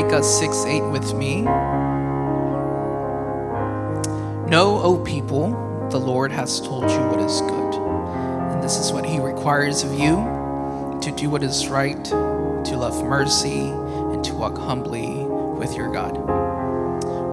Micah 0.00 0.24
6 0.24 0.64
8 0.64 0.80
with 0.92 1.12
me. 1.12 1.42
Know, 4.48 4.80
O 4.82 4.96
people, 5.04 5.50
the 5.90 6.00
Lord 6.00 6.32
has 6.32 6.58
told 6.58 6.90
you 6.90 7.00
what 7.08 7.20
is 7.20 7.42
good. 7.42 7.74
And 7.74 8.62
this 8.62 8.78
is 8.78 8.92
what 8.92 9.04
he 9.04 9.18
requires 9.18 9.82
of 9.82 9.92
you 9.92 10.16
to 11.02 11.12
do 11.14 11.28
what 11.28 11.42
is 11.42 11.68
right, 11.68 12.02
to 12.02 12.76
love 12.78 13.04
mercy, 13.04 13.68
and 13.68 14.24
to 14.24 14.32
walk 14.32 14.56
humbly 14.56 15.22
with 15.58 15.76
your 15.76 15.92
God. 15.92 16.16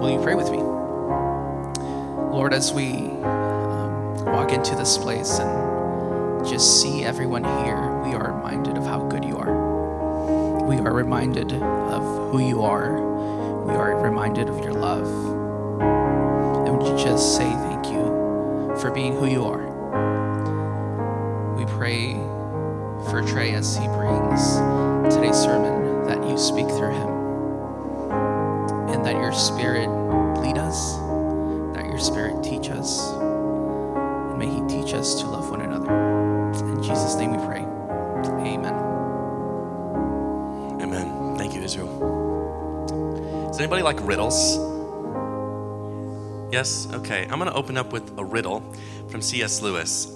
Will 0.01 0.11
you 0.11 0.21
pray 0.21 0.35
with 0.35 0.51
me? 0.51 0.57
Lord, 0.57 2.53
as 2.53 2.73
we 2.73 2.91
um, 3.23 4.25
walk 4.25 4.51
into 4.51 4.75
this 4.75 4.97
place 4.97 5.39
and 5.39 6.45
just 6.45 6.81
see 6.81 7.05
everyone 7.05 7.45
here, 7.45 8.01
we 8.03 8.13
are 8.13 8.33
reminded 8.33 8.77
of 8.77 8.83
how 8.83 9.07
good 9.07 9.23
you 9.23 9.37
are. 9.37 10.65
We 10.67 10.75
are 10.79 10.93
reminded 10.93 11.53
of 11.53 12.16
who 12.29 12.39
you 12.39 12.61
are. 12.63 13.65
We 13.65 13.73
are 13.73 13.99
reminded 14.01 14.49
of 14.49 14.59
your 14.59 14.73
love. 14.73 15.07
And 16.67 16.77
would 16.77 16.87
you 16.87 16.97
just 17.03 17.35
say 17.35 17.49
thank 17.49 17.87
you 17.87 18.75
for 18.79 18.91
being 18.91 19.15
who 19.15 19.25
you 19.25 19.43
are? 19.45 19.65
We 21.55 21.65
pray 21.65 22.13
for 23.09 23.21
Trey 23.25 23.53
as 23.53 23.77
he 23.77 23.87
brings 23.87 24.55
today's 25.13 25.37
sermon 25.37 26.05
that 26.07 26.27
you 26.29 26.37
speak 26.37 26.67
through 26.67 26.93
him 26.93 27.09
and 28.89 29.05
that 29.05 29.15
your 29.15 29.33
spirit 29.33 29.87
lead 30.41 30.57
us, 30.57 30.97
that 31.75 31.85
your 31.85 31.99
spirit 31.99 32.43
teach 32.43 32.69
us, 32.69 33.11
and 33.11 34.37
may 34.37 34.49
he 34.49 34.61
teach 34.67 34.93
us 34.93 35.15
to 35.21 35.27
love 35.27 35.49
one 35.49 35.61
another. 35.61 35.91
In 36.73 36.83
Jesus' 36.83 37.15
name 37.15 37.31
we 37.31 37.45
pray. 37.45 37.61
Amen. 38.45 38.76
Does 43.57 43.63
anybody 43.63 43.81
like 43.81 43.97
riddles? 44.07 44.59
Yes? 46.53 46.87
Okay. 46.93 47.23
I'm 47.23 47.39
going 47.39 47.49
to 47.49 47.55
open 47.55 47.75
up 47.75 47.91
with 47.91 48.15
a 48.19 48.23
riddle 48.23 48.75
from 49.09 49.19
C.S. 49.19 49.63
Lewis. 49.63 50.15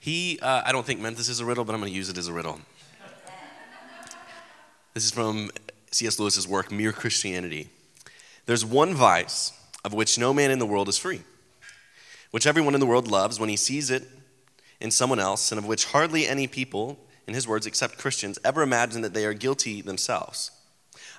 He, 0.00 0.40
uh, 0.42 0.62
I 0.66 0.72
don't 0.72 0.84
think 0.84 0.98
meant 0.98 1.16
this 1.16 1.28
as 1.28 1.38
a 1.38 1.44
riddle, 1.44 1.64
but 1.64 1.72
I'm 1.72 1.80
going 1.80 1.92
to 1.92 1.96
use 1.96 2.08
it 2.08 2.18
as 2.18 2.26
a 2.26 2.32
riddle. 2.32 2.58
This 4.94 5.04
is 5.04 5.12
from 5.12 5.52
C.S. 5.92 6.18
Lewis's 6.18 6.48
work, 6.48 6.72
Mere 6.72 6.90
Christianity. 6.90 7.68
There's 8.46 8.64
one 8.64 8.94
vice 8.94 9.52
of 9.84 9.94
which 9.94 10.18
no 10.18 10.34
man 10.34 10.50
in 10.50 10.58
the 10.58 10.66
world 10.66 10.88
is 10.88 10.98
free, 10.98 11.20
which 12.32 12.44
everyone 12.44 12.74
in 12.74 12.80
the 12.80 12.86
world 12.86 13.06
loves 13.06 13.38
when 13.38 13.50
he 13.50 13.56
sees 13.56 13.92
it 13.92 14.02
in 14.80 14.90
someone 14.90 15.20
else, 15.20 15.52
and 15.52 15.60
of 15.60 15.64
which 15.64 15.84
hardly 15.84 16.26
any 16.26 16.48
people, 16.48 16.98
in 17.28 17.34
his 17.34 17.46
words, 17.46 17.68
except 17.68 17.98
Christians, 17.98 18.36
ever 18.44 18.62
imagine 18.62 19.02
that 19.02 19.14
they 19.14 19.24
are 19.24 19.32
guilty 19.32 19.80
themselves. 19.80 20.50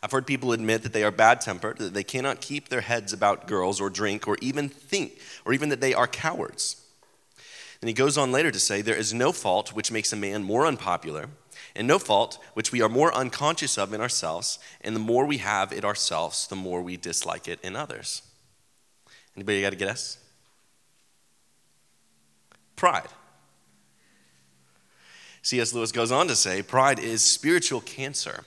I've 0.05 0.11
heard 0.11 0.27
people 0.27 0.51
admit 0.51 0.83
that 0.83 0.93
they 0.93 1.03
are 1.03 1.09
bad 1.09 1.41
tempered, 1.41 1.79
that 1.79 1.95
they 1.95 2.03
cannot 2.03 2.39
keep 2.39 2.69
their 2.69 2.81
heads 2.81 3.11
about 3.11 3.47
girls 3.47 3.81
or 3.81 3.89
drink, 3.89 4.27
or 4.27 4.37
even 4.39 4.69
think, 4.69 5.19
or 5.45 5.51
even 5.51 5.69
that 5.69 5.81
they 5.81 5.95
are 5.95 6.05
cowards. 6.05 6.85
And 7.81 7.87
he 7.87 7.93
goes 7.95 8.15
on 8.15 8.31
later 8.31 8.51
to 8.51 8.59
say, 8.59 8.83
There 8.83 8.95
is 8.95 9.15
no 9.15 9.31
fault 9.31 9.73
which 9.73 9.91
makes 9.91 10.13
a 10.13 10.15
man 10.15 10.43
more 10.43 10.67
unpopular, 10.67 11.29
and 11.75 11.87
no 11.87 11.97
fault 11.97 12.37
which 12.53 12.71
we 12.71 12.83
are 12.83 12.87
more 12.87 13.11
unconscious 13.15 13.79
of 13.79 13.93
in 13.93 13.99
ourselves, 13.99 14.59
and 14.81 14.95
the 14.95 14.99
more 14.99 15.25
we 15.25 15.39
have 15.39 15.73
it 15.73 15.83
ourselves, 15.83 16.45
the 16.45 16.55
more 16.55 16.83
we 16.83 16.97
dislike 16.97 17.47
it 17.47 17.59
in 17.63 17.75
others. 17.75 18.21
Anybody 19.35 19.63
got 19.63 19.73
a 19.73 19.75
guess? 19.75 20.19
Pride. 22.75 23.09
C.S. 25.41 25.73
Lewis 25.73 25.91
goes 25.91 26.11
on 26.11 26.27
to 26.27 26.35
say, 26.35 26.61
Pride 26.61 26.99
is 26.99 27.23
spiritual 27.23 27.81
cancer. 27.81 28.45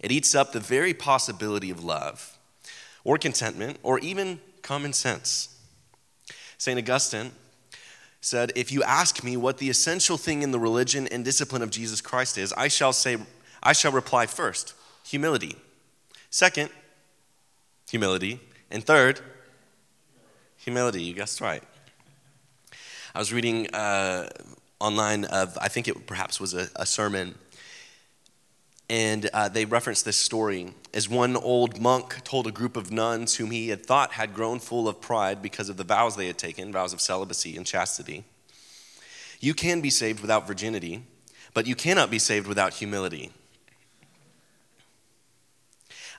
It 0.00 0.10
eats 0.10 0.34
up 0.34 0.52
the 0.52 0.60
very 0.60 0.94
possibility 0.94 1.70
of 1.70 1.84
love, 1.84 2.38
or 3.04 3.18
contentment, 3.18 3.78
or 3.82 3.98
even 4.00 4.40
common 4.62 4.92
sense. 4.92 5.58
St. 6.58 6.78
Augustine 6.78 7.32
said, 8.20 8.52
If 8.56 8.72
you 8.72 8.82
ask 8.82 9.22
me 9.22 9.36
what 9.36 9.58
the 9.58 9.70
essential 9.70 10.16
thing 10.16 10.42
in 10.42 10.50
the 10.50 10.58
religion 10.58 11.06
and 11.08 11.24
discipline 11.24 11.62
of 11.62 11.70
Jesus 11.70 12.00
Christ 12.00 12.38
is, 12.38 12.52
I 12.54 12.68
shall 12.68 12.92
say, 12.92 13.18
I 13.62 13.72
shall 13.72 13.92
reply 13.92 14.26
first, 14.26 14.74
humility. 15.04 15.56
Second, 16.30 16.70
humility. 17.90 18.40
And 18.70 18.84
third, 18.84 19.20
humility. 20.56 21.02
You 21.02 21.14
guessed 21.14 21.40
right. 21.40 21.62
I 23.14 23.18
was 23.18 23.32
reading 23.32 23.68
uh, 23.74 24.28
online 24.78 25.24
of, 25.24 25.58
I 25.60 25.68
think 25.68 25.88
it 25.88 26.06
perhaps 26.06 26.38
was 26.38 26.54
a, 26.54 26.68
a 26.76 26.86
sermon, 26.86 27.34
and 28.90 29.30
uh, 29.32 29.48
they 29.48 29.64
referenced 29.64 30.04
this 30.04 30.16
story 30.16 30.74
as 30.92 31.08
one 31.08 31.36
old 31.36 31.80
monk 31.80 32.24
told 32.24 32.48
a 32.48 32.50
group 32.50 32.76
of 32.76 32.90
nuns 32.90 33.36
whom 33.36 33.52
he 33.52 33.68
had 33.68 33.86
thought 33.86 34.14
had 34.14 34.34
grown 34.34 34.58
full 34.58 34.88
of 34.88 35.00
pride 35.00 35.40
because 35.40 35.68
of 35.68 35.76
the 35.76 35.84
vows 35.84 36.16
they 36.16 36.26
had 36.26 36.36
taken, 36.36 36.72
vows 36.72 36.92
of 36.92 37.00
celibacy 37.00 37.56
and 37.56 37.64
chastity. 37.64 38.24
You 39.38 39.54
can 39.54 39.80
be 39.80 39.90
saved 39.90 40.18
without 40.18 40.44
virginity, 40.44 41.04
but 41.54 41.68
you 41.68 41.76
cannot 41.76 42.10
be 42.10 42.18
saved 42.18 42.48
without 42.48 42.74
humility. 42.74 43.30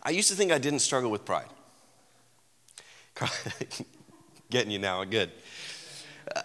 I 0.02 0.12
used 0.12 0.30
to 0.30 0.36
think 0.36 0.54
I 0.54 0.58
didn't 0.58 0.80
struggle 0.80 1.12
with 1.12 1.26
pride. 1.26 1.50
Getting 4.50 4.72
you 4.72 4.80
now, 4.80 5.04
good. 5.04 5.30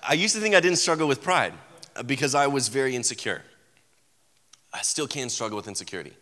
I 0.03 0.15
used 0.15 0.35
to 0.35 0.41
think 0.41 0.57
I 0.57 0.61
didn't 0.61 0.79
struggle 0.79 1.07
with 1.07 1.23
pride 1.23 1.55
because 2.05 2.35
I 2.35 2.49
was 2.49 2.67
very 2.67 2.97
insecure. 2.97 3.43
I 4.77 4.83
still 4.83 5.09
can 5.09 5.31
struggle 5.31 5.57
with 5.57 5.69
insecurity. 5.69 6.13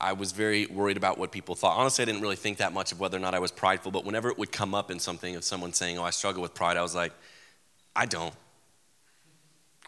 I 0.00 0.12
was 0.12 0.30
very 0.30 0.66
worried 0.66 0.96
about 0.96 1.18
what 1.18 1.32
people 1.32 1.56
thought. 1.56 1.76
Honestly, 1.76 2.02
I 2.02 2.04
didn't 2.04 2.20
really 2.20 2.36
think 2.36 2.58
that 2.58 2.72
much 2.72 2.92
of 2.92 3.00
whether 3.00 3.16
or 3.16 3.20
not 3.20 3.34
I 3.34 3.40
was 3.40 3.50
prideful, 3.50 3.90
but 3.90 4.04
whenever 4.04 4.28
it 4.28 4.38
would 4.38 4.52
come 4.52 4.74
up 4.74 4.90
in 4.90 5.00
something 5.00 5.34
of 5.34 5.42
someone 5.42 5.72
saying, 5.72 5.98
Oh, 5.98 6.04
I 6.04 6.10
struggle 6.10 6.42
with 6.42 6.54
pride, 6.54 6.76
I 6.76 6.82
was 6.82 6.94
like, 6.94 7.12
I 7.96 8.06
don't. 8.06 8.34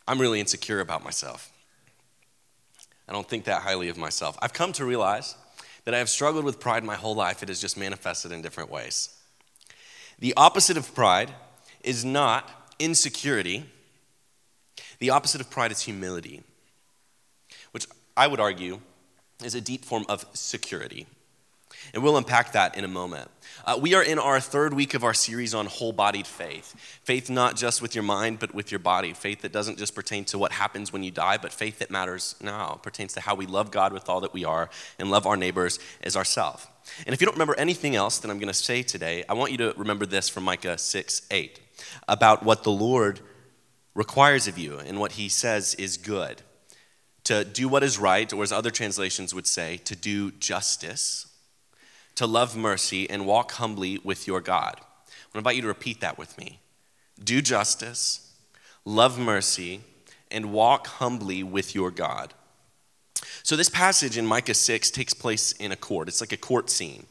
I'm 0.09 0.19
really 0.21 0.41
insecure 0.41 0.81
about 0.81 1.05
myself. 1.05 1.53
I 3.09 3.13
don't 3.13 3.29
think 3.29 3.45
that 3.45 3.63
highly 3.63 3.91
of 3.91 3.97
myself. 3.97 4.37
I've 4.43 4.53
come 4.53 4.73
to 4.73 4.85
realize 4.85 5.37
that 5.85 5.95
I 5.95 5.99
have 5.99 6.09
struggled 6.09 6.45
with 6.45 6.59
pride 6.59 6.83
my 6.83 6.97
whole 6.97 7.15
life, 7.15 7.43
it 7.43 7.49
has 7.49 7.61
just 7.61 7.77
manifested 7.77 8.33
in 8.33 8.43
different 8.43 8.71
ways. 8.71 9.15
The 10.19 10.35
opposite 10.37 10.77
of 10.77 10.95
pride 10.95 11.31
is 11.85 12.05
not 12.05 12.75
insecurity, 12.79 13.67
the 14.99 15.11
opposite 15.11 15.41
of 15.41 15.49
pride 15.49 15.71
is 15.71 15.83
humility, 15.83 16.43
I 18.19 18.27
would 18.27 18.41
argue 18.41 18.81
is 19.45 19.55
a 19.55 19.61
deep 19.61 19.85
form 19.85 20.05
of 20.09 20.27
security. 20.35 21.07
And 21.95 22.03
we'll 22.03 22.17
unpack 22.17 22.53
that 22.53 22.77
in 22.77 22.83
a 22.83 22.89
moment. 22.89 23.31
Uh, 23.65 23.79
we 23.81 23.95
are 23.95 24.03
in 24.03 24.19
our 24.19 24.41
third 24.41 24.75
week 24.75 24.95
of 24.95 25.05
our 25.05 25.15
series 25.15 25.55
on 25.55 25.67
whole 25.67 25.93
bodied 25.93 26.27
faith. 26.27 26.75
Faith 27.05 27.31
not 27.31 27.55
just 27.55 27.81
with 27.81 27.95
your 27.95 28.03
mind, 28.03 28.41
but 28.41 28.53
with 28.53 28.73
your 28.73 28.81
body. 28.81 29.13
Faith 29.13 29.43
that 29.43 29.53
doesn't 29.53 29.79
just 29.79 29.95
pertain 29.95 30.25
to 30.25 30.39
what 30.39 30.51
happens 30.51 30.93
when 30.93 31.05
you 31.05 31.13
die, 31.13 31.39
but 31.41 31.53
faith 31.53 31.79
that 31.79 31.93
matters 31.93 32.35
now. 32.43 32.81
Pertains 32.83 33.13
to 33.13 33.21
how 33.21 33.37
we 33.37 33.47
love 33.47 33.71
God 33.71 33.93
with 33.93 34.09
all 34.09 34.21
that 34.23 34.35
we 34.35 34.45
are 34.45 34.69
and 34.99 35.13
love 35.13 35.25
our 35.25 35.37
neighbors 35.37 35.79
as 36.03 36.17
ourselves. 36.17 36.67
And 37.07 37.15
if 37.15 37.21
you 37.21 37.27
don't 37.27 37.37
remember 37.37 37.55
anything 37.57 37.95
else 37.95 38.19
that 38.19 38.31
I'm 38.33 38.41
going 38.41 38.49
to 38.49 38.55
say 38.55 38.83
today, 38.83 39.25
I 39.29 39.35
want 39.35 39.53
you 39.53 39.59
to 39.59 39.75
remember 39.77 40.07
this 40.07 40.29
from 40.29 40.43
Micah 40.43 40.77
6 40.77 41.23
8 41.31 41.61
about 42.09 42.43
what 42.43 42.65
the 42.65 42.73
Lord 42.73 43.21
requires 43.95 44.49
of 44.49 44.59
you 44.59 44.79
and 44.79 44.99
what 44.99 45.13
he 45.13 45.29
says 45.29 45.77
is 45.77 45.97
good 45.97 46.43
to 47.29 47.45
do 47.45 47.69
what 47.69 47.83
is 47.83 47.99
right, 47.99 48.33
or 48.33 48.43
as 48.43 48.53
other 48.53 48.71
translations 48.71 49.35
would 49.35 49.47
say, 49.47 49.77
to 49.85 49.95
do 49.95 50.31
justice, 50.31 51.27
to 52.15 52.27
love 52.27 52.57
mercy, 52.57 53.09
and 53.11 53.27
walk 53.27 53.53
humbly 53.53 53.99
with 54.03 54.27
your 54.27 54.41
God. 54.41 54.81
I 55.35 55.39
invite 55.39 55.57
you 55.57 55.61
to 55.61 55.69
repeat 55.69 56.01
that 56.01 56.17
with 56.17 56.39
me. 56.39 56.59
Do 57.23 57.43
justice, 57.43 58.33
love 58.87 59.19
mercy, 59.19 59.83
and 60.31 60.55
walk 60.55 60.87
humbly 60.87 61.43
with 61.43 61.75
your 61.75 61.91
God. 61.91 62.33
So, 63.43 63.57
this 63.57 63.69
passage 63.69 64.17
in 64.17 64.27
Micah 64.27 64.55
6 64.55 64.91
takes 64.91 65.13
place 65.13 65.53
in 65.53 65.71
a 65.71 65.77
court. 65.77 66.09
It's 66.09 66.23
like 66.23 66.33
a 66.33 66.39
court 66.39 66.71
scene. 66.71 67.05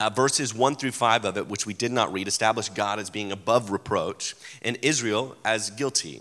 Uh, 0.00 0.10
verses 0.10 0.52
1 0.52 0.74
through 0.74 0.90
5 0.90 1.24
of 1.24 1.36
it, 1.36 1.46
which 1.46 1.66
we 1.66 1.74
did 1.74 1.92
not 1.92 2.12
read, 2.12 2.26
establish 2.26 2.68
God 2.68 2.98
as 2.98 3.10
being 3.10 3.30
above 3.30 3.70
reproach 3.70 4.34
and 4.60 4.76
Israel 4.82 5.36
as 5.44 5.70
guilty. 5.70 6.20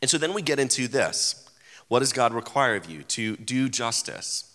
And 0.00 0.10
so 0.10 0.16
then 0.16 0.32
we 0.32 0.40
get 0.40 0.58
into 0.58 0.88
this. 0.88 1.45
What 1.88 2.00
does 2.00 2.12
God 2.12 2.32
require 2.32 2.76
of 2.76 2.90
you? 2.90 3.02
To 3.02 3.36
do 3.36 3.68
justice. 3.68 4.52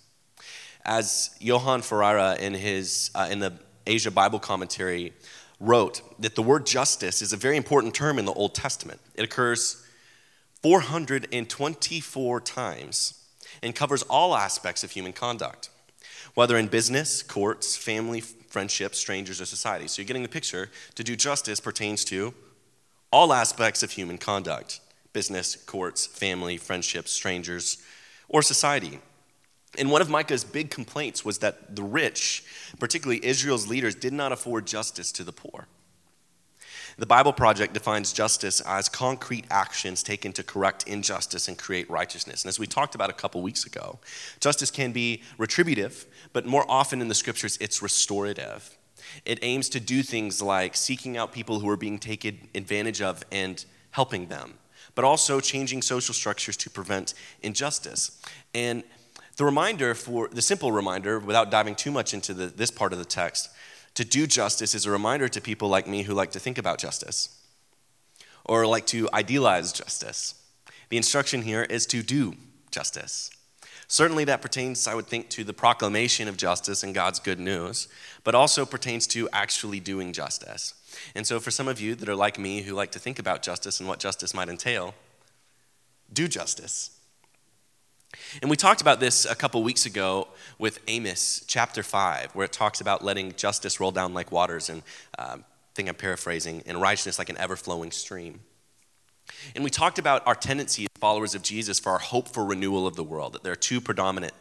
As 0.84 1.36
Johann 1.40 1.82
Ferrara 1.82 2.36
in, 2.36 2.54
his, 2.54 3.12
uh, 3.16 3.28
in 3.32 3.40
the 3.40 3.54
Asia 3.88 4.12
Bible 4.12 4.40
commentary 4.40 5.14
wrote, 5.60 6.02
that 6.20 6.36
the 6.36 6.42
word 6.42 6.66
justice 6.66 7.22
is 7.22 7.34
a 7.34 7.38
very 7.38 7.56
important 7.56 7.94
term 7.94 8.20
in 8.20 8.26
the 8.26 8.34
Old 8.34 8.56
Testament. 8.56 9.00
It 9.16 9.24
occurs 9.24 9.86
424 10.64 12.42
times 12.42 13.26
and 13.64 13.76
covers 13.76 14.04
all 14.04 14.36
aspects 14.36 14.84
of 14.84 14.92
human 14.92 15.14
conduct, 15.14 15.70
whether 16.34 16.58
in 16.58 16.68
business, 16.68 17.22
courts, 17.24 17.78
family, 17.78 18.22
friendships, 18.22 18.98
strangers, 18.98 19.40
or 19.40 19.46
society. 19.46 19.88
So 19.88 20.02
you're 20.02 20.08
getting 20.08 20.24
the 20.24 20.30
picture. 20.30 20.70
To 20.96 21.04
do 21.04 21.16
justice 21.16 21.60
pertains 21.60 22.04
to 22.06 22.34
all 23.12 23.34
aspects 23.34 23.84
of 23.84 23.92
human 23.92 24.18
conduct 24.18 24.80
business, 25.14 25.56
courts, 25.56 26.06
family, 26.06 26.58
friendships, 26.58 27.12
strangers, 27.12 27.78
or 28.30 28.42
society. 28.42 29.00
And 29.78 29.90
one 29.90 30.02
of 30.02 30.10
Micah's 30.10 30.44
big 30.44 30.70
complaints 30.70 31.24
was 31.24 31.38
that 31.40 31.76
the 31.76 31.84
rich, 31.84 32.44
particularly 32.80 33.24
Israel's 33.26 33.68
leaders, 33.68 33.96
did 33.96 34.14
not 34.14 34.32
afford 34.32 34.68
justice 34.68 35.12
to 35.14 35.24
the 35.24 35.32
poor. 35.32 35.68
The 36.98 37.06
Bible 37.06 37.32
Project 37.32 37.74
defines 37.74 38.12
justice 38.12 38.60
as 38.62 38.90
concrete 38.90 39.46
actions 39.50 40.04
taken 40.04 40.34
to 40.34 40.44
correct 40.44 40.88
injustice 40.88 41.48
and 41.48 41.58
create 41.58 41.90
righteousness. 41.90 42.44
And 42.44 42.50
as 42.50 42.60
we 42.60 42.68
talked 42.68 42.96
about 42.96 43.10
a 43.10 43.14
couple 43.14 43.42
weeks 43.42 43.66
ago, 43.66 44.00
justice 44.40 44.70
can 44.70 44.92
be 44.92 45.22
retributive, 45.38 46.06
but 46.34 46.46
more 46.46 46.66
often 46.70 47.02
in 47.02 47.08
the 47.08 47.16
scriptures, 47.16 47.58
it's 47.62 47.82
restorative. 47.82 48.78
It 49.26 49.40
aims 49.42 49.70
to 49.70 49.80
do 49.80 50.04
things 50.04 50.42
like 50.42 50.76
seeking 50.76 51.18
out 51.18 51.32
people 51.32 51.60
who 51.62 51.70
are 51.70 51.78
being 51.78 51.98
taken 51.98 52.50
advantage 52.54 53.02
of 53.02 53.24
and 53.32 53.64
helping 53.92 54.28
them, 54.28 54.56
but 54.96 55.06
also 55.06 55.40
changing 55.40 55.82
social 55.82 56.14
structures 56.14 56.58
to 56.58 56.70
prevent 56.70 57.14
injustice. 57.42 58.22
And 58.54 58.84
the 59.38 59.46
reminder 59.46 59.96
for 59.96 60.28
the 60.28 60.42
simple 60.42 60.72
reminder, 60.72 61.20
without 61.20 61.50
diving 61.52 61.76
too 61.76 61.92
much 61.92 62.14
into 62.14 62.34
the, 62.34 62.48
this 62.48 62.72
part 62.72 62.94
of 62.94 63.00
the 63.00 63.06
text, 63.06 63.50
to 63.96 64.06
do 64.06 64.28
justice 64.28 64.74
is 64.76 64.86
a 64.86 64.92
reminder 64.92 65.28
to 65.28 65.42
people 65.42 65.68
like 65.68 65.88
me 65.88 66.04
who 66.04 66.14
like 66.14 66.32
to 66.32 66.40
think 66.40 66.58
about 66.58 66.78
justice 66.78 67.38
or 68.46 68.66
like 68.66 68.86
to 68.88 69.10
idealize 69.14 69.72
justice. 69.72 70.36
The 70.90 70.98
instruction 70.98 71.42
here 71.42 71.64
is 71.64 71.86
to 71.88 72.04
do 72.04 72.36
justice. 72.70 73.32
Certainly, 73.88 74.26
that 74.26 74.42
pertains, 74.42 74.88
I 74.88 74.96
would 74.96 75.08
think, 75.08 75.30
to 75.32 75.44
the 75.44 75.54
proclamation 75.54 76.30
of 76.30 76.38
justice 76.38 76.82
and 76.82 76.96
God's 76.96 77.20
good 77.20 77.40
news, 77.40 77.90
but 78.24 78.36
also 78.36 78.66
pertains 78.66 79.06
to 79.08 79.28
actually 79.34 79.82
doing 79.82 80.14
justice. 80.14 80.74
And 81.16 81.26
so, 81.26 81.40
for 81.40 81.52
some 81.52 81.68
of 81.68 81.80
you 81.80 81.96
that 81.96 82.10
are 82.10 82.16
like 82.16 82.40
me 82.40 82.62
who 82.62 82.74
like 82.74 82.92
to 82.92 83.00
think 83.00 83.20
about 83.20 83.42
justice 83.42 83.80
and 83.80 83.88
what 83.88 84.00
justice 84.00 84.34
might 84.34 84.50
entail, 84.50 84.94
do 86.12 86.28
justice. 86.28 86.98
And 88.42 88.50
we 88.50 88.58
talked 88.58 88.82
about 88.82 89.00
this 89.00 89.26
a 89.26 89.36
couple 89.36 89.64
weeks 89.64 89.86
ago 89.86 90.28
with 90.60 90.80
Amos 90.88 91.44
chapter 91.48 91.82
5, 91.82 92.32
where 92.32 92.46
it 92.46 92.52
talks 92.52 92.82
about 92.82 93.04
letting 93.04 93.34
justice 93.36 93.80
roll 93.80 93.92
down 93.92 94.14
like 94.14 94.32
waters, 94.32 94.70
and 94.70 94.84
um, 95.18 95.46
I 95.46 95.74
think 95.76 95.88
I'm 95.88 95.96
paraphrasing, 95.96 96.64
and 96.66 96.82
righteousness 96.82 97.20
like 97.20 97.30
an 97.30 97.38
ever 97.38 97.56
flowing 97.56 97.92
stream. 97.92 98.42
And 99.56 99.64
we 99.64 99.70
talked 99.70 99.98
about 99.98 100.26
our 100.28 100.36
tendency 100.36 100.84
as 100.84 100.90
followers 101.00 101.36
of 101.36 101.42
Jesus 101.42 101.80
for 101.80 101.92
our 101.92 102.00
hope 102.00 102.28
for 102.28 102.44
renewal 102.44 102.86
of 102.86 102.96
the 102.96 103.04
world, 103.04 103.34
that 103.34 103.44
there 103.44 103.54
are 103.54 103.58
two 103.58 103.80
predominant 103.80 104.34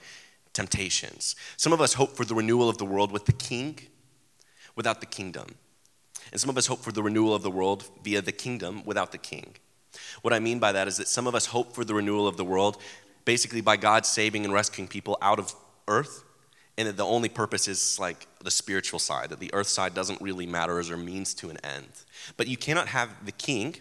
temptations. 0.53 1.37
Some 1.57 1.73
of 1.73 1.81
us 1.81 1.95
hope 1.95 2.17
for 2.17 2.25
the 2.25 2.35
renewal 2.35 2.69
of 2.69 2.79
the 2.79 2.85
world 2.85 3.13
with 3.13 3.27
the 3.27 3.33
king 3.33 3.79
without 4.75 5.01
the 5.01 5.07
kingdom. 5.07 5.55
And 6.33 6.41
some 6.41 6.51
of 6.51 6.59
us 6.59 6.67
hope 6.67 6.81
for 6.81 6.93
the 6.93 7.03
renewal 7.03 7.35
of 7.35 7.43
the 7.43 7.51
world 7.51 7.89
via 8.03 8.23
the 8.23 8.33
kingdom 8.33 8.83
without 8.85 9.13
the 9.13 9.19
king. 9.19 9.57
What 10.23 10.33
I 10.33 10.39
mean 10.39 10.59
by 10.59 10.73
that 10.73 10.89
is 10.89 10.97
that 10.99 11.09
some 11.09 11.27
of 11.27 11.35
us 11.35 11.47
hope 11.47 11.75
for 11.75 11.85
the 11.85 11.95
renewal 11.95 12.29
of 12.29 12.37
the 12.37 12.45
world 12.45 12.81
basically 13.25 13.61
by 13.61 13.77
God 13.77 14.07
saving 14.07 14.45
and 14.45 14.53
rescuing 14.53 14.89
people 14.89 15.19
out 15.21 15.39
of 15.39 15.55
earth, 15.89 16.25
and 16.79 16.89
that 16.89 16.97
the 16.97 17.05
only 17.05 17.29
purpose 17.29 17.69
is 17.69 17.99
like 17.99 18.27
the 18.43 18.51
spiritual 18.51 18.99
side, 18.99 19.29
that 19.31 19.41
the 19.41 19.53
earth 19.53 19.67
side 19.67 19.95
doesn't 19.95 20.21
really 20.21 20.47
matter 20.47 20.79
as 20.79 20.91
a 20.91 20.97
means 20.97 21.35
to 21.35 21.51
an 21.51 21.59
end. 21.65 21.89
But 22.37 22.49
you 22.49 22.57
cannot 22.57 22.89
have 22.89 23.27
the 23.27 23.33
king 23.33 23.77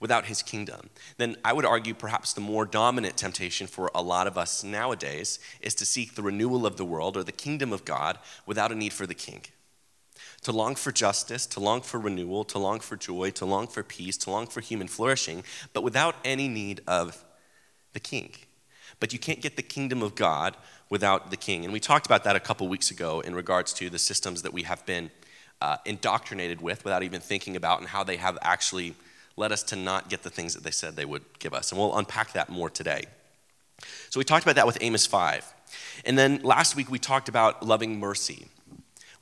without 0.00 0.26
his 0.26 0.42
kingdom. 0.42 0.90
Then 1.16 1.36
I 1.44 1.52
would 1.52 1.64
argue 1.64 1.94
perhaps 1.94 2.32
the 2.32 2.40
more 2.40 2.66
dominant 2.66 3.16
temptation 3.16 3.66
for 3.66 3.90
a 3.94 4.02
lot 4.02 4.26
of 4.26 4.36
us 4.36 4.64
nowadays 4.64 5.38
is 5.60 5.74
to 5.76 5.86
seek 5.86 6.14
the 6.14 6.22
renewal 6.22 6.66
of 6.66 6.76
the 6.76 6.84
world 6.84 7.16
or 7.16 7.22
the 7.22 7.32
kingdom 7.32 7.72
of 7.72 7.84
God 7.84 8.18
without 8.44 8.72
a 8.72 8.74
need 8.74 8.92
for 8.92 9.06
the 9.06 9.14
king. 9.14 9.42
To 10.42 10.52
long 10.52 10.74
for 10.74 10.90
justice, 10.90 11.46
to 11.46 11.60
long 11.60 11.82
for 11.82 12.00
renewal, 12.00 12.44
to 12.44 12.58
long 12.58 12.80
for 12.80 12.96
joy, 12.96 13.30
to 13.30 13.46
long 13.46 13.68
for 13.68 13.82
peace, 13.82 14.16
to 14.18 14.30
long 14.30 14.46
for 14.46 14.60
human 14.60 14.88
flourishing, 14.88 15.44
but 15.72 15.82
without 15.82 16.16
any 16.24 16.48
need 16.48 16.80
of 16.86 17.24
the 17.92 18.00
king. 18.00 18.34
But 18.98 19.12
you 19.12 19.18
can't 19.18 19.40
get 19.40 19.56
the 19.56 19.62
kingdom 19.62 20.02
of 20.02 20.14
God 20.14 20.56
without 20.90 21.30
the 21.30 21.36
king. 21.36 21.64
And 21.64 21.72
we 21.72 21.80
talked 21.80 22.06
about 22.06 22.24
that 22.24 22.36
a 22.36 22.40
couple 22.40 22.68
weeks 22.68 22.90
ago 22.90 23.20
in 23.20 23.34
regards 23.34 23.72
to 23.74 23.88
the 23.88 23.98
systems 23.98 24.42
that 24.42 24.52
we 24.52 24.62
have 24.62 24.84
been 24.84 25.10
uh, 25.60 25.76
indoctrinated 25.84 26.60
with 26.60 26.84
without 26.84 27.02
even 27.02 27.20
thinking 27.20 27.56
about 27.56 27.80
and 27.80 27.88
how 27.88 28.02
they 28.02 28.16
have 28.16 28.36
actually 28.42 28.94
led 29.36 29.52
us 29.52 29.62
to 29.62 29.76
not 29.76 30.08
get 30.08 30.22
the 30.22 30.30
things 30.30 30.54
that 30.54 30.64
they 30.64 30.70
said 30.70 30.96
they 30.96 31.04
would 31.04 31.24
give 31.38 31.54
us. 31.54 31.70
And 31.70 31.80
we'll 31.80 31.96
unpack 31.96 32.32
that 32.32 32.48
more 32.48 32.68
today. 32.68 33.04
So 34.10 34.18
we 34.18 34.24
talked 34.24 34.44
about 34.44 34.56
that 34.56 34.66
with 34.66 34.78
Amos 34.80 35.06
5. 35.06 35.54
And 36.04 36.18
then 36.18 36.42
last 36.42 36.76
week 36.76 36.90
we 36.90 36.98
talked 36.98 37.28
about 37.28 37.64
loving 37.64 37.98
mercy 37.98 38.46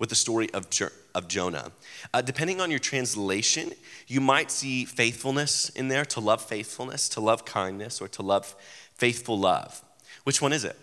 with 0.00 0.08
the 0.08 0.17
story 0.17 0.52
of, 0.52 0.69
jo- 0.70 0.88
of 1.14 1.29
Jonah. 1.29 1.70
Uh, 2.12 2.23
depending 2.23 2.61
on 2.61 2.70
your 2.70 2.81
translation, 2.81 3.70
you 4.08 4.20
might 4.20 4.50
see 4.50 4.85
faithfulness 4.85 5.69
in 5.69 5.87
there, 5.87 6.05
to 6.06 6.19
love 6.19 6.43
faithfulness, 6.43 7.08
to 7.11 7.20
love 7.20 7.44
kindness, 7.44 8.00
or 8.00 8.08
to 8.08 8.23
love 8.23 8.56
faithful 8.94 9.38
love. 9.38 9.85
Which 10.25 10.43
one 10.43 10.52
is 10.52 10.64
it? 10.64 10.76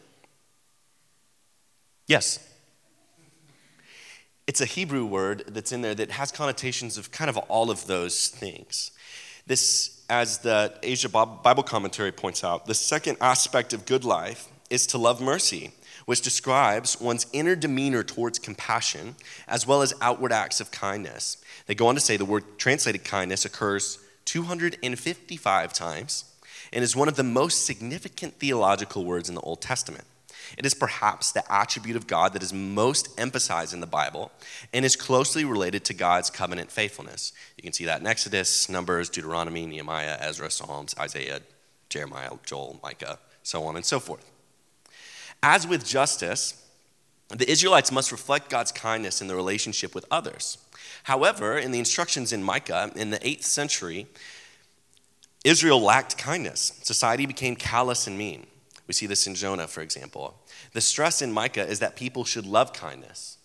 Yes. 2.05 2.39
It's 4.45 4.61
a 4.61 4.65
Hebrew 4.65 5.05
word 5.05 5.43
that's 5.47 5.71
in 5.71 5.81
there 5.81 5.95
that 5.95 6.11
has 6.11 6.31
connotations 6.31 6.97
of 6.97 7.11
kind 7.11 7.29
of 7.29 7.37
all 7.49 7.69
of 7.69 7.87
those 7.87 8.29
things. 8.29 8.91
This, 9.47 10.05
as 10.09 10.37
the 10.39 10.77
Asia 10.83 11.09
Bible 11.09 11.63
commentary 11.63 12.11
points 12.11 12.43
out, 12.43 12.67
the 12.67 12.75
second 12.75 13.17
aspect 13.19 13.73
of 13.73 13.85
good 13.85 14.05
life 14.05 14.47
is 14.69 14.85
to 14.87 14.97
love 14.97 15.21
mercy, 15.21 15.71
which 16.07 16.21
describes 16.21 17.01
one's 17.01 17.27
inner 17.33 17.53
demeanor 17.53 18.01
towards 18.01 18.39
compassion 18.39 19.13
as 19.45 19.67
well 19.67 19.81
as 19.81 19.93
outward 20.01 20.31
acts 20.31 20.61
of 20.61 20.71
kindness. 20.71 21.35
They 21.65 21.75
go 21.75 21.87
on 21.87 21.95
to 21.95 22.01
say 22.01 22.15
the 22.15 22.23
word 22.23 22.45
translated 22.57 23.03
kindness 23.03 23.43
occurs 23.43 23.99
255 24.23 25.73
times 25.73 26.23
and 26.71 26.81
is 26.81 26.95
one 26.95 27.09
of 27.09 27.17
the 27.17 27.23
most 27.23 27.65
significant 27.65 28.39
theological 28.39 29.03
words 29.03 29.27
in 29.27 29.35
the 29.35 29.41
Old 29.41 29.61
Testament. 29.61 30.05
It 30.57 30.65
is 30.65 30.73
perhaps 30.73 31.33
the 31.33 31.43
attribute 31.51 31.97
of 31.97 32.07
God 32.07 32.31
that 32.31 32.41
is 32.41 32.53
most 32.53 33.09
emphasized 33.19 33.73
in 33.73 33.81
the 33.81 33.85
Bible 33.85 34.31
and 34.73 34.85
is 34.85 34.95
closely 34.95 35.43
related 35.43 35.83
to 35.85 35.93
God's 35.93 36.29
covenant 36.29 36.71
faithfulness. 36.71 37.33
You 37.57 37.63
can 37.63 37.73
see 37.73 37.83
that 37.83 37.99
in 37.99 38.07
Exodus, 38.07 38.69
Numbers, 38.69 39.09
Deuteronomy, 39.09 39.65
Nehemiah, 39.65 40.15
Ezra, 40.21 40.49
Psalms, 40.49 40.95
Isaiah, 40.97 41.41
Jeremiah, 41.89 42.31
Joel, 42.45 42.79
Micah, 42.81 43.19
so 43.43 43.65
on 43.65 43.75
and 43.75 43.83
so 43.83 43.99
forth. 43.99 44.31
As 45.43 45.67
with 45.67 45.85
justice, 45.85 46.63
the 47.29 47.49
Israelites 47.49 47.91
must 47.91 48.11
reflect 48.11 48.49
God's 48.49 48.71
kindness 48.71 49.21
in 49.21 49.27
their 49.27 49.37
relationship 49.37 49.93
with 49.93 50.05
others. 50.09 50.57
However, 51.03 51.57
in 51.57 51.71
the 51.71 51.79
instructions 51.79 52.31
in 52.33 52.43
Micah 52.43 52.91
in 52.95 53.09
the 53.09 53.19
8th 53.19 53.43
century, 53.43 54.07
Israel 55.43 55.81
lacked 55.81 56.17
kindness. 56.17 56.79
Society 56.83 57.25
became 57.25 57.55
callous 57.55 58.07
and 58.07 58.17
mean. 58.17 58.47
We 58.87 58.93
see 58.93 59.05
this 59.05 59.27
in 59.27 59.35
Jonah, 59.35 59.67
for 59.67 59.81
example. 59.81 60.35
The 60.73 60.81
stress 60.81 61.21
in 61.21 61.31
Micah 61.31 61.67
is 61.67 61.79
that 61.79 61.95
people 61.95 62.23
should 62.23 62.45
love 62.45 62.73
kindness. 62.73 63.36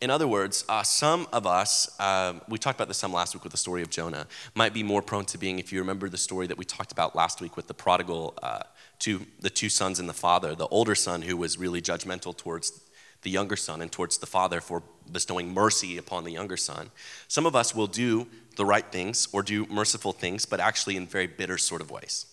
In 0.00 0.10
other 0.10 0.28
words, 0.28 0.64
uh, 0.68 0.84
some 0.84 1.26
of 1.32 1.44
us, 1.44 1.90
uh, 1.98 2.34
we 2.48 2.56
talked 2.56 2.78
about 2.78 2.86
this 2.86 2.98
some 2.98 3.12
last 3.12 3.34
week 3.34 3.42
with 3.42 3.50
the 3.50 3.58
story 3.58 3.82
of 3.82 3.90
Jonah, 3.90 4.28
might 4.54 4.72
be 4.72 4.84
more 4.84 5.02
prone 5.02 5.24
to 5.26 5.38
being, 5.38 5.58
if 5.58 5.72
you 5.72 5.80
remember 5.80 6.08
the 6.08 6.16
story 6.16 6.46
that 6.46 6.56
we 6.56 6.64
talked 6.64 6.92
about 6.92 7.16
last 7.16 7.40
week 7.40 7.56
with 7.56 7.66
the 7.66 7.74
prodigal, 7.74 8.34
uh, 8.40 8.60
two, 9.00 9.26
the 9.40 9.50
two 9.50 9.68
sons 9.68 9.98
and 9.98 10.08
the 10.08 10.14
father, 10.14 10.54
the 10.54 10.68
older 10.68 10.94
son 10.94 11.22
who 11.22 11.36
was 11.36 11.58
really 11.58 11.82
judgmental 11.82 12.36
towards 12.36 12.80
the 13.22 13.30
younger 13.30 13.56
son 13.56 13.82
and 13.82 13.90
towards 13.90 14.18
the 14.18 14.26
father 14.26 14.60
for 14.60 14.84
bestowing 15.10 15.52
mercy 15.52 15.98
upon 15.98 16.22
the 16.22 16.30
younger 16.30 16.56
son. 16.56 16.90
Some 17.26 17.44
of 17.44 17.56
us 17.56 17.74
will 17.74 17.88
do 17.88 18.28
the 18.54 18.64
right 18.64 18.86
things 18.92 19.26
or 19.32 19.42
do 19.42 19.66
merciful 19.66 20.12
things, 20.12 20.46
but 20.46 20.60
actually 20.60 20.96
in 20.96 21.06
very 21.06 21.26
bitter 21.26 21.58
sort 21.58 21.80
of 21.80 21.90
ways. 21.90 22.26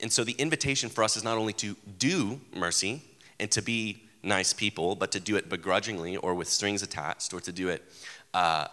And 0.00 0.12
so 0.12 0.22
the 0.22 0.32
invitation 0.32 0.90
for 0.90 1.02
us 1.02 1.16
is 1.16 1.24
not 1.24 1.38
only 1.38 1.52
to 1.54 1.76
do 1.98 2.40
mercy 2.54 3.02
and 3.40 3.50
to 3.50 3.62
be 3.62 4.01
nice 4.22 4.52
people, 4.52 4.94
but 4.94 5.10
to 5.12 5.20
do 5.20 5.36
it 5.36 5.48
begrudgingly 5.48 6.16
or 6.16 6.34
with 6.34 6.48
strings 6.48 6.82
attached, 6.82 7.32
or 7.34 7.40
to 7.40 7.52
do 7.52 7.68
it 7.68 7.82
uh, 8.34 8.66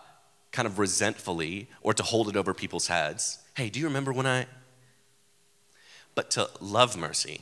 kind 0.51 0.65
of 0.65 0.79
resentfully, 0.79 1.67
or 1.81 1.93
to 1.93 2.03
hold 2.03 2.29
it 2.29 2.35
over 2.35 2.53
people's 2.53 2.87
heads. 2.87 3.39
Hey, 3.55 3.69
do 3.69 3.79
you 3.79 3.87
remember 3.87 4.13
when 4.13 4.25
I? 4.25 4.45
But 6.15 6.31
to 6.31 6.49
love 6.59 6.97
mercy. 6.97 7.41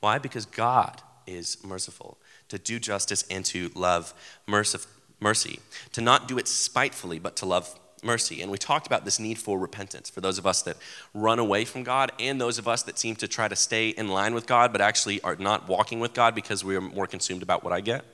Why? 0.00 0.18
Because 0.18 0.46
God 0.46 1.02
is 1.26 1.62
merciful 1.64 2.18
to 2.48 2.58
do 2.58 2.78
justice 2.78 3.24
and 3.30 3.44
to 3.44 3.70
love 3.74 4.14
mercy, 4.46 5.60
to 5.92 6.00
not 6.00 6.28
do 6.28 6.38
it 6.38 6.48
spitefully, 6.48 7.18
but 7.18 7.36
to 7.36 7.46
love 7.46 7.78
mercy. 8.04 8.42
And 8.42 8.50
we 8.50 8.58
talked 8.58 8.86
about 8.86 9.04
this 9.04 9.18
need 9.18 9.38
for 9.38 9.58
repentance 9.58 10.10
for 10.10 10.20
those 10.20 10.38
of 10.38 10.46
us 10.46 10.62
that 10.62 10.76
run 11.14 11.38
away 11.38 11.64
from 11.64 11.82
God 11.82 12.12
and 12.18 12.40
those 12.40 12.58
of 12.58 12.68
us 12.68 12.82
that 12.84 12.98
seem 12.98 13.16
to 13.16 13.28
try 13.28 13.48
to 13.48 13.56
stay 13.56 13.90
in 13.90 14.08
line 14.08 14.34
with 14.34 14.46
God, 14.46 14.72
but 14.72 14.80
actually 14.80 15.20
are 15.22 15.36
not 15.36 15.68
walking 15.68 16.00
with 16.00 16.14
God 16.14 16.34
because 16.34 16.64
we 16.64 16.76
are 16.76 16.80
more 16.80 17.06
consumed 17.06 17.42
about 17.42 17.64
what 17.64 17.72
I 17.72 17.80
get. 17.80 18.04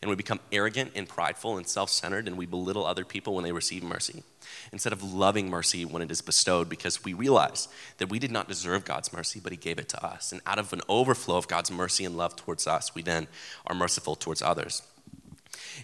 And 0.00 0.08
we 0.08 0.16
become 0.16 0.40
arrogant 0.50 0.92
and 0.96 1.08
prideful 1.08 1.58
and 1.58 1.66
self 1.66 1.88
centered, 1.88 2.26
and 2.26 2.36
we 2.36 2.44
belittle 2.44 2.84
other 2.84 3.04
people 3.04 3.34
when 3.34 3.44
they 3.44 3.52
receive 3.52 3.84
mercy 3.84 4.24
instead 4.72 4.92
of 4.92 5.02
loving 5.14 5.48
mercy 5.48 5.84
when 5.84 6.02
it 6.02 6.10
is 6.10 6.20
bestowed 6.20 6.68
because 6.68 7.04
we 7.04 7.12
realize 7.12 7.68
that 7.98 8.08
we 8.10 8.18
did 8.18 8.32
not 8.32 8.48
deserve 8.48 8.84
God's 8.84 9.12
mercy, 9.12 9.40
but 9.40 9.52
He 9.52 9.56
gave 9.56 9.78
it 9.78 9.88
to 9.90 10.04
us. 10.04 10.32
And 10.32 10.40
out 10.46 10.58
of 10.58 10.72
an 10.72 10.80
overflow 10.88 11.36
of 11.36 11.46
God's 11.48 11.70
mercy 11.70 12.04
and 12.04 12.16
love 12.16 12.36
towards 12.36 12.66
us, 12.66 12.94
we 12.94 13.02
then 13.02 13.28
are 13.66 13.74
merciful 13.74 14.16
towards 14.16 14.42
others. 14.42 14.82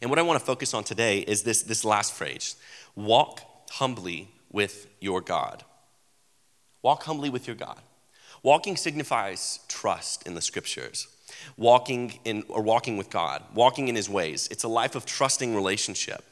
And 0.01 0.11
what 0.11 0.19
I 0.19 0.23
want 0.23 0.39
to 0.39 0.45
focus 0.45 0.75
on 0.75 0.85
today 0.85 1.21
is 1.21 1.43
this, 1.43 1.63
this 1.63 1.85
last 1.85 2.13
phrase 2.13 2.57
walk 2.95 3.41
humbly 3.71 4.29
with 4.51 4.87
your 5.01 5.21
God. 5.21 5.65
Walk 6.83 7.03
humbly 7.05 7.31
with 7.31 7.47
your 7.47 7.57
God. 7.57 7.81
Walking 8.43 8.77
signifies 8.77 9.61
trust 9.69 10.27
in 10.27 10.35
the 10.35 10.41
scriptures. 10.41 11.09
walking 11.57 12.19
in 12.25 12.45
or 12.49 12.63
walking 12.63 12.97
with 12.97 13.11
God, 13.11 13.43
walking 13.55 13.89
in 13.89 13.97
his 13.97 14.09
ways. 14.09 14.49
It's 14.51 14.65
a 14.65 14.69
life 14.69 14.95
of 14.95 15.07
trusting 15.07 15.55
relationship. 15.55 16.25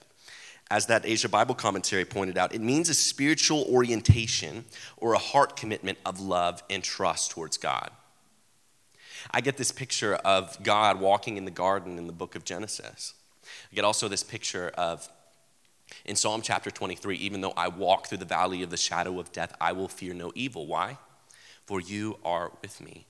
As 0.68 0.86
that 0.86 1.06
Asia 1.06 1.28
Bible 1.28 1.54
commentary 1.54 2.04
pointed 2.04 2.36
out, 2.36 2.52
it 2.54 2.60
means 2.60 2.88
a 2.88 2.94
spiritual 2.94 3.64
orientation 3.70 4.64
or 4.96 5.14
a 5.14 5.18
heart 5.18 5.56
commitment 5.56 5.98
of 6.04 6.18
love 6.18 6.62
and 6.68 6.82
trust 6.82 7.30
towards 7.30 7.56
God. 7.56 7.90
I 9.30 9.40
get 9.40 9.56
this 9.56 9.70
picture 9.70 10.14
of 10.16 10.60
God 10.62 11.00
walking 11.00 11.36
in 11.36 11.44
the 11.44 11.50
garden 11.52 11.98
in 11.98 12.06
the 12.06 12.12
book 12.12 12.34
of 12.34 12.44
Genesis. 12.44 13.14
I 13.72 13.74
get 13.74 13.84
also 13.84 14.08
this 14.08 14.22
picture 14.22 14.68
of 14.76 15.08
in 16.04 16.16
Psalm 16.16 16.42
chapter 16.42 16.70
23, 16.70 17.16
even 17.16 17.40
though 17.40 17.54
I 17.56 17.68
walk 17.68 18.08
through 18.08 18.18
the 18.18 18.24
valley 18.24 18.62
of 18.62 18.70
the 18.70 18.76
shadow 18.76 19.20
of 19.20 19.32
death, 19.32 19.54
I 19.60 19.72
will 19.72 19.88
fear 19.88 20.14
no 20.14 20.32
evil. 20.34 20.66
Why? 20.66 20.98
For 21.64 21.80
you 21.80 22.18
are 22.24 22.52
with 22.62 22.80
me. 22.80 23.06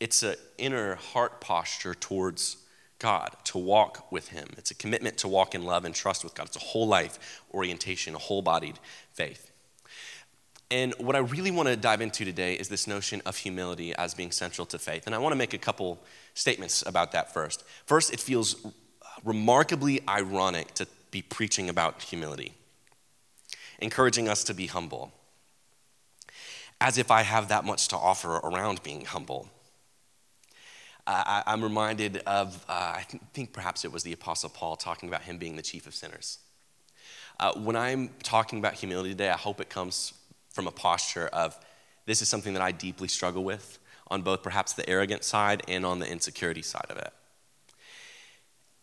It's 0.00 0.22
an 0.22 0.36
inner 0.58 0.94
heart 0.96 1.40
posture 1.40 1.94
towards 1.94 2.58
God, 2.98 3.36
to 3.44 3.58
walk 3.58 4.10
with 4.10 4.28
Him. 4.28 4.48
It's 4.56 4.70
a 4.70 4.74
commitment 4.74 5.18
to 5.18 5.28
walk 5.28 5.54
in 5.54 5.62
love 5.62 5.84
and 5.84 5.94
trust 5.94 6.24
with 6.24 6.34
God. 6.34 6.46
It's 6.46 6.56
a 6.56 6.60
whole 6.60 6.88
life 6.88 7.42
orientation, 7.54 8.14
a 8.14 8.18
whole 8.18 8.42
bodied 8.42 8.78
faith. 9.12 9.52
And 10.70 10.94
what 10.98 11.16
I 11.16 11.20
really 11.20 11.50
want 11.50 11.68
to 11.68 11.76
dive 11.76 12.00
into 12.00 12.24
today 12.24 12.54
is 12.54 12.68
this 12.68 12.86
notion 12.86 13.22
of 13.24 13.36
humility 13.36 13.94
as 13.94 14.14
being 14.14 14.32
central 14.32 14.66
to 14.66 14.78
faith. 14.78 15.04
And 15.06 15.14
I 15.14 15.18
want 15.18 15.32
to 15.32 15.36
make 15.36 15.54
a 15.54 15.58
couple 15.58 16.02
statements 16.34 16.82
about 16.86 17.12
that 17.12 17.32
first. 17.32 17.64
First, 17.86 18.12
it 18.12 18.20
feels 18.20 18.66
remarkably 19.24 20.00
ironic 20.08 20.74
to 20.74 20.86
be 21.10 21.22
preaching 21.22 21.68
about 21.68 22.02
humility, 22.02 22.52
encouraging 23.78 24.28
us 24.28 24.44
to 24.44 24.54
be 24.54 24.66
humble, 24.66 25.12
as 26.80 26.98
if 26.98 27.10
I 27.10 27.22
have 27.22 27.48
that 27.48 27.64
much 27.64 27.88
to 27.88 27.96
offer 27.96 28.36
around 28.36 28.82
being 28.82 29.04
humble. 29.04 29.48
I, 31.10 31.42
am 31.46 31.62
reminded 31.62 32.18
of, 32.26 32.62
uh, 32.68 32.72
I 32.96 33.06
think 33.32 33.54
perhaps 33.54 33.86
it 33.86 33.92
was 33.92 34.02
the 34.02 34.12
Apostle 34.12 34.50
Paul 34.50 34.76
talking 34.76 35.08
about 35.08 35.22
him 35.22 35.38
being 35.38 35.56
the 35.56 35.62
chief 35.62 35.86
of 35.86 35.94
sinners. 35.94 36.38
Uh, 37.40 37.52
when 37.54 37.76
I'm 37.76 38.10
talking 38.22 38.58
about 38.58 38.74
humility 38.74 39.10
today, 39.10 39.30
I 39.30 39.36
hope 39.36 39.58
it 39.60 39.70
comes 39.70 40.12
from 40.50 40.66
a 40.66 40.70
posture 40.70 41.28
of 41.28 41.58
this 42.04 42.20
is 42.20 42.28
something 42.28 42.52
that 42.52 42.62
I 42.62 42.72
deeply 42.72 43.08
struggle 43.08 43.42
with 43.42 43.78
on 44.10 44.22
both 44.22 44.42
perhaps 44.42 44.74
the 44.74 44.88
arrogant 44.88 45.24
side 45.24 45.62
and 45.66 45.86
on 45.86 45.98
the 45.98 46.10
insecurity 46.10 46.62
side 46.62 46.86
of 46.90 46.98
it. 46.98 47.12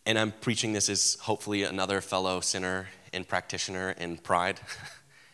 And 0.05 0.19
I'm 0.19 0.31
preaching 0.31 0.73
this 0.73 0.87
as 0.89 1.17
hopefully 1.21 1.63
another 1.63 1.99
fellow 1.99 2.39
sinner 2.39 2.87
and 3.11 3.27
practitioner 3.27 3.95
in 3.97 4.17
pride, 4.17 4.59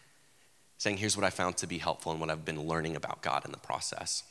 saying, 0.78 0.98
here's 0.98 1.18
what 1.18 1.26
I 1.26 1.30
found 1.30 1.58
to 1.58 1.68
be 1.68 1.78
helpful 1.78 2.12
and 2.12 2.22
what 2.22 2.30
I've 2.30 2.46
been 2.46 2.62
learning 2.62 2.96
about 2.96 3.22
God 3.22 3.44
in 3.44 3.52
the 3.52 3.58
process. 3.58 4.24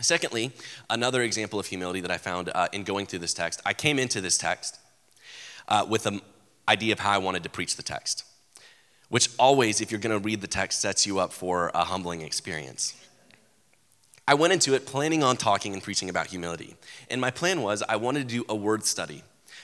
Secondly, 0.00 0.52
another 0.88 1.22
example 1.22 1.60
of 1.60 1.66
humility 1.66 2.00
that 2.00 2.10
I 2.10 2.16
found 2.16 2.50
uh, 2.54 2.68
in 2.72 2.84
going 2.84 3.04
through 3.04 3.18
this 3.18 3.34
text, 3.34 3.60
I 3.66 3.74
came 3.74 3.98
into 3.98 4.22
this 4.22 4.38
text 4.38 4.78
uh, 5.68 5.84
with 5.86 6.06
an 6.06 6.22
idea 6.66 6.92
of 6.94 7.00
how 7.00 7.10
I 7.10 7.18
wanted 7.18 7.42
to 7.42 7.50
preach 7.50 7.76
the 7.76 7.82
text, 7.82 8.24
which 9.10 9.28
always, 9.38 9.82
if 9.82 9.90
you're 9.90 10.00
going 10.00 10.18
to 10.18 10.24
read 10.24 10.40
the 10.40 10.46
text, 10.46 10.80
sets 10.80 11.06
you 11.06 11.18
up 11.18 11.32
for 11.32 11.70
a 11.74 11.84
humbling 11.84 12.22
experience. 12.22 12.94
I 14.26 14.34
went 14.34 14.54
into 14.54 14.74
it 14.74 14.86
planning 14.86 15.22
on 15.22 15.36
talking 15.36 15.74
and 15.74 15.82
preaching 15.82 16.08
about 16.08 16.28
humility. 16.28 16.76
And 17.10 17.20
my 17.20 17.30
plan 17.30 17.62
was 17.62 17.82
I 17.88 17.96
wanted 17.96 18.28
to 18.28 18.34
do 18.36 18.44
a 18.48 18.54
word 18.54 18.84
study 18.84 19.22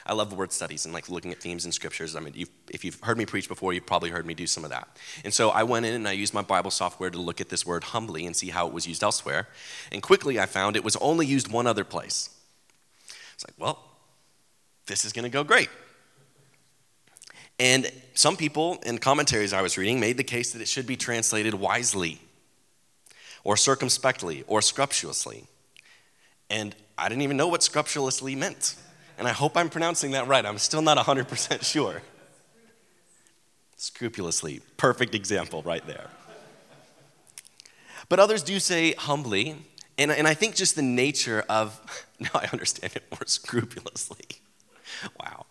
I 0.08 0.12
love 0.12 0.32
word 0.32 0.52
studies 0.52 0.84
and 0.84 0.94
like 0.94 1.08
looking 1.08 1.32
at 1.32 1.40
themes 1.40 1.66
in 1.66 1.72
scriptures. 1.72 2.14
I 2.14 2.20
mean, 2.20 2.32
you've, 2.36 2.50
if 2.70 2.84
you've 2.84 3.00
heard 3.00 3.18
me 3.18 3.26
preach 3.26 3.48
before, 3.48 3.72
you've 3.72 3.86
probably 3.86 4.10
heard 4.10 4.25
me 4.25 4.34
do 4.34 4.46
some 4.46 4.64
of 4.64 4.70
that. 4.70 4.88
And 5.25 5.34
so 5.34 5.50
I 5.50 5.64
went 5.64 5.86
in 5.86 5.94
and 5.94 6.06
I 6.06 6.12
used 6.12 6.32
my 6.32 6.42
Bible 6.42 6.70
software 6.70 7.10
to 7.10 7.18
look 7.18 7.40
at 7.40 7.48
this 7.48 7.66
word 7.66 7.84
humbly 7.84 8.25
and 8.26 8.34
see 8.34 8.48
how 8.48 8.66
it 8.66 8.72
was 8.72 8.86
used 8.86 9.02
elsewhere. 9.02 9.48
And 9.90 10.02
quickly 10.02 10.38
I 10.38 10.46
found 10.46 10.76
it 10.76 10.84
was 10.84 10.96
only 10.96 11.26
used 11.26 11.50
one 11.50 11.66
other 11.66 11.84
place. 11.84 12.30
It's 13.34 13.44
like, 13.46 13.54
well, 13.58 13.82
this 14.86 15.04
is 15.04 15.12
going 15.12 15.25
to 15.25 15.30
go 15.30 15.44
great. 15.44 15.68
And 17.58 17.90
some 18.14 18.36
people 18.36 18.78
in 18.84 18.98
commentaries 18.98 19.52
I 19.52 19.62
was 19.62 19.76
reading 19.76 19.98
made 19.98 20.16
the 20.16 20.25
case 20.25 20.52
that 20.52 20.62
it 20.62 20.68
should 20.68 20.86
be 20.86 20.96
translated 20.96 21.54
wisely 21.54 22.20
or 23.44 23.56
circumspectly 23.56 24.44
or 24.46 24.62
scrupulously. 24.62 25.44
And 26.48 26.76
I 26.96 27.08
didn't 27.08 27.22
even 27.22 27.36
know 27.36 27.48
what 27.48 27.62
scrupulously 27.62 28.36
meant 28.36 28.76
and 29.18 29.26
I 29.26 29.32
hope 29.32 29.56
I'm 29.56 29.68
pronouncing 29.68 30.12
that 30.12 30.26
right. 30.26 30.44
I'm 30.44 30.58
still 30.58 30.82
not 30.82 30.99
100% 30.99 31.64
sure. 31.64 32.02
Scrupulously. 33.76 34.61
Perfect 34.76 35.14
example 35.14 35.62
right 35.62 35.87
there. 35.87 36.08
But 38.08 38.20
others 38.20 38.42
do 38.42 38.61
say 38.61 38.92
humbly, 38.92 39.56
and, 39.99 40.11
and 40.11 40.28
I 40.28 40.35
think 40.35 40.54
just 40.54 40.76
the 40.76 40.82
nature 40.82 41.44
of, 41.49 41.80
now 42.20 42.30
I 42.35 42.49
understand 42.52 42.94
it 42.94 43.04
more 43.11 43.26
scrupulously. 43.26 44.26
Wow. 45.18 45.46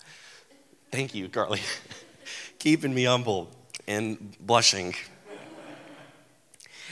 Thank 0.92 1.14
you, 1.14 1.28
Carly. 1.28 1.62
Keeping 2.60 2.94
me 2.94 3.04
humble 3.04 3.52
and 3.88 4.36
blushing. 4.40 4.96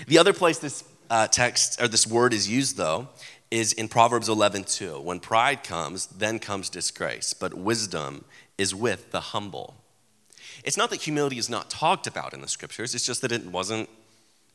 The 0.07 0.17
other 0.17 0.33
place 0.33 0.57
this 0.59 0.83
uh, 1.09 1.27
text 1.27 1.81
or 1.81 1.87
this 1.87 2.05
word 2.07 2.33
is 2.33 2.49
used, 2.49 2.77
though, 2.77 3.07
is 3.53 3.71
in 3.71 3.87
Proverbs 3.87 4.29
11, 4.29 4.63
2. 4.63 4.99
When 4.99 5.19
pride 5.19 5.63
comes, 5.63 6.07
then 6.07 6.39
comes 6.39 6.71
disgrace, 6.71 7.35
but 7.35 7.53
wisdom 7.53 8.25
is 8.57 8.73
with 8.73 9.11
the 9.11 9.19
humble. 9.19 9.75
It's 10.63 10.75
not 10.75 10.89
that 10.89 11.03
humility 11.03 11.37
is 11.37 11.51
not 11.51 11.69
talked 11.69 12.07
about 12.07 12.33
in 12.33 12.41
the 12.41 12.47
scriptures, 12.47 12.95
it's 12.95 13.05
just 13.05 13.21
that 13.21 13.31
it 13.31 13.45
wasn't 13.45 13.89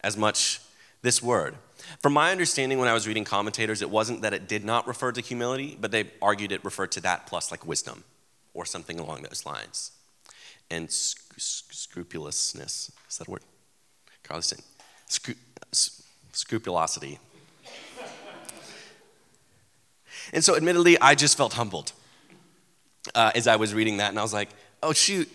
as 0.00 0.17
much 0.17 0.61
this 1.02 1.23
word. 1.23 1.55
From 2.00 2.12
my 2.12 2.33
understanding, 2.33 2.81
when 2.81 2.88
I 2.88 2.93
was 2.93 3.07
reading 3.07 3.23
commentators, 3.23 3.83
it 3.83 3.90
wasn't 3.90 4.23
that 4.23 4.35
it 4.35 4.49
did 4.49 4.64
not 4.64 4.88
refer 4.88 5.12
to 5.12 5.21
humility, 5.21 5.78
but 5.81 5.93
they 5.93 6.11
argued 6.21 6.50
it 6.50 6.64
referred 6.64 6.90
to 6.93 7.00
that 7.02 7.28
plus 7.28 7.52
like 7.52 7.64
wisdom 7.64 8.02
or 8.52 8.64
something 8.64 8.99
along 8.99 9.23
those 9.23 9.47
lines. 9.47 9.93
And 10.73 10.90
sc- 10.90 11.38
scrupulousness, 11.38 12.90
is 13.09 13.19
that 13.19 13.28
a 13.28 13.31
word? 13.31 13.43
Carlson. 14.25 14.59
Scru- 15.09 15.37
scrupulosity. 16.33 17.21
And 20.33 20.45
so, 20.45 20.57
admittedly, 20.57 20.99
I 21.01 21.15
just 21.15 21.37
felt 21.37 21.55
humbled 21.55 21.93
uh, 23.15 23.33
as 23.35 23.47
I 23.47 23.57
was 23.57 23.75
reading 23.75 23.99
that, 23.99 24.11
and 24.11 24.19
I 24.19 24.23
was 24.23 24.33
like, 24.33 24.51
oh, 24.83 24.93
shoot, 24.93 25.29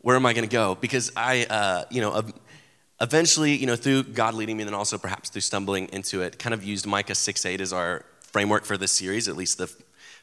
where 0.00 0.16
am 0.16 0.26
I 0.26 0.32
going 0.32 0.48
to 0.48 0.52
go? 0.52 0.74
Because 0.74 1.12
I, 1.16 1.46
uh, 1.48 1.84
you 1.90 2.00
know, 2.00 2.22
eventually, 3.00 3.56
you 3.56 3.66
know, 3.66 3.76
through 3.76 4.04
God 4.04 4.34
leading 4.34 4.56
me, 4.56 4.62
and 4.62 4.68
then 4.68 4.74
also 4.74 4.98
perhaps 4.98 5.30
through 5.30 5.42
stumbling 5.42 5.88
into 5.92 6.22
it, 6.22 6.38
kind 6.38 6.54
of 6.54 6.64
used 6.64 6.86
Micah 6.86 7.14
6 7.14 7.44
8 7.44 7.60
as 7.60 7.72
our 7.72 8.04
framework 8.20 8.64
for 8.64 8.76
this 8.76 8.92
series, 8.92 9.28
at 9.28 9.36
least 9.36 9.58
the 9.58 9.72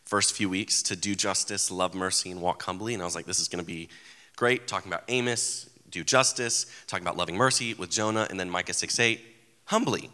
first 0.04 0.34
few 0.36 0.50
weeks, 0.50 0.82
to 0.84 0.96
do 0.96 1.16
justice, 1.16 1.72
love 1.72 1.96
mercy, 1.96 2.32
and 2.32 2.42
walk 2.42 2.62
humbly. 2.64 2.94
And 2.94 3.02
I 3.02 3.06
was 3.06 3.16
like, 3.16 3.26
this 3.26 3.40
is 3.40 3.48
going 3.48 3.64
to 3.64 3.66
be 3.66 3.90
great, 4.36 4.68
talking 4.68 4.92
about 4.92 5.04
Amos, 5.08 5.70
do 5.90 6.04
justice, 6.04 6.66
talking 6.88 7.06
about 7.06 7.18
loving 7.18 7.36
mercy 7.36 7.74
with 7.74 7.90
Jonah, 7.90 8.28
and 8.30 8.40
then 8.40 8.50
Micah 8.50 8.74
6 8.74 9.00
8, 9.00 9.22
humbly. 9.66 10.10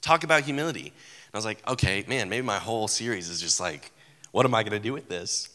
Talk 0.00 0.24
about 0.24 0.44
humility. 0.44 0.92
I 1.32 1.36
was 1.36 1.44
like, 1.44 1.66
okay, 1.68 2.04
man, 2.08 2.28
maybe 2.28 2.46
my 2.46 2.58
whole 2.58 2.88
series 2.88 3.28
is 3.28 3.40
just 3.40 3.60
like, 3.60 3.92
what 4.32 4.46
am 4.46 4.54
I 4.54 4.62
going 4.62 4.72
to 4.72 4.78
do 4.78 4.92
with 4.92 5.08
this? 5.08 5.50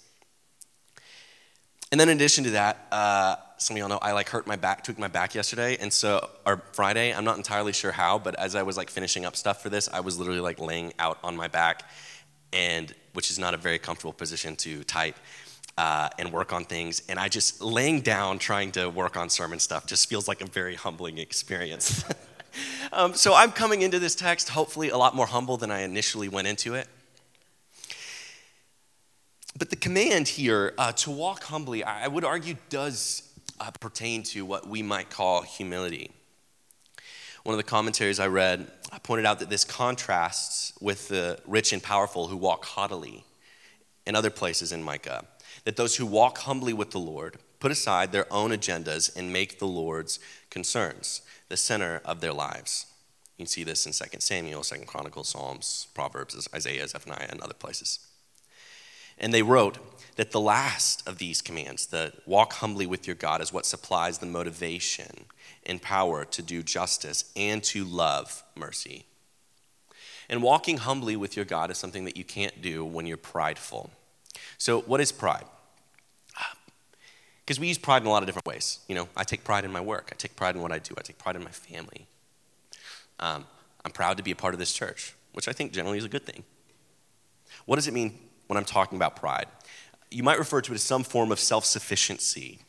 And 1.92 2.00
then 2.00 2.10
in 2.10 2.18
addition 2.18 2.44
to 2.46 2.50
that, 2.51 2.88
uh, 2.92 3.36
some 3.58 3.75
of 3.75 3.80
y'all 3.80 3.89
know 3.89 4.00
I 4.01 4.12
like 4.13 4.30
hurt 4.30 4.46
my 4.48 4.56
back, 4.56 4.84
tweaked 4.84 5.00
my 5.00 5.08
back 5.08 5.36
yesterday, 5.36 5.77
and 5.80 5.92
so 5.92 6.27
or 6.46 6.63
Friday. 6.74 7.13
I'm 7.13 7.24
not 7.24 7.38
entirely 7.38 7.72
sure 7.72 7.92
how, 7.92 8.20
but 8.20 8.36
as 8.39 8.56
I 8.56 8.63
was 8.63 8.77
like 8.77 8.89
finishing 8.89 9.25
up 9.25 9.36
stuff 9.36 9.62
for 9.62 9.70
this, 9.70 9.88
I 9.92 10.00
was 10.00 10.18
literally 10.18 10.39
like 10.39 10.60
laying 10.60 10.94
out 11.00 11.20
on 11.24 11.36
my 11.36 11.48
back, 11.48 11.84
and 12.51 12.94
which 13.13 13.30
is 13.30 13.39
not 13.39 13.53
a 13.53 13.58
very 13.58 13.80
comfortable 13.80 14.13
position 14.13 14.56
to 14.58 14.84
type. 14.84 15.18
Uh, 15.75 16.08
and 16.20 16.32
work 16.32 16.53
on 16.53 16.63
things. 16.65 17.01
And 17.10 17.18
I 17.18 17.30
just 17.30 17.60
laying 17.60 18.01
down 18.01 18.38
trying 18.38 18.72
to 18.74 18.92
work 18.92 19.18
on 19.18 19.27
sermon 19.27 19.58
stuff 19.58 19.88
just 19.88 20.08
feels 20.08 20.27
like 20.27 20.42
a 20.42 20.46
very 20.46 20.75
humbling 20.75 21.18
experience. 21.18 22.06
um, 22.91 23.13
so 23.13 23.33
I'm 23.33 23.51
coming 23.51 23.81
into 23.81 24.00
this 24.00 24.15
text 24.15 24.50
hopefully 24.50 24.89
a 24.89 24.98
lot 24.98 25.15
more 25.15 25.25
humble 25.25 25.57
than 25.57 25.72
I 25.72 25.81
initially 25.81 26.27
went 26.27 26.48
into 26.48 26.75
it. 26.75 26.88
But 29.57 29.69
the 29.69 29.75
command 29.75 30.27
here 30.27 30.74
uh, 30.77 30.91
to 30.93 31.12
walk 31.12 31.43
humbly, 31.43 31.83
I 31.83 32.07
would 32.07 32.25
argue, 32.25 32.55
does 32.69 33.24
uh, 33.60 33.72
pertain 33.79 34.24
to 34.24 34.45
what 34.45 34.67
we 34.67 34.81
might 34.81 35.10
call 35.10 35.43
humility. 35.43 36.12
One 37.43 37.53
of 37.53 37.57
the 37.57 37.69
commentaries 37.69 38.19
I 38.19 38.27
read 38.27 38.67
I 38.93 39.00
pointed 39.00 39.25
out 39.25 39.39
that 39.39 39.50
this 39.50 39.65
contrasts 39.65 40.72
with 40.79 41.07
the 41.07 41.39
rich 41.48 41.74
and 41.74 41.81
powerful 41.81 42.27
who 42.27 42.38
walk 42.38 42.63
haughtily 42.63 43.25
in 44.05 44.15
other 44.15 44.29
places 44.29 44.72
in 44.72 44.83
Micah. 44.83 45.25
That 45.65 45.77
those 45.77 45.95
who 45.95 46.05
walk 46.05 46.38
humbly 46.39 46.74
with 46.74 46.91
the 46.91 47.00
Lord 47.00 47.38
put 47.60 47.72
aside 47.72 48.12
their 48.12 48.31
own 48.31 48.51
agendas 48.51 49.15
and 49.15 49.33
make 49.33 49.57
the 49.57 49.65
Lord's 49.65 50.19
concerns 50.51 51.24
the 51.53 51.57
center 51.57 52.01
of 52.03 52.19
their 52.19 52.33
lives. 52.33 52.88
You 53.38 53.45
see 53.45 53.63
this 53.63 53.86
in 53.86 53.91
2 53.93 54.19
Samuel, 54.19 54.63
2 54.63 54.86
Chronicles, 54.88 55.29
Psalms, 55.29 55.86
Proverbs, 55.93 56.48
Isaiah, 56.51 56.88
Zephaniah, 56.88 57.27
and 57.29 57.39
other 57.41 57.53
places. 57.53 58.00
And 59.19 59.31
they 59.31 59.43
wrote 59.43 59.77
that 60.15 60.31
the 60.31 60.39
last 60.39 61.07
of 61.07 61.19
these 61.19 61.43
commands, 61.43 61.86
the 61.86 62.12
walk 62.25 62.53
humbly 62.53 62.88
with 62.88 63.05
your 63.05 63.15
God, 63.15 63.39
is 63.39 63.53
what 63.53 63.67
supplies 63.67 64.17
the 64.17 64.25
motivation 64.25 65.25
and 65.63 65.79
power 65.79 66.25
to 66.25 66.41
do 66.41 66.63
justice 66.63 67.31
and 67.36 67.63
to 67.65 67.83
love 67.83 68.43
mercy. 68.55 69.05
And 70.27 70.41
walking 70.41 70.77
humbly 70.77 71.15
with 71.15 71.36
your 71.36 71.45
God 71.45 71.69
is 71.69 71.77
something 71.77 72.05
that 72.05 72.17
you 72.17 72.24
can't 72.24 72.63
do 72.63 72.83
when 72.83 73.05
you're 73.05 73.15
prideful. 73.15 73.91
So, 74.57 74.81
what 74.81 75.01
is 75.01 75.12
pride? 75.12 75.45
Because 77.45 77.59
we 77.59 77.67
use 77.67 77.77
pride 77.77 78.01
in 78.01 78.07
a 78.07 78.12
lot 78.12 78.23
of 78.23 78.27
different 78.27 78.45
ways. 78.45 78.79
You 78.88 78.95
know, 78.95 79.09
I 79.17 79.23
take 79.23 79.43
pride 79.43 79.65
in 79.65 79.71
my 79.71 79.81
work, 79.81 80.09
I 80.12 80.15
take 80.15 80.35
pride 80.35 80.55
in 80.55 80.62
what 80.62 80.71
I 80.71 80.79
do, 80.79 80.93
I 80.97 81.01
take 81.01 81.17
pride 81.17 81.35
in 81.35 81.43
my 81.43 81.51
family. 81.51 82.07
Um, 83.19 83.45
I'm 83.83 83.91
proud 83.91 84.17
to 84.17 84.23
be 84.23 84.31
a 84.31 84.35
part 84.35 84.53
of 84.53 84.59
this 84.59 84.71
church, 84.71 85.13
which 85.33 85.47
I 85.47 85.51
think 85.51 85.73
generally 85.73 85.97
is 85.97 86.05
a 86.05 86.09
good 86.09 86.25
thing. 86.25 86.43
What 87.65 87.75
does 87.75 87.88
it 87.88 87.93
mean 87.93 88.17
when 88.47 88.57
I'm 88.57 88.65
talking 88.65 88.97
about 88.97 89.17
pride? 89.17 89.47
You 90.09 90.23
might 90.23 90.39
refer 90.39 90.62
to 90.62 90.71
it 90.71 90.75
as 90.75 90.83
some 90.83 91.03
form 91.03 91.31
of 91.31 91.39
self 91.39 91.65
sufficiency, 91.65 92.59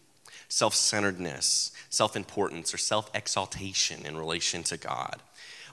self 0.49 0.75
centeredness, 0.75 1.71
self 1.89 2.17
importance, 2.17 2.75
or 2.75 2.79
self 2.79 3.11
exaltation 3.15 4.05
in 4.05 4.17
relation 4.17 4.65
to 4.65 4.77
God. 4.77 5.23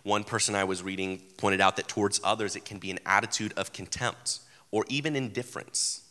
One 0.03 0.23
person 0.23 0.55
I 0.55 0.63
was 0.63 0.83
reading 0.83 1.21
pointed 1.37 1.61
out 1.61 1.75
that 1.75 1.87
towards 1.87 2.19
others 2.23 2.55
it 2.55 2.65
can 2.65 2.77
be 2.77 2.91
an 2.91 2.99
attitude 3.05 3.53
of 3.57 3.73
contempt 3.73 4.39
or 4.71 4.85
even 4.89 5.15
indifference 5.15 6.01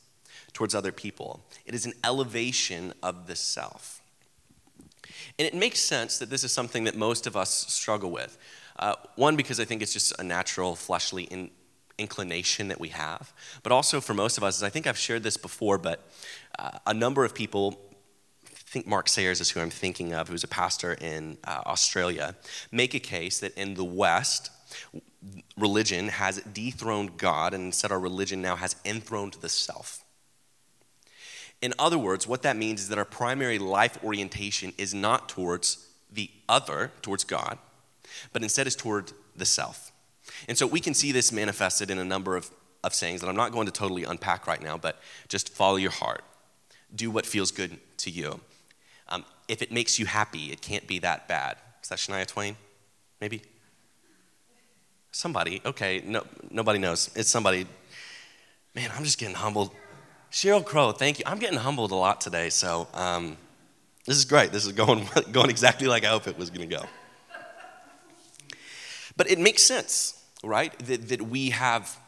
towards 0.52 0.74
other 0.74 0.92
people. 0.92 1.40
It 1.64 1.74
is 1.74 1.86
an 1.86 1.92
elevation 2.04 2.92
of 3.02 3.26
the 3.26 3.36
self. 3.36 4.00
And 5.38 5.46
it 5.46 5.54
makes 5.54 5.80
sense 5.80 6.18
that 6.18 6.30
this 6.30 6.44
is 6.44 6.52
something 6.52 6.84
that 6.84 6.96
most 6.96 7.26
of 7.26 7.36
us 7.36 7.50
struggle 7.50 8.10
with. 8.10 8.38
Uh, 8.78 8.94
one, 9.16 9.36
because 9.36 9.60
I 9.60 9.64
think 9.64 9.82
it's 9.82 9.92
just 9.92 10.18
a 10.18 10.22
natural 10.22 10.74
fleshly 10.74 11.24
in, 11.24 11.50
inclination 11.98 12.68
that 12.68 12.80
we 12.80 12.88
have, 12.88 13.32
but 13.62 13.72
also 13.72 14.00
for 14.00 14.14
most 14.14 14.38
of 14.38 14.44
us, 14.44 14.62
I 14.62 14.70
think 14.70 14.86
I've 14.86 14.98
shared 14.98 15.22
this 15.22 15.36
before, 15.36 15.78
but 15.78 16.08
uh, 16.58 16.78
a 16.86 16.94
number 16.94 17.24
of 17.24 17.34
people, 17.34 17.78
I 18.46 18.54
think 18.54 18.86
Mark 18.86 19.08
Sayers 19.08 19.40
is 19.40 19.50
who 19.50 19.60
I'm 19.60 19.70
thinking 19.70 20.14
of, 20.14 20.28
who's 20.28 20.44
a 20.44 20.48
pastor 20.48 20.94
in 20.94 21.36
uh, 21.44 21.62
Australia, 21.66 22.36
make 22.72 22.94
a 22.94 23.00
case 23.00 23.40
that 23.40 23.54
in 23.54 23.74
the 23.74 23.84
West, 23.84 24.50
religion 25.58 26.08
has 26.08 26.40
dethroned 26.40 27.18
God, 27.18 27.52
and 27.52 27.64
instead 27.64 27.92
our 27.92 28.00
religion 28.00 28.40
now 28.40 28.56
has 28.56 28.76
enthroned 28.84 29.34
the 29.34 29.48
self. 29.48 30.02
In 31.62 31.74
other 31.78 31.98
words, 31.98 32.26
what 32.26 32.42
that 32.42 32.56
means 32.56 32.80
is 32.80 32.88
that 32.88 32.98
our 32.98 33.04
primary 33.04 33.58
life 33.58 34.02
orientation 34.02 34.72
is 34.78 34.94
not 34.94 35.28
towards 35.28 35.86
the 36.10 36.30
other, 36.48 36.90
towards 37.02 37.24
God, 37.24 37.58
but 38.32 38.42
instead 38.42 38.66
is 38.66 38.74
toward 38.74 39.12
the 39.36 39.44
self. 39.44 39.92
And 40.48 40.56
so 40.56 40.66
we 40.66 40.80
can 40.80 40.94
see 40.94 41.12
this 41.12 41.32
manifested 41.32 41.90
in 41.90 41.98
a 41.98 42.04
number 42.04 42.36
of, 42.36 42.50
of 42.82 42.94
sayings 42.94 43.20
that 43.20 43.28
I'm 43.28 43.36
not 43.36 43.52
going 43.52 43.66
to 43.66 43.72
totally 43.72 44.04
unpack 44.04 44.46
right 44.46 44.62
now, 44.62 44.78
but 44.78 45.00
just 45.28 45.50
follow 45.50 45.76
your 45.76 45.90
heart. 45.90 46.24
Do 46.94 47.10
what 47.10 47.26
feels 47.26 47.50
good 47.50 47.78
to 47.98 48.10
you. 48.10 48.40
Um, 49.08 49.24
if 49.48 49.60
it 49.60 49.70
makes 49.70 49.98
you 49.98 50.06
happy, 50.06 50.52
it 50.52 50.62
can't 50.62 50.86
be 50.86 50.98
that 51.00 51.28
bad. 51.28 51.56
Is 51.82 51.88
that 51.88 51.98
Shania 51.98 52.26
Twain? 52.26 52.56
Maybe? 53.20 53.42
Somebody. 55.12 55.60
Okay, 55.64 56.02
no, 56.06 56.24
nobody 56.50 56.78
knows. 56.78 57.10
It's 57.14 57.28
somebody. 57.28 57.66
Man, 58.74 58.90
I'm 58.96 59.04
just 59.04 59.18
getting 59.18 59.34
humbled. 59.34 59.72
Sheryl 60.30 60.64
Crow, 60.64 60.92
thank 60.92 61.18
you. 61.18 61.24
I'm 61.26 61.40
getting 61.40 61.58
humbled 61.58 61.90
a 61.90 61.96
lot 61.96 62.20
today, 62.20 62.50
so 62.50 62.86
um, 62.94 63.36
this 64.06 64.16
is 64.16 64.24
great. 64.24 64.52
This 64.52 64.64
is 64.64 64.72
going, 64.72 65.08
going 65.32 65.50
exactly 65.50 65.88
like 65.88 66.04
I 66.04 66.08
hope 66.08 66.28
it 66.28 66.38
was 66.38 66.50
going 66.50 66.68
to 66.68 66.76
go. 66.76 66.84
But 69.16 69.28
it 69.28 69.40
makes 69.40 69.62
sense, 69.62 70.24
right? 70.44 70.76
That, 70.86 71.08
that 71.08 71.22
we 71.22 71.50
have 71.50 71.98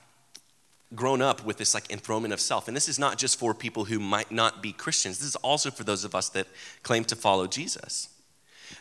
grown 0.95 1.21
up 1.21 1.45
with 1.45 1.57
this 1.57 1.75
like 1.75 1.91
enthronement 1.91 2.33
of 2.33 2.41
self. 2.41 2.69
And 2.69 2.77
this 2.77 2.89
is 2.89 2.99
not 2.99 3.19
just 3.19 3.39
for 3.39 3.55
people 3.55 3.87
who 3.87 3.99
might 3.99 4.31
not 4.31 4.63
be 4.63 4.73
Christians, 4.73 5.19
this 5.19 5.29
is 5.29 5.37
also 5.37 5.71
for 5.71 5.83
those 5.83 6.05
of 6.05 6.15
us 6.15 6.29
that 6.31 6.47
claim 6.85 7.05
to 7.07 7.17
follow 7.17 7.49
Jesus. 7.49 8.09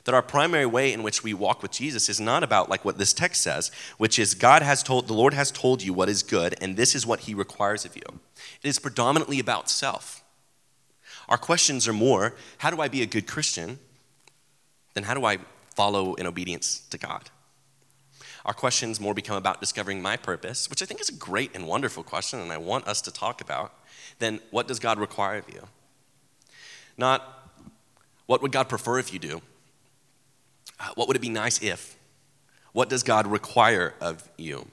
That 0.03 0.15
our 0.15 0.21
primary 0.21 0.65
way 0.65 0.93
in 0.93 1.03
which 1.03 1.23
we 1.23 1.33
walk 1.33 1.61
with 1.61 1.71
Jesus 1.71 2.09
is 2.09 2.19
not 2.19 2.43
about 2.43 2.69
like 2.69 2.83
what 2.83 2.97
this 2.97 3.13
text 3.13 3.41
says, 3.41 3.71
which 3.97 4.17
is 4.17 4.33
God 4.33 4.61
has 4.61 4.83
told, 4.83 5.07
the 5.07 5.13
Lord 5.13 5.33
has 5.33 5.51
told 5.51 5.83
you 5.83 5.93
what 5.93 6.09
is 6.09 6.23
good, 6.23 6.55
and 6.61 6.75
this 6.75 6.95
is 6.95 7.05
what 7.05 7.21
he 7.21 7.33
requires 7.33 7.85
of 7.85 7.95
you. 7.95 8.03
It 8.63 8.67
is 8.67 8.79
predominantly 8.79 9.39
about 9.39 9.69
self. 9.69 10.23
Our 11.29 11.37
questions 11.37 11.87
are 11.87 11.93
more 11.93 12.35
how 12.57 12.69
do 12.71 12.81
I 12.81 12.87
be 12.87 13.01
a 13.01 13.05
good 13.05 13.27
Christian 13.27 13.79
than 14.93 15.03
how 15.03 15.13
do 15.13 15.25
I 15.25 15.37
follow 15.75 16.15
in 16.15 16.27
obedience 16.27 16.81
to 16.89 16.97
God? 16.97 17.29
Our 18.43 18.53
questions 18.53 18.99
more 18.99 19.13
become 19.13 19.37
about 19.37 19.59
discovering 19.59 20.01
my 20.01 20.17
purpose, 20.17 20.69
which 20.69 20.81
I 20.81 20.85
think 20.85 20.99
is 20.99 21.09
a 21.09 21.13
great 21.13 21.55
and 21.55 21.67
wonderful 21.67 22.03
question, 22.03 22.39
and 22.39 22.51
I 22.51 22.57
want 22.57 22.87
us 22.87 23.01
to 23.01 23.11
talk 23.11 23.39
about, 23.39 23.73
than 24.19 24.39
what 24.49 24.67
does 24.67 24.79
God 24.79 24.99
require 24.99 25.37
of 25.37 25.49
you? 25.49 25.67
Not 26.97 27.49
what 28.25 28.41
would 28.41 28.51
God 28.51 28.67
prefer 28.67 28.99
if 28.99 29.13
you 29.13 29.19
do? 29.19 29.41
Uh, 30.81 30.89
what 30.95 31.07
would 31.07 31.15
it 31.15 31.21
be 31.21 31.29
nice 31.29 31.61
if? 31.61 31.95
What 32.73 32.89
does 32.89 33.03
God 33.03 33.27
require 33.27 33.93
of 34.01 34.27
you? 34.37 34.67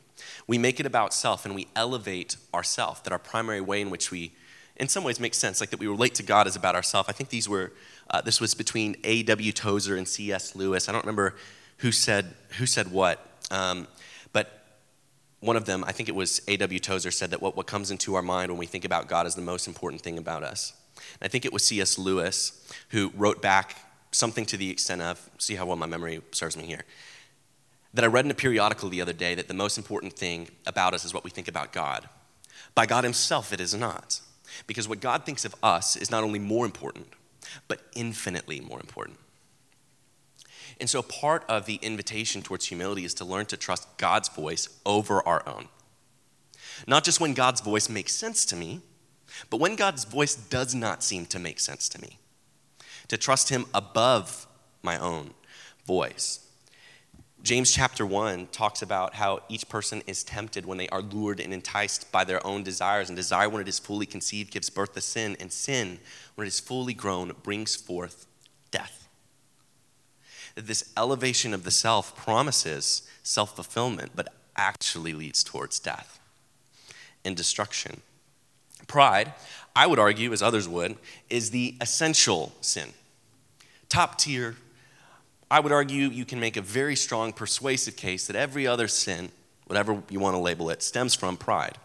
We 0.46 0.56
make 0.56 0.80
it 0.80 0.86
about 0.86 1.12
self 1.12 1.44
and 1.44 1.54
we 1.54 1.68
elevate 1.76 2.36
ourself, 2.54 3.04
that 3.04 3.12
our 3.12 3.18
primary 3.18 3.60
way 3.60 3.80
in 3.80 3.90
which 3.90 4.10
we, 4.10 4.32
in 4.76 4.88
some 4.88 5.04
ways, 5.04 5.20
makes 5.20 5.36
sense, 5.36 5.60
like 5.60 5.70
that 5.70 5.80
we 5.80 5.86
relate 5.86 6.14
to 6.16 6.22
God 6.22 6.46
is 6.46 6.56
about 6.56 6.74
ourself. 6.74 7.06
I 7.08 7.12
think 7.12 7.28
these 7.28 7.48
were, 7.48 7.72
uh, 8.10 8.20
this 8.22 8.40
was 8.40 8.54
between 8.54 8.96
A.W. 9.04 9.52
Tozer 9.52 9.96
and 9.96 10.08
C.S. 10.08 10.56
Lewis. 10.56 10.88
I 10.88 10.92
don't 10.92 11.04
remember 11.04 11.34
who 11.78 11.92
said, 11.92 12.34
who 12.58 12.66
said 12.66 12.90
what, 12.90 13.24
um, 13.50 13.86
but 14.32 14.64
one 15.40 15.56
of 15.56 15.66
them, 15.66 15.84
I 15.86 15.92
think 15.92 16.08
it 16.08 16.14
was 16.14 16.40
A.W. 16.48 16.80
Tozer, 16.80 17.10
said 17.10 17.30
that 17.30 17.42
what, 17.42 17.56
what 17.56 17.66
comes 17.66 17.90
into 17.90 18.14
our 18.14 18.22
mind 18.22 18.50
when 18.50 18.58
we 18.58 18.66
think 18.66 18.84
about 18.84 19.08
God 19.08 19.26
is 19.26 19.34
the 19.34 19.42
most 19.42 19.68
important 19.68 20.02
thing 20.02 20.18
about 20.18 20.42
us. 20.42 20.72
And 21.20 21.28
I 21.28 21.28
think 21.28 21.44
it 21.44 21.52
was 21.52 21.64
C.S. 21.64 21.98
Lewis 21.98 22.66
who 22.88 23.12
wrote 23.14 23.40
back 23.40 23.76
something 24.10 24.46
to 24.46 24.56
the 24.56 24.70
extent 24.70 25.02
of, 25.02 25.30
see 25.38 25.54
how 25.54 25.66
well 25.66 25.76
my 25.76 25.86
memory 25.86 26.20
serves 26.32 26.56
me 26.56 26.64
here, 26.64 26.84
that 27.94 28.04
I 28.04 28.08
read 28.08 28.24
in 28.24 28.30
a 28.30 28.34
periodical 28.34 28.88
the 28.88 29.00
other 29.00 29.12
day 29.12 29.34
that 29.34 29.48
the 29.48 29.54
most 29.54 29.78
important 29.78 30.12
thing 30.12 30.48
about 30.66 30.94
us 30.94 31.04
is 31.04 31.14
what 31.14 31.24
we 31.24 31.30
think 31.30 31.48
about 31.48 31.72
God. 31.72 32.08
By 32.74 32.86
God 32.86 33.04
Himself, 33.04 33.52
it 33.52 33.60
is 33.60 33.74
not. 33.74 34.20
Because 34.66 34.88
what 34.88 35.00
God 35.00 35.24
thinks 35.24 35.44
of 35.44 35.54
us 35.62 35.96
is 35.96 36.10
not 36.10 36.24
only 36.24 36.38
more 36.38 36.64
important, 36.64 37.06
but 37.66 37.82
infinitely 37.94 38.60
more 38.60 38.80
important. 38.80 39.18
And 40.80 40.88
so, 40.88 41.02
part 41.02 41.44
of 41.48 41.66
the 41.66 41.76
invitation 41.76 42.42
towards 42.42 42.66
humility 42.66 43.04
is 43.04 43.14
to 43.14 43.24
learn 43.24 43.46
to 43.46 43.56
trust 43.56 43.88
God's 43.96 44.28
voice 44.28 44.68
over 44.86 45.26
our 45.26 45.46
own. 45.48 45.68
Not 46.86 47.04
just 47.04 47.20
when 47.20 47.34
God's 47.34 47.60
voice 47.60 47.88
makes 47.88 48.14
sense 48.14 48.44
to 48.46 48.56
me, 48.56 48.80
but 49.50 49.60
when 49.60 49.76
God's 49.76 50.04
voice 50.04 50.34
does 50.34 50.74
not 50.74 51.02
seem 51.02 51.26
to 51.26 51.38
make 51.38 51.58
sense 51.58 51.88
to 51.90 52.00
me. 52.00 52.18
To 53.08 53.16
trust 53.16 53.48
Him 53.48 53.66
above 53.74 54.46
my 54.82 54.98
own 54.98 55.32
voice. 55.86 56.40
James 57.42 57.72
chapter 57.72 58.04
1 58.04 58.48
talks 58.48 58.82
about 58.82 59.14
how 59.14 59.40
each 59.48 59.68
person 59.68 60.02
is 60.06 60.24
tempted 60.24 60.66
when 60.66 60.76
they 60.76 60.88
are 60.88 61.00
lured 61.00 61.40
and 61.40 61.54
enticed 61.54 62.10
by 62.10 62.24
their 62.24 62.44
own 62.46 62.62
desires. 62.62 63.08
And 63.08 63.16
desire, 63.16 63.48
when 63.48 63.62
it 63.62 63.68
is 63.68 63.78
fully 63.78 64.06
conceived, 64.06 64.50
gives 64.50 64.70
birth 64.70 64.94
to 64.94 65.00
sin. 65.00 65.36
And 65.38 65.52
sin, 65.52 66.00
when 66.34 66.46
it 66.46 66.48
is 66.48 66.60
fully 66.60 66.94
grown, 66.94 67.32
brings 67.42 67.76
forth 67.76 68.26
death. 68.70 69.08
This 70.56 70.92
elevation 70.96 71.54
of 71.54 71.62
the 71.62 71.70
self 71.70 72.16
promises 72.16 73.02
self 73.22 73.54
fulfillment, 73.54 74.12
but 74.14 74.34
actually 74.56 75.12
leads 75.12 75.44
towards 75.44 75.78
death 75.78 76.18
and 77.24 77.36
destruction. 77.36 78.02
Pride, 78.88 79.32
I 79.76 79.86
would 79.86 79.98
argue, 79.98 80.32
as 80.32 80.42
others 80.42 80.68
would, 80.68 80.96
is 81.30 81.50
the 81.50 81.76
essential 81.80 82.52
sin. 82.60 82.88
Top 83.88 84.18
tier. 84.18 84.57
I 85.51 85.61
would 85.61 85.72
argue 85.72 86.09
you 86.09 86.24
can 86.24 86.40
make 86.40 86.57
a 86.57 86.62
very 86.62 86.94
strong 86.94 87.33
persuasive 87.33 87.96
case 87.96 88.27
that 88.27 88.37
every 88.37 88.66
other 88.66 88.87
sin, 88.87 89.31
whatever 89.66 90.03
you 90.11 90.20
want 90.20 90.35
to 90.35 90.40
label 90.40 90.68
it, 90.70 90.83
stems 90.83 91.14
from 91.14 91.37
pride. 91.37 91.79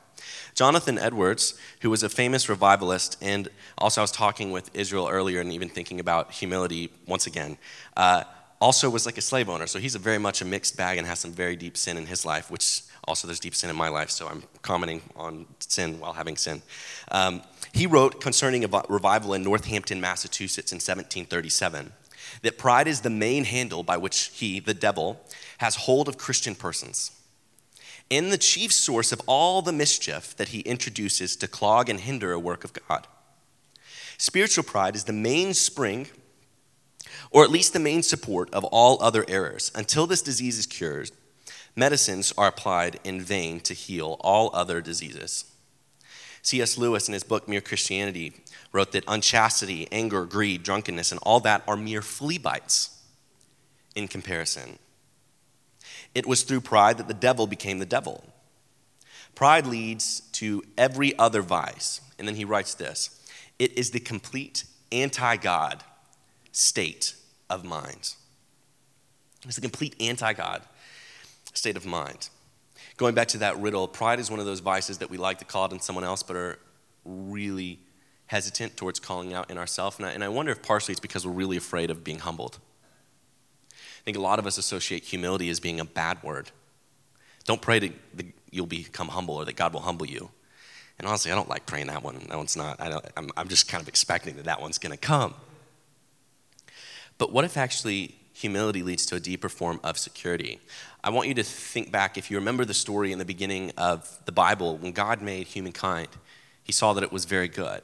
Jonathan 0.56 0.98
Edwards, 0.98 1.56
who 1.82 1.90
was 1.90 2.04
a 2.04 2.10
famous 2.10 2.50
revivalist, 2.50 3.18
and 3.22 3.48
also 3.78 4.02
I 4.02 4.04
was 4.04 4.12
talking 4.12 4.52
with 4.52 4.70
Israel 4.76 5.08
earlier 5.10 5.42
and 5.42 5.52
even 5.52 5.70
thinking 5.70 6.00
about 6.00 6.32
humility 6.32 6.92
once 7.08 7.28
again, 7.28 7.58
uh, 7.98 8.24
also 8.62 8.90
was 8.90 9.06
like 9.06 9.18
a 9.18 9.22
slave 9.22 9.50
owner. 9.50 9.68
So 9.68 9.80
he's 9.80 9.96
a 9.96 10.00
very 10.00 10.18
much 10.18 10.42
a 10.42 10.46
mixed 10.46 10.78
bag 10.78 10.98
and 10.98 11.06
has 11.08 11.20
some 11.20 11.32
very 11.32 11.56
deep 11.56 11.76
sin 11.76 11.98
in 11.98 12.06
his 12.06 12.26
life, 12.26 12.50
which 12.50 12.82
also 13.06 13.28
there's 13.28 13.40
deep 13.40 13.56
sin 13.56 13.70
in 13.70 13.76
my 13.76 13.90
life, 13.90 14.10
so 14.10 14.28
I'm 14.28 14.44
commenting 14.62 15.02
on 15.16 15.46
sin 15.60 16.00
while 16.00 16.14
having 16.14 16.38
sin. 16.38 16.62
Um, 17.12 17.42
he 17.74 17.86
wrote 17.86 18.22
concerning 18.22 18.64
a 18.64 18.84
revival 18.88 19.34
in 19.34 19.44
Northampton, 19.44 20.00
Massachusetts 20.00 20.72
in 20.72 20.78
1737 20.78 21.92
that 22.42 22.58
pride 22.58 22.88
is 22.88 23.02
the 23.02 23.10
main 23.10 23.44
handle 23.44 23.84
by 23.84 23.98
which 23.98 24.32
he, 24.34 24.60
the 24.60 24.74
devil, 24.74 25.20
has 25.58 25.76
hold 25.76 26.08
of 26.08 26.18
Christian 26.18 26.56
persons 26.56 27.12
and 28.12 28.32
the 28.32 28.38
chief 28.38 28.72
source 28.72 29.12
of 29.12 29.22
all 29.26 29.62
the 29.62 29.72
mischief 29.72 30.36
that 30.38 30.50
he 30.50 30.60
introduces 30.62 31.36
to 31.38 31.48
clog 31.48 31.90
and 31.90 32.02
hinder 32.02 32.32
a 32.32 32.40
work 32.40 32.64
of 32.64 32.74
God. 32.88 33.08
Spiritual 34.18 34.64
pride 34.64 34.96
is 34.96 35.06
the 35.06 35.14
main 35.14 35.54
spring 35.54 36.08
or 37.32 37.44
at 37.44 37.50
least 37.50 37.74
the 37.74 37.80
main 37.80 38.04
support 38.04 38.54
of 38.54 38.64
all 38.66 39.02
other 39.02 39.26
errors. 39.28 39.72
Until 39.74 40.06
this 40.06 40.22
disease 40.22 40.60
is 40.60 40.66
cured, 40.68 41.12
medicines 41.76 42.32
are 42.38 42.48
applied 42.48 43.00
in 43.04 43.20
vain 43.20 43.60
to 43.62 43.74
heal 43.74 44.18
all 44.20 44.52
other 44.54 44.82
diseases. 44.82 45.46
C.S. 46.44 46.78
Lewis, 46.78 47.08
in 47.08 47.14
his 47.14 47.24
book 47.24 47.48
Mere 47.48 47.62
Christianity, 47.62 48.34
wrote 48.72 48.92
that 48.92 49.06
unchastity, 49.08 49.88
anger, 49.92 50.26
greed, 50.26 50.62
drunkenness, 50.62 51.12
and 51.12 51.20
all 51.24 51.40
that 51.40 51.64
are 51.68 51.78
mere 51.78 52.02
flea 52.02 52.38
bites 52.38 53.02
in 53.96 54.08
comparison. 54.08 54.78
It 56.14 56.28
was 56.28 56.44
through 56.44 56.62
pride 56.62 56.98
that 56.98 57.08
the 57.08 57.14
devil 57.14 57.48
became 57.48 57.80
the 57.80 57.86
devil. 57.86 58.24
Pride 59.36 59.66
leads 59.66 60.20
to 60.34 60.64
every 60.78 61.18
other 61.18 61.42
vice. 61.42 62.02
And 62.20 62.28
then 62.28 62.36
he 62.36 62.46
writes 62.46 62.76
this 62.76 63.22
it 63.58 63.78
is 63.78 63.92
the 63.92 64.00
complete 64.00 64.66
anti 64.92 65.38
God 65.38 65.84
state 66.52 67.16
of 67.50 67.64
mind. 67.64 68.16
It's 69.46 69.56
the 69.56 69.62
complete 69.62 69.96
anti 70.00 70.34
God 70.34 70.62
state 71.54 71.78
of 71.78 71.86
mind. 71.86 72.30
Going 72.98 73.16
back 73.16 73.30
to 73.30 73.40
that 73.40 73.60
riddle, 73.60 73.88
pride 73.88 74.20
is 74.20 74.30
one 74.30 74.40
of 74.40 74.46
those 74.46 74.60
vices 74.60 75.00
that 75.00 75.10
we 75.10 75.18
like 75.18 75.40
to 75.40 75.46
call 75.46 75.66
it 75.66 75.72
in 75.72 75.80
someone 75.80 76.04
else, 76.04 76.22
but 76.24 76.36
are 76.36 76.60
really 77.06 77.80
hesitant 78.28 78.78
towards 78.78 79.00
calling 79.00 79.34
out 79.34 79.50
in 79.50 79.58
ourselves. 79.58 80.00
And, 80.00 80.08
and 80.08 80.24
I 80.24 80.30
wonder 80.30 80.52
if 80.52 80.62
partially 80.62 80.94
it's 80.94 81.00
because 81.00 81.26
we're 81.26 81.34
really 81.34 81.58
afraid 81.58 81.90
of 81.90 82.04
being 82.04 82.20
humbled. 82.20 82.60
I 83.72 84.04
think 84.06 84.18
a 84.18 84.22
lot 84.22 84.40
of 84.40 84.46
us 84.46 84.58
associate 84.58 85.04
humility 85.04 85.50
as 85.50 85.60
being 85.60 85.80
a 85.80 85.86
bad 85.86 86.22
word. 86.24 86.52
Don't 87.46 87.62
pray 87.62 87.80
that 87.80 87.94
you'll 88.52 88.66
become 88.66 89.10
humble 89.10 89.36
or 89.36 89.46
that 89.46 89.56
God 89.56 89.74
will 89.74 89.82
humble 89.82 90.06
you. 90.06 90.30
And 91.00 91.08
honestly, 91.08 91.32
I 91.32 91.36
don't 91.36 91.50
like 91.50 91.66
praying 91.66 91.88
that 91.88 92.04
one. 92.04 92.20
That 92.30 92.38
one's 92.38 92.56
not. 92.56 92.80
I 92.80 93.00
am 93.18 93.30
I'm 93.36 93.48
just 93.48 93.68
kind 93.68 93.82
of 93.82 93.88
expecting 93.88 94.36
that 94.36 94.46
that 94.46 94.62
one's 94.62 94.78
going 94.78 94.92
to 94.92 94.98
come. 94.98 95.34
But 97.18 97.32
what 97.32 97.46
if 97.46 97.58
actually 97.58 98.16
humility 98.34 98.84
leads 98.84 99.06
to 99.08 99.16
a 99.16 99.20
deeper 99.20 99.50
form 99.50 99.80
of 99.84 99.98
security? 99.98 100.60
I 101.04 101.10
want 101.10 101.28
you 101.28 101.34
to 101.34 101.44
think 101.44 101.92
back, 101.92 102.18
if 102.18 102.32
you 102.32 102.38
remember 102.38 102.64
the 102.64 102.74
story 102.74 103.12
in 103.12 103.20
the 103.20 103.26
beginning 103.26 103.72
of 103.78 104.20
the 104.26 104.32
Bible, 104.32 104.78
when 104.78 104.94
God 104.94 105.22
made 105.22 105.48
humankind, 105.48 106.08
he 106.64 106.72
saw 106.72 106.94
that 106.94 107.04
it 107.04 107.12
was 107.12 107.26
very 107.26 107.50
good. 107.50 107.82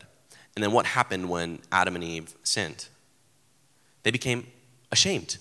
And 0.55 0.63
then 0.63 0.71
what 0.71 0.85
happened 0.85 1.29
when 1.29 1.59
Adam 1.71 1.95
and 1.95 2.03
Eve 2.03 2.33
sinned? 2.43 2.87
They 4.03 4.11
became 4.11 4.47
ashamed. 4.91 5.37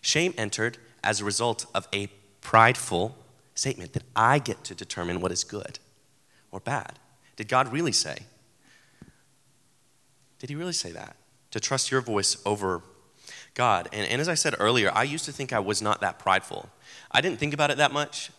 Shame 0.00 0.32
entered 0.38 0.78
as 1.04 1.20
a 1.20 1.24
result 1.24 1.66
of 1.74 1.86
a 1.92 2.08
prideful 2.40 3.16
statement 3.54 3.92
that 3.92 4.04
I 4.16 4.38
get 4.38 4.64
to 4.64 4.74
determine 4.74 5.20
what 5.20 5.32
is 5.32 5.44
good 5.44 5.78
or 6.50 6.60
bad. 6.60 6.98
Did 7.36 7.48
God 7.48 7.72
really 7.72 7.92
say? 7.92 8.20
Did 10.38 10.48
He 10.48 10.56
really 10.56 10.72
say 10.72 10.92
that? 10.92 11.16
To 11.50 11.60
trust 11.60 11.90
your 11.90 12.00
voice 12.00 12.36
over 12.46 12.82
God. 13.58 13.88
And, 13.92 14.08
and 14.08 14.20
as 14.20 14.28
I 14.28 14.34
said 14.34 14.54
earlier, 14.58 14.90
I 14.94 15.02
used 15.02 15.24
to 15.24 15.32
think 15.32 15.52
I 15.52 15.58
was 15.58 15.82
not 15.82 16.00
that 16.00 16.20
prideful. 16.20 16.70
I 17.10 17.20
didn't 17.20 17.40
think 17.40 17.52
about 17.52 17.70
it 17.72 17.76
that 17.78 17.92
much, 17.92 18.30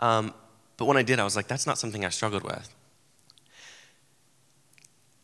um, 0.00 0.34
but 0.76 0.86
when 0.86 0.96
I 0.96 1.02
did, 1.02 1.20
I 1.20 1.24
was 1.24 1.36
like, 1.36 1.46
that's 1.46 1.66
not 1.66 1.78
something 1.78 2.04
I 2.04 2.08
struggled 2.08 2.42
with. 2.42 2.74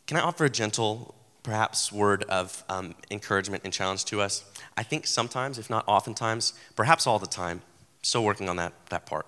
Can 0.07 0.17
I 0.17 0.21
offer 0.21 0.45
a 0.45 0.49
gentle, 0.49 1.15
perhaps, 1.43 1.91
word 1.91 2.23
of 2.23 2.63
um, 2.69 2.95
encouragement 3.11 3.63
and 3.65 3.73
challenge 3.73 4.05
to 4.05 4.21
us? 4.21 4.45
I 4.77 4.83
think 4.83 5.05
sometimes, 5.05 5.59
if 5.59 5.69
not 5.69 5.83
oftentimes, 5.85 6.53
perhaps 6.75 7.05
all 7.05 7.19
the 7.19 7.27
time, 7.27 7.61
still 8.03 8.23
working 8.23 8.47
on 8.47 8.55
that, 8.55 8.73
that 8.89 9.05
part. 9.05 9.25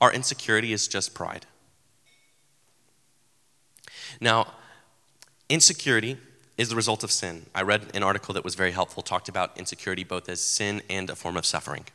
Our 0.00 0.12
insecurity 0.12 0.72
is 0.72 0.88
just 0.88 1.12
pride. 1.14 1.44
Now, 4.18 4.54
insecurity 5.50 6.16
is 6.60 6.68
the 6.68 6.76
result 6.76 7.02
of 7.02 7.10
sin. 7.10 7.46
I 7.54 7.62
read 7.62 7.86
an 7.94 8.02
article 8.02 8.34
that 8.34 8.44
was 8.44 8.54
very 8.54 8.72
helpful, 8.72 9.02
talked 9.02 9.30
about 9.30 9.56
insecurity 9.56 10.04
both 10.04 10.28
as 10.28 10.42
sin 10.42 10.82
and 10.90 11.08
a 11.08 11.16
form 11.16 11.38
of 11.38 11.46
suffering. 11.46 11.86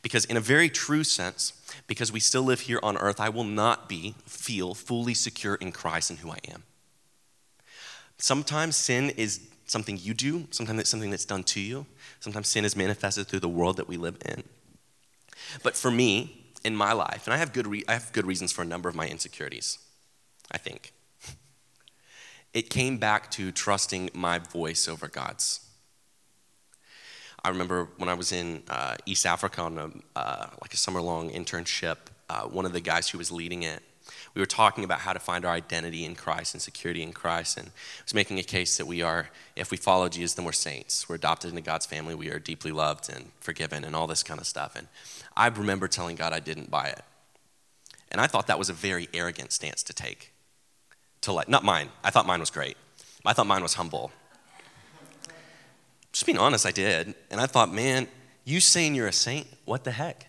Because, 0.00 0.24
in 0.24 0.38
a 0.38 0.40
very 0.40 0.70
true 0.70 1.04
sense, 1.04 1.52
because 1.86 2.10
we 2.10 2.18
still 2.18 2.44
live 2.44 2.60
here 2.60 2.80
on 2.82 2.96
earth, 2.96 3.20
I 3.20 3.28
will 3.28 3.44
not 3.44 3.90
be, 3.90 4.14
feel 4.24 4.72
fully 4.72 5.12
secure 5.12 5.56
in 5.56 5.70
Christ 5.70 6.08
and 6.08 6.18
who 6.20 6.30
I 6.30 6.38
am. 6.50 6.62
Sometimes 8.16 8.74
sin 8.74 9.10
is 9.18 9.46
something 9.66 9.98
you 10.00 10.14
do, 10.14 10.46
sometimes 10.50 10.80
it's 10.80 10.90
something 10.90 11.10
that's 11.10 11.26
done 11.26 11.44
to 11.44 11.60
you, 11.60 11.84
sometimes 12.20 12.48
sin 12.48 12.64
is 12.64 12.74
manifested 12.74 13.26
through 13.26 13.40
the 13.40 13.50
world 13.50 13.76
that 13.76 13.86
we 13.86 13.98
live 13.98 14.16
in. 14.24 14.44
But 15.62 15.76
for 15.76 15.90
me, 15.90 16.54
in 16.64 16.74
my 16.74 16.94
life, 16.94 17.26
and 17.26 17.34
I 17.34 17.36
have 17.36 17.52
good, 17.52 17.66
re- 17.66 17.84
I 17.86 17.92
have 17.92 18.14
good 18.14 18.24
reasons 18.24 18.50
for 18.50 18.62
a 18.62 18.66
number 18.66 18.88
of 18.88 18.94
my 18.94 19.06
insecurities, 19.06 19.78
I 20.50 20.56
think. 20.56 20.94
It 22.56 22.70
came 22.70 22.96
back 22.96 23.30
to 23.32 23.52
trusting 23.52 24.08
my 24.14 24.38
voice 24.38 24.88
over 24.88 25.08
God's. 25.08 25.60
I 27.44 27.50
remember 27.50 27.90
when 27.98 28.08
I 28.08 28.14
was 28.14 28.32
in 28.32 28.62
uh, 28.70 28.96
East 29.04 29.26
Africa 29.26 29.60
on 29.60 29.76
a, 29.76 29.90
uh, 30.18 30.46
like 30.62 30.72
a 30.72 30.78
summer 30.78 31.02
long 31.02 31.28
internship, 31.28 31.98
uh, 32.30 32.44
one 32.44 32.64
of 32.64 32.72
the 32.72 32.80
guys 32.80 33.10
who 33.10 33.18
was 33.18 33.30
leading 33.30 33.62
it, 33.62 33.82
we 34.32 34.40
were 34.40 34.46
talking 34.46 34.84
about 34.84 35.00
how 35.00 35.12
to 35.12 35.18
find 35.18 35.44
our 35.44 35.52
identity 35.52 36.06
in 36.06 36.14
Christ 36.14 36.54
and 36.54 36.62
security 36.62 37.02
in 37.02 37.12
Christ. 37.12 37.58
And 37.58 37.70
was 38.02 38.14
making 38.14 38.38
a 38.38 38.42
case 38.42 38.78
that 38.78 38.86
we 38.86 39.02
are, 39.02 39.28
if 39.54 39.70
we 39.70 39.76
follow 39.76 40.08
Jesus, 40.08 40.32
then 40.32 40.46
we're 40.46 40.52
saints. 40.52 41.10
We're 41.10 41.16
adopted 41.16 41.50
into 41.50 41.60
God's 41.60 41.84
family. 41.84 42.14
We 42.14 42.30
are 42.30 42.38
deeply 42.38 42.72
loved 42.72 43.10
and 43.14 43.32
forgiven 43.38 43.84
and 43.84 43.94
all 43.94 44.06
this 44.06 44.22
kind 44.22 44.40
of 44.40 44.46
stuff. 44.46 44.76
And 44.76 44.88
I 45.36 45.48
remember 45.48 45.88
telling 45.88 46.16
God 46.16 46.32
I 46.32 46.40
didn't 46.40 46.70
buy 46.70 46.86
it. 46.86 47.02
And 48.10 48.18
I 48.18 48.26
thought 48.26 48.46
that 48.46 48.58
was 48.58 48.70
a 48.70 48.72
very 48.72 49.10
arrogant 49.12 49.52
stance 49.52 49.82
to 49.82 49.92
take. 49.92 50.32
To 51.22 51.32
like, 51.32 51.48
not 51.48 51.64
mine. 51.64 51.88
I 52.04 52.10
thought 52.10 52.26
mine 52.26 52.40
was 52.40 52.50
great. 52.50 52.76
I 53.24 53.32
thought 53.32 53.46
mine 53.46 53.62
was 53.62 53.74
humble 53.74 54.12
just 56.16 56.24
being 56.24 56.38
honest, 56.38 56.64
I 56.64 56.70
did. 56.70 57.14
And 57.30 57.38
I 57.38 57.46
thought, 57.46 57.70
man, 57.70 58.08
you 58.46 58.58
saying 58.58 58.94
you're 58.94 59.06
a 59.06 59.12
saint, 59.12 59.46
what 59.66 59.84
the 59.84 59.90
heck? 59.90 60.26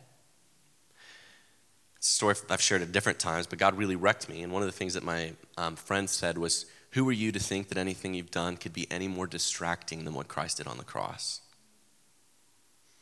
It's 1.96 2.10
a 2.10 2.12
story 2.12 2.36
I've 2.50 2.60
shared 2.60 2.82
at 2.82 2.92
different 2.92 3.20
times, 3.20 3.48
but 3.48 3.58
God 3.58 3.78
really 3.78 3.96
wrecked 3.96 4.28
me. 4.28 4.44
And 4.44 4.52
one 4.52 4.62
of 4.62 4.66
the 4.66 4.74
things 4.74 4.96
that 4.96 5.04
my 5.04 5.32
um, 5.58 5.78
friend 5.78 6.10
said 6.10 6.38
was, 6.38 6.66
Who 6.92 7.08
are 7.08 7.14
you 7.14 7.32
to 7.32 7.40
think 7.40 7.70
that 7.70 7.78
anything 7.78 8.14
you've 8.14 8.32
done 8.32 8.58
could 8.58 8.74
be 8.74 8.86
any 8.92 9.08
more 9.08 9.28
distracting 9.28 10.04
than 10.04 10.14
what 10.14 10.28
Christ 10.28 10.58
did 10.58 10.68
on 10.68 10.78
the 10.78 10.84
cross? 10.84 11.40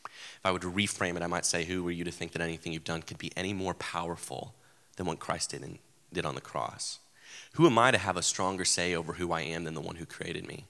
If 0.06 0.42
I 0.44 0.52
would 0.52 0.62
reframe 0.62 1.16
it, 1.16 1.24
I 1.24 1.28
might 1.28 1.48
say, 1.48 1.66
Who 1.66 1.88
are 1.88 1.92
you 1.92 2.04
to 2.04 2.12
think 2.12 2.34
that 2.34 2.42
anything 2.44 2.72
you've 2.72 2.84
done 2.84 3.02
could 3.02 3.18
be 3.18 3.32
any 3.36 3.52
more 3.52 3.74
powerful 3.74 4.54
than 4.96 5.08
what 5.08 5.18
Christ 5.18 5.50
did, 5.50 5.64
in, 5.64 5.80
did 6.14 6.24
on 6.24 6.36
the 6.36 6.42
cross? 6.42 7.00
Who 7.56 7.66
am 7.66 7.78
I 7.78 7.92
to 7.92 7.98
have 7.98 8.18
a 8.18 8.22
stronger 8.22 8.66
say 8.66 8.96
over 8.96 9.14
who 9.14 9.32
I 9.32 9.42
am 9.42 9.64
than 9.66 9.74
the 9.74 9.82
one 9.82 9.98
who 9.98 10.06
created 10.06 10.48
me? 10.48 10.66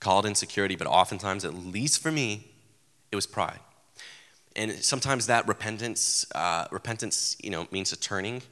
called 0.00 0.26
insecurity, 0.26 0.76
but 0.76 0.86
oftentimes, 0.86 1.44
at 1.44 1.54
least 1.54 2.00
for 2.00 2.12
me, 2.12 2.46
it 3.10 3.16
was 3.16 3.26
pride. 3.26 3.60
And 4.56 4.72
sometimes 4.72 5.26
that 5.26 5.46
repentance, 5.46 6.26
uh, 6.34 6.66
repentance, 6.70 7.36
you 7.42 7.50
know, 7.50 7.68
means 7.70 7.92
a 7.92 7.96
turning, 7.96 8.42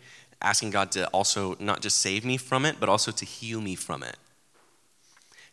asking 0.42 0.70
God 0.70 0.92
to 0.92 1.06
also 1.08 1.56
not 1.58 1.80
just 1.80 1.98
save 1.98 2.24
me 2.24 2.36
from 2.36 2.64
it, 2.64 2.76
but 2.78 2.88
also 2.88 3.10
to 3.10 3.24
heal 3.24 3.60
me 3.60 3.74
from 3.74 4.02
it. 4.02 4.16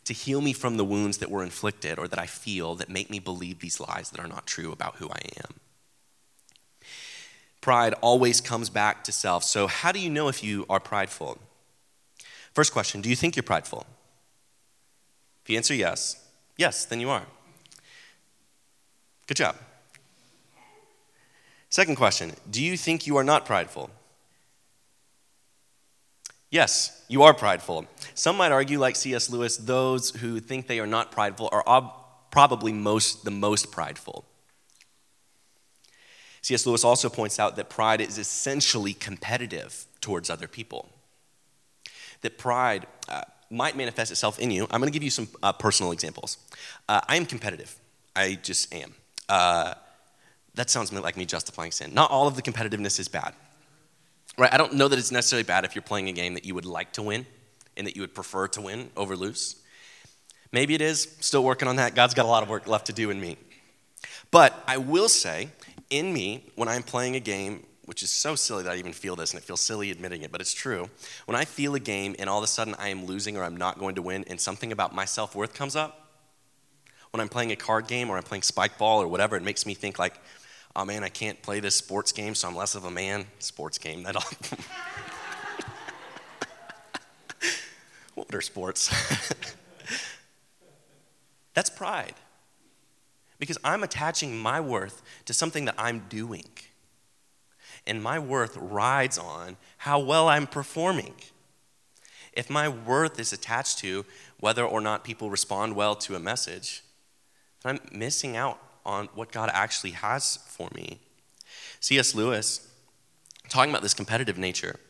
To 0.04 0.12
heal 0.12 0.40
me 0.40 0.52
from 0.52 0.76
the 0.76 0.84
wounds 0.84 1.18
that 1.18 1.30
were 1.30 1.42
inflicted 1.42 1.98
or 1.98 2.06
that 2.08 2.18
I 2.18 2.26
feel 2.26 2.74
that 2.74 2.90
make 2.90 3.10
me 3.10 3.18
believe 3.18 3.60
these 3.60 3.80
lies 3.80 4.10
that 4.10 4.20
are 4.20 4.28
not 4.28 4.46
true 4.46 4.70
about 4.70 4.96
who 4.96 5.08
I 5.08 5.20
am. 5.38 5.60
Pride 7.64 7.94
always 8.02 8.42
comes 8.42 8.68
back 8.68 9.04
to 9.04 9.10
self. 9.10 9.42
So, 9.42 9.66
how 9.66 9.90
do 9.90 9.98
you 9.98 10.10
know 10.10 10.28
if 10.28 10.44
you 10.44 10.66
are 10.68 10.78
prideful? 10.78 11.38
First 12.52 12.74
question 12.74 13.00
Do 13.00 13.08
you 13.08 13.16
think 13.16 13.36
you're 13.36 13.42
prideful? 13.42 13.86
If 15.42 15.48
you 15.48 15.56
answer 15.56 15.72
yes, 15.72 16.22
yes, 16.58 16.84
then 16.84 17.00
you 17.00 17.08
are. 17.08 17.22
Good 19.26 19.38
job. 19.38 19.56
Second 21.70 21.96
question 21.96 22.34
Do 22.50 22.62
you 22.62 22.76
think 22.76 23.06
you 23.06 23.16
are 23.16 23.24
not 23.24 23.46
prideful? 23.46 23.88
Yes, 26.50 27.02
you 27.08 27.22
are 27.22 27.32
prideful. 27.32 27.86
Some 28.14 28.36
might 28.36 28.52
argue, 28.52 28.78
like 28.78 28.94
C.S. 28.94 29.30
Lewis, 29.30 29.56
those 29.56 30.10
who 30.10 30.38
think 30.38 30.66
they 30.66 30.80
are 30.80 30.86
not 30.86 31.12
prideful 31.12 31.48
are 31.50 31.66
ob- 31.66 31.94
probably 32.30 32.74
most, 32.74 33.24
the 33.24 33.30
most 33.30 33.72
prideful. 33.72 34.26
C.S. 36.44 36.66
Lewis 36.66 36.84
also 36.84 37.08
points 37.08 37.38
out 37.38 37.56
that 37.56 37.70
pride 37.70 38.02
is 38.02 38.18
essentially 38.18 38.92
competitive 38.92 39.86
towards 40.02 40.28
other 40.28 40.46
people. 40.46 40.90
That 42.20 42.36
pride, 42.36 42.86
uh, 43.08 43.22
might 43.50 43.78
manifest 43.78 44.10
itself 44.10 44.38
in 44.38 44.50
you. 44.50 44.64
I'm 44.64 44.78
going 44.78 44.92
to 44.92 44.92
give 44.92 45.02
you 45.02 45.08
some 45.08 45.26
uh, 45.42 45.54
personal 45.54 45.90
examples. 45.90 46.36
Uh, 46.86 47.00
I 47.08 47.16
am 47.16 47.24
competitive. 47.24 47.74
I 48.14 48.34
just 48.42 48.74
am. 48.74 48.92
Uh, 49.26 49.72
that 50.54 50.68
sounds 50.68 50.92
like 50.92 51.16
me 51.16 51.24
justifying 51.24 51.70
sin. 51.70 51.94
Not 51.94 52.10
all 52.10 52.28
of 52.28 52.36
the 52.36 52.42
competitiveness 52.42 53.00
is 53.00 53.08
bad. 53.08 53.32
Right? 54.36 54.52
I 54.52 54.58
don't 54.58 54.74
know 54.74 54.86
that 54.86 54.98
it's 54.98 55.10
necessarily 55.10 55.44
bad 55.44 55.64
if 55.64 55.74
you're 55.74 55.80
playing 55.80 56.10
a 56.10 56.12
game 56.12 56.34
that 56.34 56.44
you 56.44 56.54
would 56.54 56.66
like 56.66 56.92
to 56.92 57.02
win 57.02 57.24
and 57.74 57.86
that 57.86 57.96
you 57.96 58.02
would 58.02 58.14
prefer 58.14 58.48
to 58.48 58.60
win 58.60 58.90
over 58.98 59.16
lose. 59.16 59.56
Maybe 60.52 60.74
it 60.74 60.82
is. 60.82 61.16
Still 61.20 61.42
working 61.42 61.68
on 61.68 61.76
that. 61.76 61.94
God's 61.94 62.12
got 62.12 62.26
a 62.26 62.28
lot 62.28 62.42
of 62.42 62.50
work 62.50 62.66
left 62.66 62.88
to 62.88 62.92
do 62.92 63.08
in 63.08 63.18
me. 63.18 63.38
But 64.30 64.62
I 64.66 64.76
will 64.76 65.08
say, 65.08 65.48
in 65.90 66.12
me, 66.12 66.50
when 66.54 66.68
I'm 66.68 66.82
playing 66.82 67.16
a 67.16 67.20
game 67.20 67.64
which 67.86 68.02
is 68.02 68.10
so 68.10 68.34
silly 68.34 68.62
that 68.62 68.72
I 68.72 68.76
even 68.76 68.92
feel 68.92 69.16
this, 69.16 69.32
and 69.32 69.40
it 69.40 69.44
feels 69.44 69.60
silly 69.60 69.90
admitting 69.90 70.22
it, 70.22 70.32
but 70.32 70.40
it's 70.40 70.54
true. 70.54 70.88
When 71.26 71.36
I 71.36 71.44
feel 71.44 71.74
a 71.74 71.80
game 71.80 72.16
and 72.18 72.30
all 72.30 72.38
of 72.38 72.44
a 72.44 72.48
sudden 72.48 72.74
I 72.78 72.88
am 72.88 73.04
losing 73.04 73.36
or 73.36 73.44
I'm 73.44 73.56
not 73.56 73.78
going 73.78 73.96
to 73.96 74.02
win, 74.02 74.24
and 74.28 74.40
something 74.40 74.72
about 74.72 74.94
my 74.94 75.04
self 75.04 75.34
worth 75.34 75.54
comes 75.54 75.76
up, 75.76 76.00
when 77.10 77.20
I'm 77.20 77.28
playing 77.28 77.52
a 77.52 77.56
card 77.56 77.86
game 77.86 78.10
or 78.10 78.16
I'm 78.16 78.22
playing 78.22 78.42
spike 78.42 78.78
ball 78.78 79.02
or 79.02 79.08
whatever, 79.08 79.36
it 79.36 79.42
makes 79.42 79.66
me 79.66 79.74
think 79.74 79.98
like, 79.98 80.14
oh 80.74 80.84
man, 80.84 81.04
I 81.04 81.08
can't 81.08 81.40
play 81.42 81.60
this 81.60 81.76
sports 81.76 82.12
game, 82.12 82.34
so 82.34 82.48
I'm 82.48 82.56
less 82.56 82.74
of 82.74 82.84
a 82.84 82.90
man. 82.90 83.26
Sports 83.38 83.78
game, 83.78 84.02
that 84.04 84.16
all. 84.16 84.24
what 88.14 88.34
are 88.34 88.40
sports? 88.40 88.90
That's 91.54 91.70
pride. 91.70 92.14
Because 93.44 93.58
I'm 93.62 93.82
attaching 93.82 94.38
my 94.38 94.58
worth 94.58 95.02
to 95.26 95.34
something 95.34 95.66
that 95.66 95.74
I'm 95.76 96.06
doing. 96.08 96.46
And 97.86 98.02
my 98.02 98.18
worth 98.18 98.56
rides 98.56 99.18
on 99.18 99.58
how 99.76 99.98
well 99.98 100.30
I'm 100.30 100.46
performing. 100.46 101.12
If 102.32 102.48
my 102.48 102.70
worth 102.70 103.20
is 103.20 103.34
attached 103.34 103.80
to 103.80 104.06
whether 104.40 104.64
or 104.64 104.80
not 104.80 105.04
people 105.04 105.28
respond 105.28 105.76
well 105.76 105.94
to 105.96 106.16
a 106.16 106.18
message, 106.18 106.84
then 107.62 107.78
I'm 107.78 107.98
missing 107.98 108.34
out 108.34 108.58
on 108.86 109.10
what 109.14 109.30
God 109.30 109.50
actually 109.52 109.90
has 109.90 110.38
for 110.46 110.70
me. 110.74 111.00
C.S. 111.80 112.14
Lewis, 112.14 112.66
talking 113.50 113.68
about 113.68 113.82
this 113.82 113.92
competitive 113.92 114.38
nature, 114.38 114.80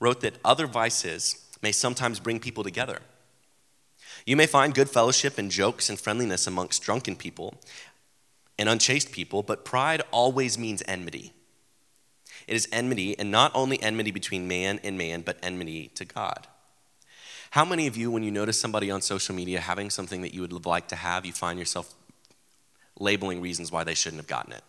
wrote 0.00 0.22
that 0.22 0.38
other 0.44 0.66
vices 0.66 1.36
may 1.62 1.70
sometimes 1.70 2.18
bring 2.18 2.40
people 2.40 2.64
together. 2.64 2.98
You 4.26 4.36
may 4.36 4.46
find 4.46 4.74
good 4.74 4.88
fellowship 4.88 5.38
and 5.38 5.50
jokes 5.50 5.88
and 5.88 5.98
friendliness 5.98 6.46
amongst 6.46 6.82
drunken 6.82 7.16
people 7.16 7.54
and 8.58 8.68
unchaste 8.68 9.12
people, 9.12 9.42
but 9.42 9.64
pride 9.64 10.02
always 10.10 10.58
means 10.58 10.82
enmity. 10.86 11.32
It 12.46 12.54
is 12.54 12.68
enmity, 12.72 13.18
and 13.18 13.30
not 13.30 13.52
only 13.54 13.82
enmity 13.82 14.10
between 14.10 14.48
man 14.48 14.80
and 14.82 14.98
man, 14.98 15.22
but 15.22 15.38
enmity 15.42 15.88
to 15.94 16.04
God. 16.04 16.48
How 17.50 17.64
many 17.64 17.86
of 17.86 17.96
you, 17.96 18.10
when 18.10 18.22
you 18.22 18.30
notice 18.30 18.58
somebody 18.58 18.90
on 18.90 19.02
social 19.02 19.34
media 19.34 19.60
having 19.60 19.90
something 19.90 20.22
that 20.22 20.32
you 20.32 20.40
would 20.40 20.66
like 20.66 20.88
to 20.88 20.96
have, 20.96 21.26
you 21.26 21.32
find 21.32 21.58
yourself 21.58 21.94
labeling 22.98 23.40
reasons 23.40 23.70
why 23.70 23.84
they 23.84 23.94
shouldn't 23.94 24.20
have 24.20 24.26
gotten 24.26 24.52
it? 24.52 24.64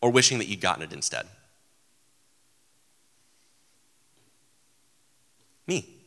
Or 0.00 0.10
wishing 0.10 0.38
that 0.38 0.48
you'd 0.48 0.60
gotten 0.60 0.82
it 0.82 0.92
instead? 0.92 1.26
Me. 5.66 6.01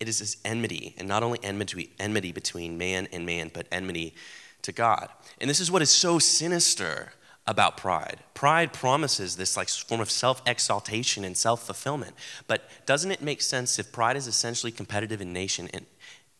It 0.00 0.08
is 0.08 0.20
this 0.20 0.36
enmity, 0.44 0.94
and 0.96 1.08
not 1.08 1.22
only 1.22 1.40
enmity, 1.42 1.90
enmity 1.98 2.32
between 2.32 2.78
man 2.78 3.08
and 3.12 3.26
man, 3.26 3.50
but 3.52 3.66
enmity 3.72 4.14
to 4.62 4.72
God. 4.72 5.08
And 5.40 5.50
this 5.50 5.60
is 5.60 5.70
what 5.70 5.82
is 5.82 5.90
so 5.90 6.18
sinister 6.18 7.12
about 7.48 7.78
pride. 7.78 8.18
Pride 8.34 8.72
promises 8.72 9.36
this 9.36 9.56
like 9.56 9.68
form 9.68 10.00
of 10.00 10.10
self-exaltation 10.10 11.24
and 11.24 11.36
self-fulfillment. 11.36 12.14
But 12.46 12.68
doesn't 12.86 13.10
it 13.10 13.22
make 13.22 13.40
sense 13.40 13.78
if 13.78 13.90
pride 13.90 14.16
is 14.16 14.26
essentially 14.26 14.70
competitive 14.70 15.20
in 15.20 15.32
nation 15.32 15.68
and 15.72 15.86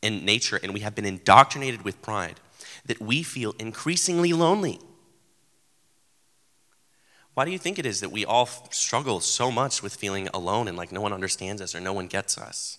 in 0.03 0.25
nature 0.25 0.61
and 0.63 0.73
we 0.73 0.81
have 0.81 0.95
been 0.95 1.07
indoctrinated 1.07 1.83
with 1.83 2.01
pride 2.03 2.39
that 2.87 3.01
we 3.01 3.23
feel 3.23 3.55
increasingly 3.59 4.33
lonely? 4.33 4.79
Why 7.35 7.45
do 7.45 7.53
you 7.53 7.59
think 7.59 7.79
it 7.79 7.87
is 7.87 8.01
that 8.01 8.13
we 8.13 8.25
all 8.25 8.47
struggle 8.71 9.21
so 9.21 9.51
much 9.51 9.83
with 9.83 9.95
feeling 9.95 10.29
alone 10.35 10.69
and 10.69 10.77
like 10.77 10.93
no 10.93 11.01
one 11.01 11.13
understands 11.13 11.63
us 11.63 11.75
or 11.75 11.81
no 11.81 11.93
one 11.93 12.07
gets 12.07 12.37
us? 12.37 12.79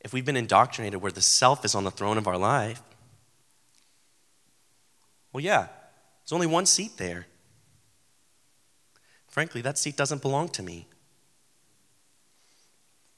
If 0.00 0.12
we've 0.12 0.24
been 0.24 0.36
indoctrinated 0.36 1.02
where 1.02 1.12
the 1.12 1.20
self 1.20 1.64
is 1.64 1.74
on 1.74 1.84
the 1.84 1.90
throne 1.90 2.18
of 2.18 2.26
our 2.26 2.38
life, 2.38 2.82
well, 5.32 5.42
yeah, 5.42 5.66
there's 6.22 6.32
only 6.32 6.46
one 6.46 6.66
seat 6.66 6.96
there. 6.96 7.26
Frankly, 9.28 9.60
that 9.60 9.78
seat 9.78 9.96
doesn't 9.96 10.22
belong 10.22 10.48
to 10.50 10.62
me. 10.62 10.86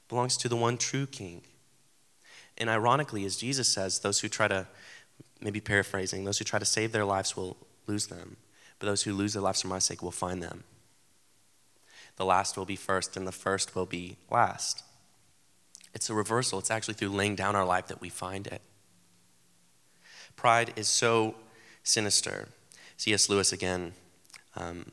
It 0.03 0.09
belongs 0.09 0.37
to 0.37 0.49
the 0.49 0.55
one 0.55 0.77
true 0.77 1.05
king. 1.05 1.41
And 2.57 2.69
ironically, 2.69 3.25
as 3.25 3.37
Jesus 3.37 3.67
says, 3.67 3.99
those 3.99 4.19
who 4.19 4.27
try 4.27 4.47
to, 4.47 4.67
maybe 5.39 5.61
paraphrasing, 5.61 6.25
those 6.25 6.37
who 6.37 6.45
try 6.45 6.59
to 6.59 6.65
save 6.65 6.91
their 6.91 7.05
lives 7.05 7.35
will 7.35 7.57
lose 7.87 8.07
them, 8.07 8.37
but 8.77 8.87
those 8.87 9.03
who 9.03 9.13
lose 9.13 9.33
their 9.33 9.41
lives 9.41 9.61
for 9.61 9.67
my 9.67 9.79
sake 9.79 10.03
will 10.03 10.11
find 10.11 10.43
them. 10.43 10.63
The 12.17 12.25
last 12.25 12.57
will 12.57 12.65
be 12.65 12.75
first, 12.75 13.15
and 13.15 13.25
the 13.25 13.31
first 13.31 13.75
will 13.75 13.85
be 13.85 14.17
last. 14.29 14.83
It's 15.93 16.09
a 16.09 16.13
reversal. 16.13 16.59
It's 16.59 16.71
actually 16.71 16.93
through 16.95 17.09
laying 17.09 17.35
down 17.35 17.55
our 17.55 17.65
life 17.65 17.87
that 17.87 18.01
we 18.01 18.09
find 18.09 18.47
it. 18.47 18.61
Pride 20.35 20.73
is 20.75 20.87
so 20.87 21.35
sinister. 21.83 22.49
C.S. 22.97 23.29
Lewis 23.29 23.51
again. 23.51 23.93
Um, 24.55 24.91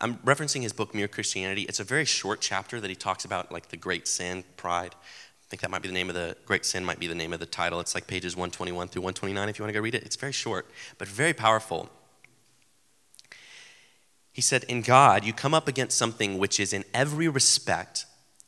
I'm 0.00 0.16
referencing 0.18 0.62
his 0.62 0.72
book 0.72 0.94
Mere 0.94 1.08
Christianity. 1.08 1.62
It's 1.62 1.80
a 1.80 1.84
very 1.84 2.04
short 2.04 2.40
chapter 2.40 2.80
that 2.80 2.90
he 2.90 2.96
talks 2.96 3.24
about 3.24 3.52
like 3.52 3.68
the 3.68 3.76
great 3.76 4.08
sin, 4.08 4.44
pride. 4.56 4.94
I 4.94 5.46
think 5.48 5.62
that 5.62 5.70
might 5.70 5.82
be 5.82 5.88
the 5.88 5.94
name 5.94 6.08
of 6.08 6.14
the 6.14 6.36
great 6.46 6.64
sin 6.64 6.84
might 6.84 6.98
be 6.98 7.06
the 7.06 7.14
name 7.14 7.32
of 7.32 7.40
the 7.40 7.46
title. 7.46 7.80
It's 7.80 7.94
like 7.94 8.06
pages 8.06 8.34
121 8.34 8.88
through 8.88 9.02
129 9.02 9.48
if 9.48 9.58
you 9.58 9.62
want 9.62 9.70
to 9.70 9.78
go 9.78 9.82
read 9.82 9.94
it. 9.94 10.02
It's 10.04 10.16
very 10.16 10.32
short, 10.32 10.66
but 10.98 11.06
very 11.06 11.32
powerful. 11.32 11.90
He 14.32 14.42
said, 14.42 14.64
In 14.64 14.82
God, 14.82 15.24
you 15.24 15.32
come 15.32 15.54
up 15.54 15.68
against 15.68 15.96
something 15.96 16.38
which 16.38 16.58
is 16.58 16.72
in 16.72 16.84
every 16.92 17.28
respect 17.28 18.06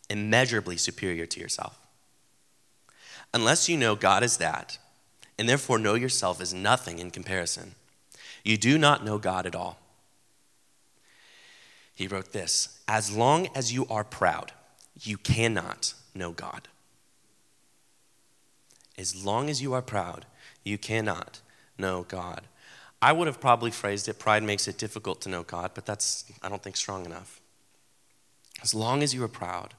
immeasurably 0.09 0.77
superior 0.77 1.27
to 1.27 1.41
yourself. 1.41 1.79
Unless 3.35 3.69
you 3.69 3.77
know 3.77 3.95
God 3.95 4.23
is 4.23 4.39
that, 4.39 4.79
and 5.39 5.49
therefore 5.49 5.79
know 5.79 5.95
yourself 5.95 6.41
as 6.41 6.55
nothing 6.55 6.99
in 6.99 7.11
comparison. 7.11 7.75
You 8.45 8.57
do 8.57 8.79
not 8.79 9.05
know 9.05 9.19
God 9.19 9.47
at 9.47 9.57
all. 9.57 9.79
He 11.95 12.07
wrote 12.07 12.33
this 12.33 12.79
As 12.87 13.15
long 13.15 13.49
as 13.55 13.73
you 13.73 13.87
are 13.89 14.05
proud, 14.05 14.53
you 15.01 15.19
cannot 15.19 15.95
know 16.15 16.33
God. 16.33 16.69
As 18.99 19.25
long 19.25 19.51
as 19.51 19.61
you 19.61 19.75
are 19.75 19.83
proud, 19.83 20.25
you 20.65 20.79
cannot 20.79 21.41
know 21.79 22.05
God. 22.09 22.43
I 23.03 23.13
would 23.13 23.27
have 23.27 23.41
probably 23.41 23.71
phrased 23.71 24.09
it 24.09 24.19
pride 24.19 24.43
makes 24.43 24.67
it 24.67 24.79
difficult 24.79 25.21
to 25.23 25.29
know 25.29 25.43
God, 25.43 25.73
but 25.75 25.85
that's, 25.85 26.25
I 26.43 26.49
don't 26.49 26.63
think, 26.63 26.77
strong 26.77 27.05
enough. 27.05 27.41
As 28.63 28.75
long 28.75 29.03
as 29.03 29.13
you 29.13 29.23
are 29.23 29.29
proud, 29.29 29.75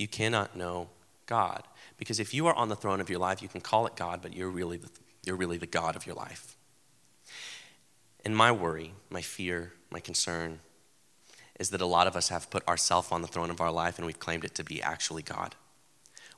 you 0.00 0.08
cannot 0.08 0.56
know 0.56 0.88
God. 1.26 1.64
Because 1.98 2.18
if 2.18 2.32
you 2.32 2.46
are 2.46 2.54
on 2.54 2.70
the 2.70 2.76
throne 2.76 3.00
of 3.00 3.10
your 3.10 3.18
life, 3.18 3.42
you 3.42 3.48
can 3.48 3.60
call 3.60 3.86
it 3.86 3.96
God, 3.96 4.20
but 4.22 4.34
you're 4.34 4.48
really 4.48 4.78
the, 4.78 4.88
you're 5.24 5.36
really 5.36 5.58
the 5.58 5.66
God 5.66 5.94
of 5.94 6.06
your 6.06 6.14
life. 6.14 6.56
And 8.24 8.34
my 8.34 8.50
worry, 8.50 8.94
my 9.10 9.20
fear, 9.20 9.74
my 9.90 10.00
concern 10.00 10.60
is 11.58 11.68
that 11.70 11.82
a 11.82 11.86
lot 11.86 12.06
of 12.06 12.16
us 12.16 12.30
have 12.30 12.48
put 12.48 12.66
ourself 12.66 13.12
on 13.12 13.20
the 13.20 13.28
throne 13.28 13.50
of 13.50 13.60
our 13.60 13.70
life 13.70 13.98
and 13.98 14.06
we've 14.06 14.18
claimed 14.18 14.44
it 14.44 14.54
to 14.54 14.64
be 14.64 14.82
actually 14.82 15.22
God. 15.22 15.54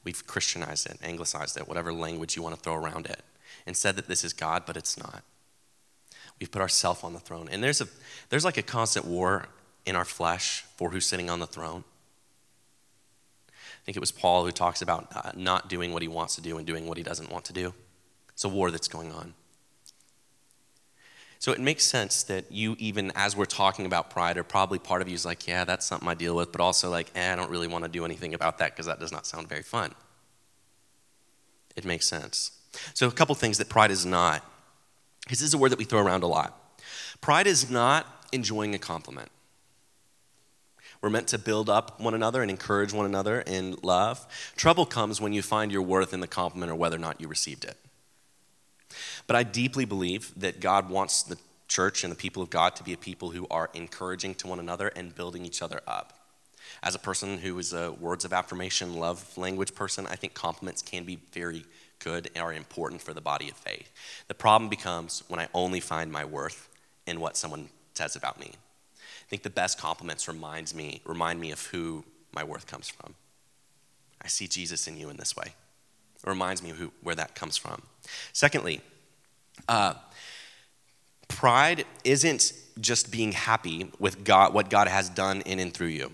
We've 0.02 0.26
Christianized 0.26 0.86
it, 0.86 0.98
anglicized 1.00 1.56
it, 1.56 1.68
whatever 1.68 1.92
language 1.92 2.34
you 2.34 2.42
want 2.42 2.56
to 2.56 2.60
throw 2.60 2.74
around 2.74 3.06
it, 3.06 3.22
and 3.64 3.76
said 3.76 3.94
that 3.94 4.08
this 4.08 4.24
is 4.24 4.32
God, 4.32 4.64
but 4.66 4.76
it's 4.76 4.98
not. 4.98 5.22
We've 6.40 6.50
put 6.50 6.62
ourselves 6.62 7.04
on 7.04 7.12
the 7.12 7.20
throne. 7.20 7.48
And 7.52 7.62
there's, 7.62 7.80
a, 7.80 7.86
there's 8.28 8.44
like 8.44 8.56
a 8.56 8.62
constant 8.62 9.06
war 9.06 9.46
in 9.86 9.94
our 9.94 10.04
flesh 10.04 10.64
for 10.76 10.90
who's 10.90 11.06
sitting 11.06 11.30
on 11.30 11.38
the 11.38 11.46
throne. 11.46 11.84
I 13.82 13.84
think 13.84 13.96
it 13.96 14.00
was 14.00 14.12
Paul 14.12 14.44
who 14.44 14.52
talks 14.52 14.80
about 14.80 15.08
uh, 15.14 15.32
not 15.34 15.68
doing 15.68 15.92
what 15.92 16.02
he 16.02 16.08
wants 16.08 16.36
to 16.36 16.40
do 16.40 16.56
and 16.56 16.66
doing 16.66 16.86
what 16.86 16.96
he 16.96 17.02
doesn't 17.02 17.32
want 17.32 17.44
to 17.46 17.52
do. 17.52 17.74
It's 18.32 18.44
a 18.44 18.48
war 18.48 18.70
that's 18.70 18.86
going 18.88 19.10
on. 19.10 19.34
So 21.40 21.50
it 21.50 21.58
makes 21.58 21.82
sense 21.82 22.22
that 22.24 22.52
you, 22.52 22.76
even 22.78 23.10
as 23.16 23.34
we're 23.34 23.46
talking 23.46 23.84
about 23.84 24.10
pride, 24.10 24.38
are 24.38 24.44
probably 24.44 24.78
part 24.78 25.02
of 25.02 25.08
you 25.08 25.14
is 25.14 25.26
like, 25.26 25.48
yeah, 25.48 25.64
that's 25.64 25.84
something 25.84 26.08
I 26.08 26.14
deal 26.14 26.36
with, 26.36 26.52
but 26.52 26.60
also 26.60 26.88
like, 26.88 27.10
eh, 27.16 27.32
I 27.32 27.34
don't 27.34 27.50
really 27.50 27.66
want 27.66 27.84
to 27.84 27.90
do 27.90 28.04
anything 28.04 28.32
about 28.32 28.58
that 28.58 28.70
because 28.70 28.86
that 28.86 29.00
does 29.00 29.10
not 29.10 29.26
sound 29.26 29.48
very 29.48 29.64
fun. 29.64 29.92
It 31.74 31.84
makes 31.84 32.06
sense. 32.06 32.52
So, 32.94 33.08
a 33.08 33.10
couple 33.10 33.34
things 33.34 33.58
that 33.58 33.68
pride 33.68 33.90
is 33.90 34.06
not, 34.06 34.44
this 35.28 35.42
is 35.42 35.52
a 35.52 35.58
word 35.58 35.72
that 35.72 35.80
we 35.80 35.84
throw 35.84 36.00
around 36.00 36.22
a 36.22 36.28
lot. 36.28 36.78
Pride 37.20 37.48
is 37.48 37.68
not 37.68 38.06
enjoying 38.30 38.72
a 38.76 38.78
compliment. 38.78 39.30
We're 41.02 41.10
meant 41.10 41.26
to 41.28 41.38
build 41.38 41.68
up 41.68 42.00
one 42.00 42.14
another 42.14 42.42
and 42.42 42.50
encourage 42.50 42.92
one 42.92 43.06
another 43.06 43.40
in 43.40 43.76
love. 43.82 44.24
Trouble 44.54 44.86
comes 44.86 45.20
when 45.20 45.32
you 45.32 45.42
find 45.42 45.72
your 45.72 45.82
worth 45.82 46.14
in 46.14 46.20
the 46.20 46.28
compliment 46.28 46.70
or 46.70 46.76
whether 46.76 46.96
or 46.96 47.00
not 47.00 47.20
you 47.20 47.26
received 47.26 47.64
it. 47.64 47.76
But 49.26 49.34
I 49.34 49.42
deeply 49.42 49.84
believe 49.84 50.32
that 50.38 50.60
God 50.60 50.88
wants 50.88 51.24
the 51.24 51.38
church 51.66 52.04
and 52.04 52.12
the 52.12 52.16
people 52.16 52.42
of 52.42 52.50
God 52.50 52.76
to 52.76 52.84
be 52.84 52.92
a 52.92 52.96
people 52.96 53.30
who 53.30 53.48
are 53.50 53.68
encouraging 53.74 54.36
to 54.36 54.46
one 54.46 54.60
another 54.60 54.88
and 54.88 55.14
building 55.14 55.44
each 55.44 55.60
other 55.60 55.80
up. 55.88 56.12
As 56.84 56.94
a 56.94 57.00
person 57.00 57.38
who 57.38 57.58
is 57.58 57.72
a 57.72 57.90
words 57.92 58.24
of 58.24 58.32
affirmation, 58.32 58.94
love 58.94 59.36
language 59.36 59.74
person, 59.74 60.06
I 60.06 60.14
think 60.14 60.34
compliments 60.34 60.82
can 60.82 61.04
be 61.04 61.18
very 61.32 61.64
good 61.98 62.30
and 62.34 62.44
are 62.44 62.52
important 62.52 63.02
for 63.02 63.12
the 63.12 63.20
body 63.20 63.48
of 63.48 63.56
faith. 63.56 63.90
The 64.28 64.34
problem 64.34 64.68
becomes 64.68 65.24
when 65.26 65.40
I 65.40 65.48
only 65.52 65.80
find 65.80 66.12
my 66.12 66.24
worth 66.24 66.68
in 67.06 67.20
what 67.20 67.36
someone 67.36 67.70
says 67.94 68.14
about 68.14 68.38
me 68.38 68.52
think 69.32 69.44
the 69.44 69.48
best 69.48 69.78
compliments 69.78 70.28
reminds 70.28 70.74
me, 70.74 71.00
remind 71.06 71.40
me 71.40 71.52
of 71.52 71.66
who 71.68 72.04
my 72.34 72.44
worth 72.44 72.66
comes 72.66 72.86
from. 72.86 73.14
I 74.20 74.28
see 74.28 74.46
Jesus 74.46 74.86
in 74.86 74.98
you 74.98 75.08
in 75.08 75.16
this 75.16 75.34
way. 75.34 75.54
It 76.22 76.28
reminds 76.28 76.62
me 76.62 76.68
of 76.68 76.76
who, 76.76 76.92
where 77.02 77.14
that 77.14 77.34
comes 77.34 77.56
from. 77.56 77.80
Secondly, 78.34 78.82
uh, 79.70 79.94
pride 81.28 81.86
isn't 82.04 82.52
just 82.78 83.10
being 83.10 83.32
happy 83.32 83.90
with 83.98 84.22
God, 84.22 84.52
what 84.52 84.68
God 84.68 84.86
has 84.86 85.08
done 85.08 85.40
in 85.46 85.58
and 85.60 85.72
through 85.72 85.86
you. 85.86 86.12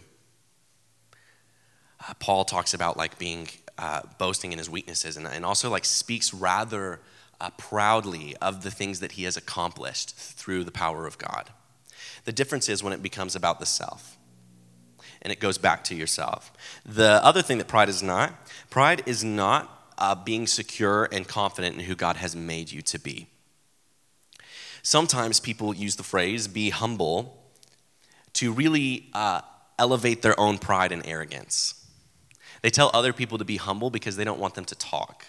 Uh, 2.09 2.15
Paul 2.21 2.45
talks 2.45 2.73
about 2.73 2.97
like 2.97 3.19
being 3.19 3.49
uh, 3.79 4.03
boasting 4.19 4.53
in 4.53 4.59
his 4.59 4.71
weaknesses 4.71 5.17
and, 5.17 5.27
and 5.27 5.45
also 5.45 5.69
like 5.71 5.85
speaks 5.85 6.33
rather 6.33 7.01
uh, 7.41 7.51
proudly 7.59 8.37
of 8.37 8.63
the 8.63 8.71
things 8.71 9.01
that 9.01 9.13
he 9.13 9.25
has 9.25 9.37
accomplished 9.37 10.15
through 10.15 10.63
the 10.63 10.71
power 10.71 11.05
of 11.05 11.19
God. 11.19 11.51
The 12.29 12.33
difference 12.35 12.69
is 12.69 12.83
when 12.83 12.93
it 12.93 13.03
becomes 13.03 13.35
about 13.35 13.59
the 13.59 13.65
self. 13.65 14.19
and 15.23 15.33
it 15.33 15.41
goes 15.41 15.57
back 15.57 15.83
to 15.85 15.95
yourself. 15.95 16.53
The 16.85 17.25
other 17.25 17.41
thing 17.41 17.57
that 17.57 17.69
pride 17.69 17.89
is 17.89 18.03
not 18.03 18.35
pride 18.69 19.03
is 19.07 19.25
not 19.25 19.95
uh, 19.97 20.15
being 20.15 20.47
secure 20.47 21.09
and 21.11 21.27
confident 21.27 21.77
in 21.77 21.85
who 21.87 21.95
God 21.95 22.17
has 22.17 22.37
made 22.37 22.71
you 22.71 22.83
to 22.83 22.99
be. 22.99 23.29
Sometimes 24.83 25.41
people 25.41 25.75
use 25.75 25.97
the 25.97 26.03
phrase 26.03 26.49
be 26.49 26.69
humble 26.69 27.51
to 28.35 28.53
really 28.53 29.09
uh, 29.15 29.41
elevate 29.79 30.21
their 30.21 30.39
own 30.39 30.59
pride 30.59 30.93
and 30.93 31.07
arrogance. 31.07 31.83
They 32.61 32.69
tell 32.69 32.91
other 32.93 33.15
people 33.15 33.39
to 33.39 33.45
be 33.47 33.57
humble 33.57 33.89
because 33.89 34.17
they 34.17 34.25
don't 34.25 34.39
want 34.39 34.55
them 34.55 34.67
to 34.67 34.75
talk. 34.75 35.25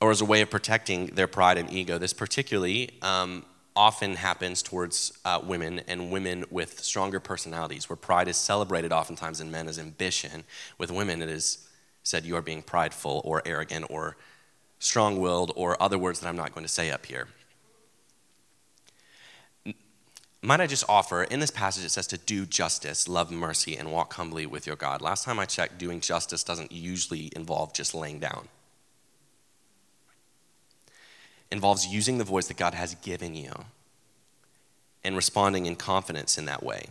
Or 0.00 0.10
as 0.10 0.20
a 0.20 0.24
way 0.24 0.40
of 0.40 0.50
protecting 0.50 1.14
their 1.14 1.28
pride 1.28 1.58
and 1.58 1.72
ego. 1.72 1.96
This 1.96 2.12
particularly 2.12 2.90
um, 3.02 3.44
often 3.76 4.16
happens 4.16 4.62
towards 4.62 5.12
uh, 5.24 5.40
women 5.44 5.80
and 5.86 6.10
women 6.10 6.44
with 6.50 6.80
stronger 6.80 7.20
personalities, 7.20 7.88
where 7.88 7.96
pride 7.96 8.28
is 8.28 8.36
celebrated 8.36 8.92
oftentimes 8.92 9.40
in 9.40 9.50
men 9.50 9.68
as 9.68 9.78
ambition. 9.78 10.44
With 10.78 10.90
women, 10.90 11.22
it 11.22 11.28
is 11.28 11.68
said 12.02 12.24
you 12.24 12.36
are 12.36 12.42
being 12.42 12.62
prideful 12.62 13.20
or 13.24 13.42
arrogant 13.44 13.86
or 13.90 14.16
strong 14.78 15.20
willed 15.20 15.52
or 15.56 15.80
other 15.82 15.98
words 15.98 16.20
that 16.20 16.28
I'm 16.28 16.36
not 16.36 16.54
going 16.54 16.64
to 16.64 16.72
say 16.72 16.90
up 16.90 17.06
here. 17.06 17.28
Might 20.42 20.60
I 20.60 20.68
just 20.68 20.84
offer, 20.88 21.24
in 21.24 21.40
this 21.40 21.50
passage 21.50 21.84
it 21.84 21.88
says 21.88 22.06
to 22.08 22.18
do 22.18 22.46
justice, 22.46 23.08
love 23.08 23.32
mercy, 23.32 23.76
and 23.76 23.90
walk 23.90 24.12
humbly 24.14 24.46
with 24.46 24.66
your 24.66 24.76
God. 24.76 25.02
Last 25.02 25.24
time 25.24 25.40
I 25.40 25.44
checked, 25.44 25.78
doing 25.78 25.98
justice 26.00 26.44
doesn't 26.44 26.70
usually 26.70 27.32
involve 27.34 27.72
just 27.72 27.94
laying 27.94 28.20
down. 28.20 28.48
Involves 31.50 31.86
using 31.86 32.18
the 32.18 32.24
voice 32.24 32.48
that 32.48 32.56
God 32.56 32.74
has 32.74 32.94
given 32.96 33.34
you 33.34 33.52
and 35.04 35.14
responding 35.14 35.66
in 35.66 35.76
confidence 35.76 36.36
in 36.36 36.44
that 36.46 36.62
way. 36.62 36.86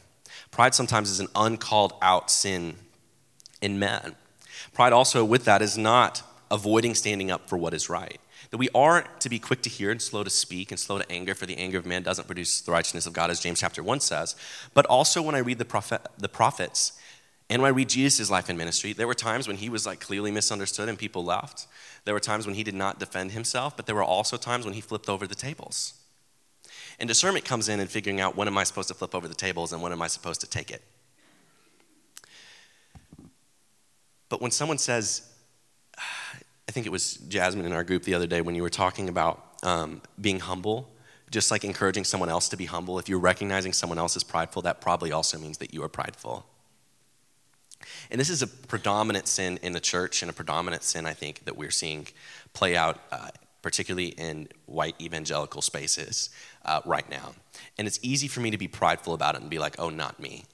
Pride 0.52 0.74
sometimes 0.74 1.10
is 1.10 1.20
an 1.20 1.28
uncalled 1.36 1.94
out 2.02 2.32
sin 2.32 2.76
in 3.62 3.78
men. 3.78 4.15
Pride 4.74 4.94
also, 4.94 5.26
with 5.26 5.46
that, 5.46 5.62
is 5.62 5.78
not 5.78 6.24
avoiding 6.50 6.96
standing 6.96 7.32
up 7.32 7.50
for 7.50 7.58
what 7.58 7.74
is 7.74 7.89
right. 7.89 8.20
That 8.52 8.58
we 8.58 8.70
are 8.76 9.06
to 9.20 9.30
be 9.30 9.39
quick 9.39 9.62
to 9.63 9.70
hear 9.70 9.91
and 9.91 10.02
slow 10.02 10.24
to 10.24 10.30
speak 10.30 10.72
and 10.72 10.80
slow 10.80 10.98
to 10.98 11.12
anger, 11.12 11.34
for 11.34 11.46
the 11.46 11.58
anger 11.58 11.78
of 11.78 11.86
man 11.86 12.04
doesn't 12.04 12.28
produce 12.28 12.62
the 12.62 12.72
righteousness 12.72 13.06
of 13.06 13.13
God, 13.13 13.30
as 13.30 13.39
James 13.39 13.60
chapter 13.60 13.84
1 13.84 14.00
says. 14.00 14.36
But 14.74 14.86
also, 14.86 15.22
when 15.22 15.36
I 15.36 15.39
read 15.39 15.58
the, 15.58 15.65
prophet, 15.65 16.02
the 16.18 16.30
prophets 16.30 16.94
and 17.49 17.62
when 17.62 17.69
I 17.69 17.75
read 17.75 17.89
Jesus' 17.89 18.31
life 18.31 18.49
and 18.49 18.58
ministry, 18.58 18.93
there 18.93 19.08
were 19.08 19.13
times 19.13 19.47
when 19.47 19.58
he 19.58 19.69
was 19.69 19.86
like 19.86 19.99
clearly 19.99 20.31
misunderstood 20.31 20.89
and 20.89 20.97
people 20.97 21.23
left. 21.23 21.67
There 22.03 22.13
were 22.13 22.19
times 22.19 22.47
when 22.47 22.55
he 22.55 22.63
did 22.63 22.73
not 22.73 22.99
defend 22.99 23.31
himself, 23.31 23.77
but 23.77 23.86
there 23.86 23.95
were 23.95 24.03
also 24.03 24.36
times 24.36 24.65
when 24.65 24.73
he 24.73 24.81
flipped 24.81 25.10
over 25.10 25.27
the 25.27 25.36
tables. 25.36 25.93
And 26.99 27.08
discernment 27.08 27.45
comes 27.45 27.69
in 27.69 27.79
in 27.79 27.88
figuring 27.88 28.19
out 28.19 28.36
when 28.36 28.47
am 28.47 28.58
I 28.58 28.63
supposed 28.63 28.88
to 28.88 28.93
flip 28.93 29.13
over 29.13 29.27
the 29.27 29.36
tables 29.36 29.73
and 29.73 29.81
when 29.81 29.91
am 29.91 30.01
I 30.01 30.08
supposed 30.08 30.41
to 30.41 30.49
take 30.49 30.71
it. 30.71 30.81
But 34.29 34.41
when 34.41 34.51
someone 34.51 34.79
says, 34.79 35.31
I 35.97 36.71
think 36.71 36.88
it 36.88 36.91
was 36.91 37.15
Jasmine 37.27 37.65
in 37.65 37.73
our 37.73 37.84
group 37.84 38.03
the 38.03 38.15
other 38.15 38.27
day 38.27 38.41
when 38.41 38.55
you 38.55 38.63
were 38.63 38.71
talking 38.71 39.08
about 39.08 39.43
um, 39.62 40.01
being 40.19 40.39
humble, 40.39 40.89
just 41.29 41.51
like 41.51 41.63
encouraging 41.63 42.05
someone 42.05 42.29
else 42.29 42.49
to 42.49 42.58
be 42.58 42.65
humble. 42.65 42.97
If 42.97 43.08
you're 43.08 43.19
recognizing 43.19 43.71
someone 43.71 43.99
else 43.99 44.15
is 44.15 44.23
prideful, 44.23 44.63
that 44.63 44.81
probably 44.81 45.12
also 45.12 45.38
means 45.38 45.60
that 45.60 45.73
you 45.73 45.84
are 45.84 45.89
prideful. 45.89 46.45
And 48.12 48.20
this 48.20 48.30
is 48.30 48.41
a 48.41 48.48
predominant 48.48 49.28
sin 49.28 49.60
in 49.62 49.74
the 49.74 49.80
church 49.80 50.22
and 50.22 50.30
a 50.30 50.34
predominant 50.34 50.84
sin, 50.84 51.06
I 51.06 51.13
think, 51.13 51.46
that 51.46 51.58
we're 51.58 51.72
seeing 51.72 52.08
play 52.54 52.76
out, 52.76 53.00
uh, 53.12 53.30
particularly 53.62 54.10
in 54.10 54.48
white 54.65 54.96
evangelical 55.02 55.62
spaces 55.62 56.30
uh, 56.65 56.82
right 56.86 57.10
now. 57.10 57.34
And 57.78 57.88
it's 57.88 58.00
easy 58.02 58.28
for 58.28 58.39
me 58.41 58.52
to 58.52 58.58
be 58.58 58.68
prideful 58.68 59.13
about 59.13 59.36
it 59.36 59.41
and 59.41 59.50
be 59.50 59.60
like, 59.60 59.76
oh, 59.80 59.89
not 59.89 60.20
me. 60.20 60.46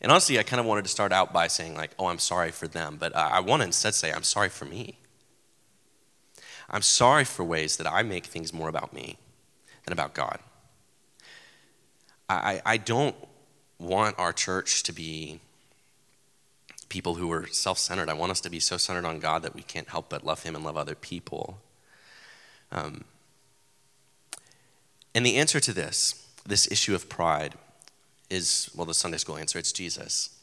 And 0.00 0.10
honestly, 0.10 0.38
I 0.38 0.42
kind 0.42 0.58
of 0.58 0.66
wanted 0.66 0.84
to 0.84 0.90
start 0.90 1.12
out 1.12 1.32
by 1.32 1.46
saying, 1.46 1.76
like, 1.76 1.92
oh, 1.98 2.06
I'm 2.06 2.18
sorry 2.18 2.50
for 2.50 2.66
them, 2.66 2.96
but 2.98 3.14
uh, 3.14 3.30
I 3.32 3.40
want 3.40 3.60
to 3.60 3.66
instead 3.66 3.94
say, 3.94 4.12
I'm 4.12 4.24
sorry 4.24 4.48
for 4.48 4.64
me. 4.64 4.98
I'm 6.68 6.82
sorry 6.82 7.24
for 7.24 7.44
ways 7.44 7.76
that 7.76 7.86
I 7.86 8.02
make 8.02 8.26
things 8.26 8.52
more 8.52 8.68
about 8.68 8.92
me 8.92 9.18
than 9.84 9.92
about 9.92 10.14
God. 10.14 10.38
I, 12.28 12.62
I 12.64 12.76
don't 12.78 13.14
want 13.78 14.18
our 14.18 14.32
church 14.32 14.82
to 14.84 14.92
be 14.92 15.40
people 16.92 17.14
who 17.14 17.32
are 17.32 17.46
self 17.46 17.78
centered. 17.78 18.10
I 18.10 18.12
want 18.12 18.32
us 18.32 18.40
to 18.42 18.50
be 18.50 18.60
so 18.60 18.76
centered 18.76 19.06
on 19.06 19.18
God 19.18 19.42
that 19.42 19.54
we 19.54 19.62
can't 19.62 19.88
help 19.88 20.10
but 20.10 20.26
love 20.26 20.42
Him 20.42 20.54
and 20.54 20.62
love 20.62 20.76
other 20.76 20.94
people. 20.94 21.58
Um, 22.70 23.04
and 25.14 25.24
the 25.24 25.36
answer 25.36 25.58
to 25.58 25.72
this, 25.72 26.26
this 26.46 26.70
issue 26.70 26.94
of 26.94 27.08
pride, 27.08 27.54
is, 28.28 28.70
well, 28.76 28.84
the 28.84 28.92
Sunday 28.92 29.16
school 29.16 29.38
answer 29.38 29.58
it's 29.58 29.72
Jesus. 29.72 30.38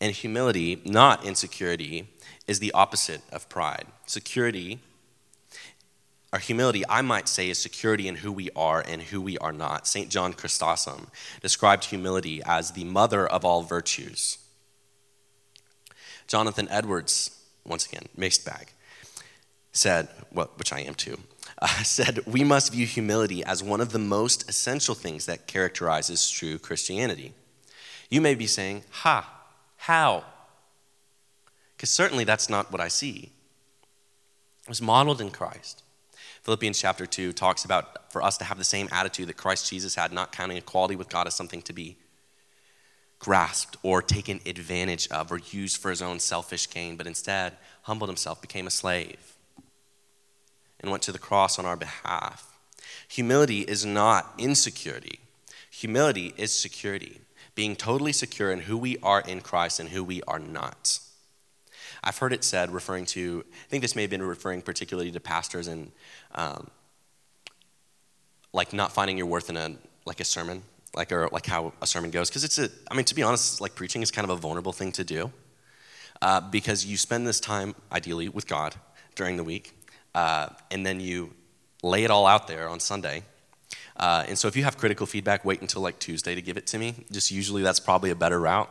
And 0.00 0.12
humility, 0.12 0.82
not 0.84 1.24
insecurity, 1.24 2.08
is 2.48 2.58
the 2.58 2.72
opposite 2.72 3.20
of 3.30 3.48
pride. 3.48 3.86
Security, 4.06 4.80
or 6.32 6.40
humility, 6.40 6.82
I 6.88 7.02
might 7.02 7.28
say, 7.28 7.48
is 7.48 7.58
security 7.58 8.08
in 8.08 8.16
who 8.16 8.32
we 8.32 8.50
are 8.56 8.84
and 8.86 9.02
who 9.02 9.20
we 9.20 9.38
are 9.38 9.52
not. 9.52 9.86
St. 9.86 10.08
John 10.08 10.32
Chrysostom 10.32 11.06
described 11.40 11.84
humility 11.84 12.42
as 12.44 12.72
the 12.72 12.84
mother 12.84 13.24
of 13.24 13.44
all 13.44 13.62
virtues. 13.62 14.38
Jonathan 16.26 16.68
Edwards, 16.70 17.30
once 17.64 17.86
again, 17.86 18.06
mixed 18.16 18.44
bag, 18.44 18.68
said, 19.72 20.08
well, 20.32 20.50
which 20.56 20.72
I 20.72 20.80
am 20.80 20.94
too, 20.94 21.18
uh, 21.58 21.66
said, 21.82 22.20
We 22.26 22.44
must 22.44 22.72
view 22.72 22.86
humility 22.86 23.44
as 23.44 23.62
one 23.62 23.80
of 23.80 23.92
the 23.92 23.98
most 23.98 24.48
essential 24.48 24.94
things 24.94 25.26
that 25.26 25.46
characterizes 25.46 26.30
true 26.30 26.58
Christianity. 26.58 27.32
You 28.10 28.20
may 28.20 28.34
be 28.34 28.46
saying, 28.46 28.84
Ha, 28.90 29.30
how? 29.76 30.24
Because 31.76 31.90
certainly 31.90 32.24
that's 32.24 32.48
not 32.48 32.70
what 32.72 32.80
I 32.80 32.88
see. 32.88 33.30
It 34.62 34.68
was 34.68 34.80
modeled 34.80 35.20
in 35.20 35.30
Christ. 35.30 35.82
Philippians 36.42 36.78
chapter 36.78 37.06
2 37.06 37.32
talks 37.32 37.64
about 37.64 38.12
for 38.12 38.22
us 38.22 38.38
to 38.38 38.44
have 38.44 38.58
the 38.58 38.64
same 38.64 38.88
attitude 38.92 39.28
that 39.28 39.36
Christ 39.36 39.68
Jesus 39.68 39.94
had, 39.94 40.12
not 40.12 40.32
counting 40.32 40.56
equality 40.56 40.96
with 40.96 41.08
God 41.08 41.26
as 41.26 41.34
something 41.34 41.62
to 41.62 41.72
be 41.72 41.96
grasped 43.24 43.78
or 43.82 44.02
taken 44.02 44.38
advantage 44.44 45.08
of 45.08 45.32
or 45.32 45.38
used 45.50 45.78
for 45.78 45.88
his 45.88 46.02
own 46.02 46.20
selfish 46.20 46.68
gain, 46.68 46.94
but 46.94 47.06
instead 47.06 47.54
humbled 47.82 48.10
himself, 48.10 48.42
became 48.42 48.66
a 48.66 48.70
slave 48.70 49.34
and 50.80 50.90
went 50.90 51.02
to 51.02 51.12
the 51.12 51.18
cross 51.18 51.58
on 51.58 51.64
our 51.64 51.76
behalf. 51.76 52.58
Humility 53.08 53.60
is 53.60 53.86
not 53.86 54.34
insecurity, 54.36 55.20
humility 55.70 56.34
is 56.36 56.52
security, 56.52 57.22
being 57.54 57.76
totally 57.76 58.12
secure 58.12 58.52
in 58.52 58.60
who 58.60 58.76
we 58.76 58.98
are 59.02 59.22
in 59.22 59.40
Christ 59.40 59.80
and 59.80 59.88
who 59.88 60.04
we 60.04 60.20
are 60.28 60.38
not. 60.38 60.98
I've 62.02 62.18
heard 62.18 62.34
it 62.34 62.44
said, 62.44 62.72
referring 62.72 63.06
to, 63.06 63.42
I 63.50 63.68
think 63.70 63.80
this 63.80 63.96
may 63.96 64.02
have 64.02 64.10
been 64.10 64.22
referring 64.22 64.60
particularly 64.60 65.10
to 65.12 65.20
pastors 65.20 65.66
and 65.66 65.92
um, 66.34 66.68
like 68.52 68.74
not 68.74 68.92
finding 68.92 69.16
your 69.16 69.26
worth 69.26 69.48
in 69.48 69.56
a 69.56 69.76
like 70.04 70.20
a 70.20 70.24
sermon, 70.24 70.62
like 70.94 71.12
or 71.12 71.28
like 71.32 71.46
how 71.46 71.72
a 71.82 71.86
sermon 71.86 72.10
goes, 72.10 72.28
because 72.28 72.44
it's 72.44 72.58
a, 72.58 72.68
I 72.90 72.94
mean, 72.94 73.04
to 73.06 73.14
be 73.14 73.22
honest, 73.22 73.60
like 73.60 73.74
preaching 73.74 74.02
is 74.02 74.10
kind 74.10 74.24
of 74.24 74.30
a 74.30 74.40
vulnerable 74.40 74.72
thing 74.72 74.92
to 74.92 75.04
do, 75.04 75.32
uh, 76.22 76.40
because 76.40 76.86
you 76.86 76.96
spend 76.96 77.26
this 77.26 77.40
time 77.40 77.74
ideally 77.92 78.28
with 78.28 78.46
God 78.46 78.74
during 79.14 79.36
the 79.36 79.44
week, 79.44 79.72
uh, 80.14 80.48
and 80.70 80.84
then 80.84 81.00
you 81.00 81.32
lay 81.82 82.04
it 82.04 82.10
all 82.10 82.26
out 82.26 82.48
there 82.48 82.68
on 82.68 82.80
Sunday. 82.80 83.22
Uh, 83.96 84.24
and 84.26 84.36
so 84.38 84.48
if 84.48 84.56
you 84.56 84.64
have 84.64 84.76
critical 84.76 85.06
feedback, 85.06 85.44
wait 85.44 85.60
until 85.60 85.82
like 85.82 85.98
Tuesday 85.98 86.34
to 86.34 86.42
give 86.42 86.56
it 86.56 86.66
to 86.68 86.78
me. 86.78 86.94
Just 87.12 87.30
usually 87.30 87.62
that's 87.62 87.80
probably 87.80 88.10
a 88.10 88.16
better 88.16 88.40
route. 88.40 88.68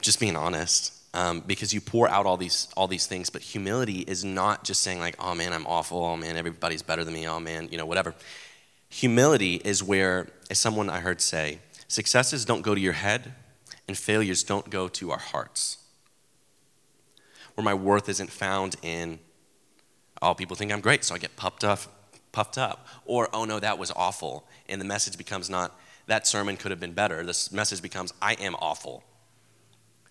Just 0.00 0.20
being 0.20 0.36
honest. 0.36 0.92
Um, 1.14 1.40
because 1.40 1.72
you 1.72 1.80
pour 1.80 2.08
out 2.10 2.26
all 2.26 2.36
these 2.36 2.68
all 2.76 2.88
these 2.88 3.06
things, 3.06 3.30
but 3.30 3.40
humility 3.40 4.00
is 4.00 4.22
not 4.22 4.64
just 4.64 4.82
saying 4.82 4.98
like, 4.98 5.16
"Oh 5.18 5.34
man, 5.34 5.54
I'm 5.54 5.66
awful. 5.66 6.04
Oh 6.04 6.14
man, 6.14 6.36
everybody's 6.36 6.82
better 6.82 7.04
than 7.04 7.14
me. 7.14 7.26
Oh 7.26 7.40
man, 7.40 7.68
you 7.70 7.78
know, 7.78 7.86
whatever." 7.86 8.14
Humility 8.88 9.56
is 9.64 9.82
where, 9.82 10.28
as 10.50 10.58
someone 10.58 10.88
I 10.88 11.00
heard 11.00 11.20
say, 11.20 11.58
successes 11.88 12.44
don't 12.44 12.62
go 12.62 12.74
to 12.74 12.80
your 12.80 12.94
head, 12.94 13.34
and 13.88 13.96
failures 13.96 14.42
don't 14.42 14.70
go 14.70 14.88
to 14.88 15.10
our 15.10 15.18
hearts. 15.18 15.78
Where 17.54 17.64
my 17.64 17.74
worth 17.74 18.08
isn't 18.08 18.30
found 18.30 18.76
in 18.82 19.18
Oh, 20.22 20.34
people 20.34 20.56
think 20.56 20.72
I'm 20.72 20.80
great, 20.80 21.04
so 21.04 21.14
I 21.14 21.18
get 21.18 21.36
puffed 21.36 21.64
up, 21.64 21.80
puffed 22.32 22.58
up. 22.58 22.86
Or, 23.04 23.28
oh 23.32 23.44
no, 23.44 23.60
that 23.60 23.78
was 23.78 23.92
awful. 23.94 24.46
And 24.68 24.80
the 24.80 24.84
message 24.84 25.18
becomes 25.18 25.50
not, 25.50 25.78
that 26.06 26.26
sermon 26.26 26.56
could 26.56 26.70
have 26.70 26.80
been 26.80 26.92
better. 26.92 27.24
This 27.24 27.52
message 27.52 27.82
becomes, 27.82 28.12
I 28.22 28.34
am 28.34 28.54
awful. 28.56 29.04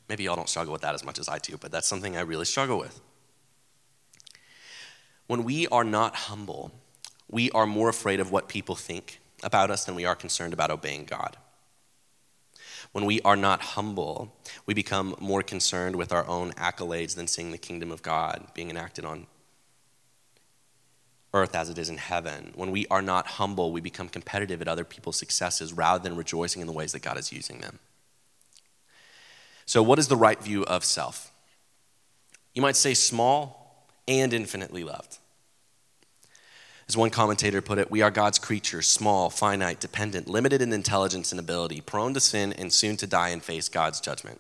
Maybe 0.08 0.24
y'all 0.24 0.36
don't 0.36 0.50
struggle 0.50 0.72
with 0.72 0.84
that 0.84 0.94
as 0.94 1.04
much 1.04 1.18
as 1.18 1.28
I 1.28 1.40
do, 1.40 1.58
but 1.58 1.72
that's 1.72 1.88
something 1.88 2.16
I 2.16 2.22
really 2.22 2.46
struggle 2.46 2.78
with. 2.78 3.02
When 5.28 5.44
we 5.44 5.66
are 5.68 5.84
not 5.84 6.16
humble, 6.16 6.72
we 7.36 7.52
are 7.52 7.68
more 7.68 7.90
afraid 7.90 8.22
of 8.22 8.32
what 8.32 8.48
people 8.48 8.76
think 8.76 9.20
about 9.44 9.70
us 9.70 9.84
than 9.84 9.94
we 9.94 10.06
are 10.06 10.16
concerned 10.16 10.54
about 10.54 10.72
obeying 10.72 11.04
God. 11.04 11.36
When 12.94 13.04
we 13.04 13.20
are 13.24 13.36
not 13.36 13.62
humble, 13.62 14.34
we 14.66 14.74
become 14.74 15.16
more 15.20 15.44
concerned 15.44 15.98
with 15.98 16.14
our 16.14 16.26
own 16.30 16.54
accolades 16.54 17.14
than 17.14 17.28
seeing 17.28 17.52
the 17.52 17.58
kingdom 17.58 17.92
of 17.92 18.02
God 18.02 18.48
being 18.54 18.70
enacted 18.70 19.04
on 19.04 19.28
earth 21.34 21.54
as 21.56 21.70
it 21.70 21.78
is 21.78 21.90
in 21.90 21.98
heaven. 21.98 22.54
When 22.56 22.72
we 22.72 22.88
are 22.88 23.02
not 23.02 23.28
humble, 23.28 23.74
we 23.74 23.82
become 23.82 24.08
competitive 24.08 24.62
at 24.62 24.70
other 24.70 24.86
people's 24.86 25.20
successes 25.20 25.74
rather 25.74 26.02
than 26.02 26.16
rejoicing 26.16 26.62
in 26.62 26.68
the 26.68 26.74
ways 26.74 26.94
that 26.94 27.02
God 27.02 27.18
is 27.18 27.34
using 27.34 27.60
them. 27.60 27.80
So, 29.66 29.84
what 29.84 30.00
is 30.00 30.08
the 30.08 30.16
right 30.16 30.42
view 30.42 30.64
of 30.64 30.86
self? 30.86 31.34
You 32.54 32.62
might 32.62 32.78
say 32.78 32.94
small 32.94 33.90
and 34.08 34.34
infinitely 34.34 34.86
loved. 34.86 35.18
As 36.88 36.96
one 36.96 37.10
commentator 37.10 37.62
put 37.62 37.80
it, 37.80 37.90
we 37.90 38.04
are 38.04 38.12
God's 38.12 38.38
creatures, 38.38 38.88
small, 38.88 39.32
finite, 39.32 39.80
dependent, 39.80 40.28
limited 40.28 40.62
in 40.62 40.72
intelligence 40.72 41.32
and 41.32 41.40
ability, 41.40 41.82
prone 41.82 42.14
to 42.14 42.20
sin, 42.20 42.54
and 42.54 42.72
soon 42.72 42.96
to 42.98 43.08
die 43.08 43.30
and 43.30 43.42
face 43.42 43.70
God's 43.70 44.00
judgment. 44.00 44.40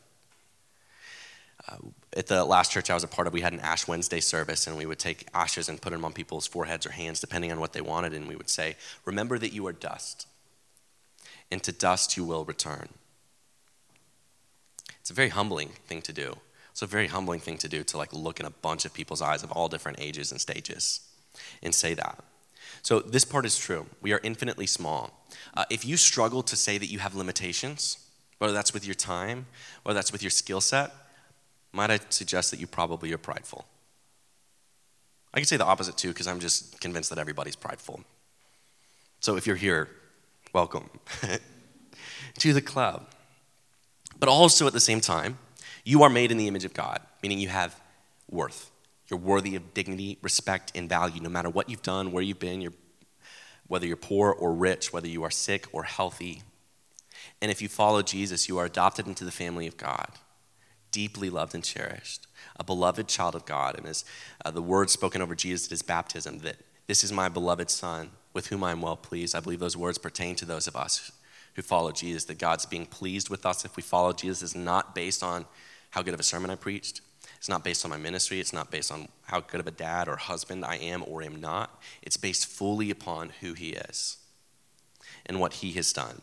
Uh, 1.67 1.77
at 2.15 2.27
the 2.27 2.45
last 2.45 2.71
church 2.71 2.91
I 2.91 2.93
was 2.93 3.03
a 3.03 3.07
part 3.07 3.25
of, 3.25 3.33
we 3.33 3.41
had 3.41 3.53
an 3.53 3.59
Ash 3.61 3.87
Wednesday 3.87 4.19
service, 4.19 4.67
and 4.67 4.77
we 4.77 4.85
would 4.85 4.99
take 4.99 5.27
ashes 5.33 5.67
and 5.67 5.81
put 5.81 5.91
them 5.91 6.05
on 6.05 6.13
people's 6.13 6.45
foreheads 6.45 6.85
or 6.85 6.91
hands, 6.91 7.19
depending 7.19 7.51
on 7.51 7.59
what 7.59 7.73
they 7.73 7.81
wanted, 7.81 8.13
and 8.13 8.27
we 8.27 8.35
would 8.35 8.49
say, 8.49 8.75
Remember 9.05 9.39
that 9.39 9.53
you 9.53 9.65
are 9.65 9.73
dust, 9.73 10.27
and 11.51 11.63
to 11.63 11.71
dust 11.71 12.15
you 12.15 12.23
will 12.23 12.45
return. 12.45 12.89
It's 14.99 15.09
a 15.09 15.15
very 15.15 15.29
humbling 15.29 15.69
thing 15.87 16.03
to 16.03 16.13
do. 16.13 16.37
It's 16.71 16.83
a 16.83 16.87
very 16.87 17.07
humbling 17.07 17.39
thing 17.39 17.57
to 17.59 17.67
do 17.67 17.83
to 17.85 17.97
like 17.97 18.13
look 18.13 18.39
in 18.39 18.45
a 18.45 18.51
bunch 18.51 18.85
of 18.85 18.93
people's 18.93 19.21
eyes 19.21 19.43
of 19.43 19.51
all 19.51 19.67
different 19.67 19.99
ages 19.99 20.31
and 20.31 20.39
stages 20.39 20.99
and 21.63 21.73
say 21.73 21.93
that. 21.95 22.23
So 22.85 22.99
this 22.99 23.25
part 23.25 23.47
is 23.47 23.57
true. 23.57 23.87
We 24.03 24.13
are 24.13 24.19
infinitely 24.21 24.67
small. 24.67 25.09
Uh, 25.55 25.65
if 25.71 25.83
you 25.83 25.97
struggle 25.97 26.43
to 26.43 26.55
say 26.55 26.77
that 26.77 26.85
you 26.85 26.99
have 26.99 27.15
limitations, 27.15 27.97
whether 28.37 28.53
that's 28.53 28.75
with 28.75 28.85
your 28.85 28.93
time, 28.93 29.47
whether 29.81 29.97
that's 29.97 30.11
with 30.11 30.21
your 30.21 30.29
skill 30.29 30.61
set, 30.61 30.91
might 31.73 31.89
I 31.89 31.99
suggest 32.09 32.51
that 32.51 32.59
you 32.59 32.67
probably 32.67 33.11
are 33.11 33.17
prideful? 33.17 33.65
I 35.33 35.39
could 35.39 35.47
say 35.47 35.57
the 35.57 35.65
opposite 35.65 35.97
too, 35.97 36.09
because 36.09 36.27
I'm 36.27 36.39
just 36.39 36.79
convinced 36.79 37.09
that 37.09 37.17
everybody's 37.17 37.55
prideful. 37.55 38.01
So 39.19 39.35
if 39.35 39.47
you're 39.47 39.55
here, 39.55 39.89
welcome 40.53 40.91
to 42.37 42.53
the 42.53 42.61
club. 42.61 43.07
But 44.19 44.29
also 44.29 44.67
at 44.67 44.73
the 44.73 44.79
same 44.79 45.01
time, 45.01 45.39
you 45.85 46.03
are 46.03 46.09
made 46.11 46.29
in 46.29 46.37
the 46.37 46.47
image 46.47 46.65
of 46.65 46.75
God, 46.75 47.01
meaning 47.23 47.39
you 47.39 47.49
have 47.49 47.81
worth. 48.29 48.69
You're 49.09 49.19
worthy 49.19 49.55
of 49.55 49.73
dignity, 49.73 50.17
respect, 50.21 50.71
and 50.75 50.89
value, 50.89 51.21
no 51.21 51.29
matter 51.29 51.49
what 51.49 51.69
you've 51.69 51.81
done, 51.81 52.11
where 52.11 52.23
you've 52.23 52.39
been, 52.39 52.61
you're, 52.61 52.73
whether 53.67 53.85
you're 53.85 53.97
poor 53.97 54.31
or 54.31 54.53
rich, 54.53 54.91
whether 54.91 55.07
you 55.07 55.23
are 55.23 55.31
sick 55.31 55.67
or 55.71 55.83
healthy. 55.83 56.41
And 57.41 57.51
if 57.51 57.61
you 57.61 57.67
follow 57.67 58.01
Jesus, 58.01 58.47
you 58.47 58.57
are 58.57 58.65
adopted 58.65 59.07
into 59.07 59.23
the 59.23 59.31
family 59.31 59.67
of 59.67 59.77
God 59.77 60.09
deeply 60.95 61.29
loved 61.29 61.53
and 61.53 61.61
cherished, 61.61 62.25
a 62.57 62.63
beloved 62.63 63.05
child 63.09 63.35
of 63.35 63.45
God. 63.45 63.77
And 63.77 63.85
as 63.85 64.05
uh, 64.45 64.51
the 64.51 64.61
words 64.61 64.93
spoken 64.93 65.21
over 65.21 65.35
Jesus 65.35 65.67
at 65.67 65.71
his 65.71 65.81
baptism, 65.81 66.39
that 66.39 66.55
this 66.87 67.03
is 67.03 67.11
my 67.11 67.27
beloved 67.27 67.69
Son 67.69 68.11
with 68.31 68.47
whom 68.47 68.63
I 68.63 68.71
am 68.71 68.81
well 68.81 68.95
pleased, 68.95 69.35
I 69.35 69.41
believe 69.41 69.59
those 69.59 69.75
words 69.75 69.97
pertain 69.97 70.37
to 70.37 70.45
those 70.45 70.67
of 70.67 70.75
us 70.77 71.11
who 71.55 71.61
follow 71.61 71.91
Jesus, 71.91 72.23
that 72.25 72.39
God's 72.39 72.65
being 72.65 72.85
pleased 72.85 73.29
with 73.29 73.45
us 73.45 73.65
if 73.65 73.75
we 73.75 73.83
follow 73.83 74.13
Jesus 74.13 74.41
is 74.41 74.55
not 74.55 74.95
based 74.95 75.21
on 75.21 75.45
how 75.89 76.01
good 76.01 76.13
of 76.13 76.19
a 76.21 76.23
sermon 76.23 76.49
I 76.49 76.55
preached. 76.55 77.01
It's 77.37 77.49
not 77.49 77.63
based 77.63 77.85
on 77.85 77.91
my 77.91 77.97
ministry. 77.97 78.39
It's 78.39 78.53
not 78.53 78.71
based 78.71 78.91
on 78.91 79.07
how 79.23 79.41
good 79.41 79.59
of 79.59 79.67
a 79.67 79.71
dad 79.71 80.07
or 80.07 80.15
husband 80.15 80.65
I 80.65 80.75
am 80.77 81.03
or 81.05 81.21
am 81.21 81.39
not. 81.39 81.81
It's 82.01 82.17
based 82.17 82.47
fully 82.47 82.89
upon 82.89 83.31
who 83.41 83.53
he 83.53 83.69
is 83.69 84.17
and 85.25 85.39
what 85.39 85.53
he 85.53 85.71
has 85.73 85.93
done. 85.93 86.21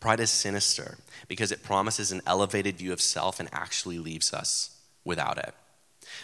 Pride 0.00 0.20
is 0.20 0.30
sinister 0.30 0.98
because 1.28 1.52
it 1.52 1.62
promises 1.62 2.10
an 2.12 2.22
elevated 2.26 2.76
view 2.76 2.92
of 2.92 3.00
self 3.00 3.38
and 3.38 3.48
actually 3.52 3.98
leaves 3.98 4.32
us 4.32 4.76
without 5.04 5.38
it. 5.38 5.54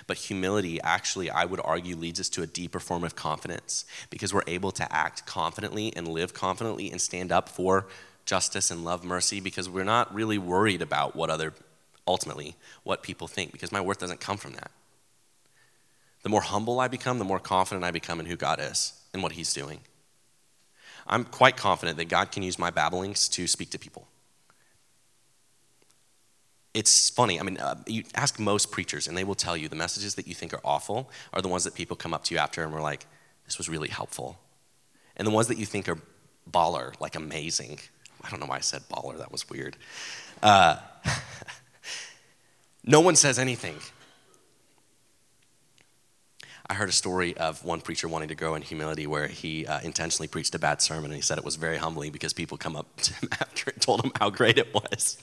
But 0.06 0.16
humility 0.16 0.80
actually, 0.82 1.30
I 1.30 1.44
would 1.44 1.60
argue, 1.62 1.96
leads 1.96 2.20
us 2.20 2.28
to 2.30 2.42
a 2.42 2.46
deeper 2.46 2.80
form 2.80 3.04
of 3.04 3.16
confidence 3.16 3.84
because 4.10 4.32
we're 4.32 4.42
able 4.46 4.70
to 4.72 4.92
act 4.92 5.26
confidently 5.26 5.94
and 5.94 6.08
live 6.08 6.34
confidently 6.34 6.90
and 6.90 7.00
stand 7.00 7.30
up 7.30 7.48
for 7.48 7.86
justice 8.24 8.70
and 8.70 8.84
love 8.84 9.04
mercy 9.04 9.40
because 9.40 9.68
we're 9.68 9.84
not 9.84 10.14
really 10.14 10.38
worried 10.38 10.80
about 10.80 11.14
what 11.14 11.30
other, 11.30 11.52
ultimately, 12.06 12.56
what 12.82 13.02
people 13.02 13.28
think 13.28 13.52
because 13.52 13.72
my 13.72 13.80
worth 13.80 13.98
doesn't 13.98 14.20
come 14.20 14.36
from 14.36 14.52
that. 14.54 14.70
The 16.22 16.28
more 16.28 16.42
humble 16.42 16.80
I 16.80 16.88
become, 16.88 17.18
the 17.18 17.24
more 17.24 17.38
confident 17.38 17.84
I 17.84 17.90
become 17.90 18.18
in 18.18 18.26
who 18.26 18.36
God 18.36 18.58
is 18.60 18.94
and 19.12 19.22
what 19.22 19.32
He's 19.32 19.52
doing. 19.52 19.80
I'm 21.06 21.24
quite 21.24 21.56
confident 21.56 21.98
that 21.98 22.06
God 22.06 22.32
can 22.32 22.42
use 22.42 22.58
my 22.58 22.70
babblings 22.70 23.28
to 23.30 23.46
speak 23.46 23.70
to 23.70 23.78
people. 23.78 24.08
It's 26.72 27.10
funny. 27.10 27.38
I 27.38 27.42
mean, 27.42 27.58
uh, 27.58 27.76
you 27.86 28.02
ask 28.14 28.40
most 28.40 28.72
preachers, 28.72 29.06
and 29.06 29.16
they 29.16 29.22
will 29.22 29.34
tell 29.34 29.56
you 29.56 29.68
the 29.68 29.76
messages 29.76 30.16
that 30.16 30.26
you 30.26 30.34
think 30.34 30.52
are 30.52 30.60
awful 30.64 31.10
are 31.32 31.40
the 31.40 31.48
ones 31.48 31.64
that 31.64 31.74
people 31.74 31.94
come 31.94 32.12
up 32.12 32.24
to 32.24 32.34
you 32.34 32.40
after 32.40 32.62
and 32.62 32.72
were 32.72 32.80
like, 32.80 33.06
this 33.44 33.58
was 33.58 33.68
really 33.68 33.88
helpful. 33.88 34.38
And 35.16 35.26
the 35.26 35.30
ones 35.30 35.48
that 35.48 35.58
you 35.58 35.66
think 35.66 35.88
are 35.88 35.98
baller, 36.50 36.98
like 37.00 37.14
amazing. 37.14 37.78
I 38.22 38.30
don't 38.30 38.40
know 38.40 38.46
why 38.46 38.56
I 38.56 38.60
said 38.60 38.82
baller, 38.90 39.18
that 39.18 39.30
was 39.30 39.48
weird. 39.48 39.76
Uh, 40.42 40.78
no 42.84 43.00
one 43.00 43.16
says 43.16 43.38
anything. 43.38 43.76
I 46.66 46.74
heard 46.74 46.88
a 46.88 46.92
story 46.92 47.36
of 47.36 47.62
one 47.64 47.80
preacher 47.80 48.08
wanting 48.08 48.28
to 48.28 48.34
grow 48.34 48.54
in 48.54 48.62
humility 48.62 49.06
where 49.06 49.26
he 49.26 49.66
uh, 49.66 49.80
intentionally 49.80 50.28
preached 50.28 50.54
a 50.54 50.58
bad 50.58 50.80
sermon 50.80 51.06
and 51.06 51.14
he 51.14 51.20
said 51.20 51.36
it 51.36 51.44
was 51.44 51.56
very 51.56 51.76
humbling 51.76 52.10
because 52.10 52.32
people 52.32 52.56
come 52.56 52.74
up 52.74 52.86
to 53.02 53.14
him 53.14 53.28
after 53.40 53.70
and 53.70 53.80
told 53.80 54.04
him 54.04 54.12
how 54.18 54.30
great 54.30 54.56
it 54.56 54.72
was. 54.72 55.18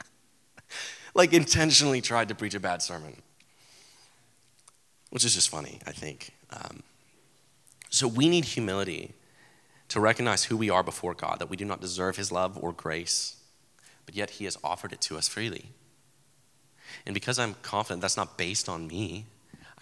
like 1.14 1.32
intentionally 1.32 2.00
tried 2.00 2.28
to 2.28 2.34
preach 2.34 2.54
a 2.54 2.60
bad 2.60 2.80
sermon, 2.80 3.20
which 5.10 5.24
is 5.24 5.34
just 5.34 5.50
funny, 5.50 5.80
I 5.86 5.92
think. 5.92 6.32
Um, 6.50 6.82
so 7.90 8.08
we 8.08 8.28
need 8.28 8.46
humility 8.46 9.12
to 9.88 10.00
recognize 10.00 10.44
who 10.44 10.56
we 10.56 10.70
are 10.70 10.82
before 10.82 11.14
God, 11.14 11.38
that 11.38 11.50
we 11.50 11.56
do 11.56 11.64
not 11.64 11.80
deserve 11.80 12.16
his 12.16 12.32
love 12.32 12.56
or 12.56 12.72
grace, 12.72 13.36
but 14.06 14.14
yet 14.14 14.30
he 14.30 14.44
has 14.44 14.56
offered 14.64 14.92
it 14.92 15.00
to 15.02 15.18
us 15.18 15.28
freely. 15.28 15.70
And 17.06 17.14
because 17.14 17.38
I'm 17.38 17.54
confident 17.62 18.02
that's 18.02 18.16
not 18.16 18.36
based 18.36 18.68
on 18.68 18.86
me, 18.86 19.26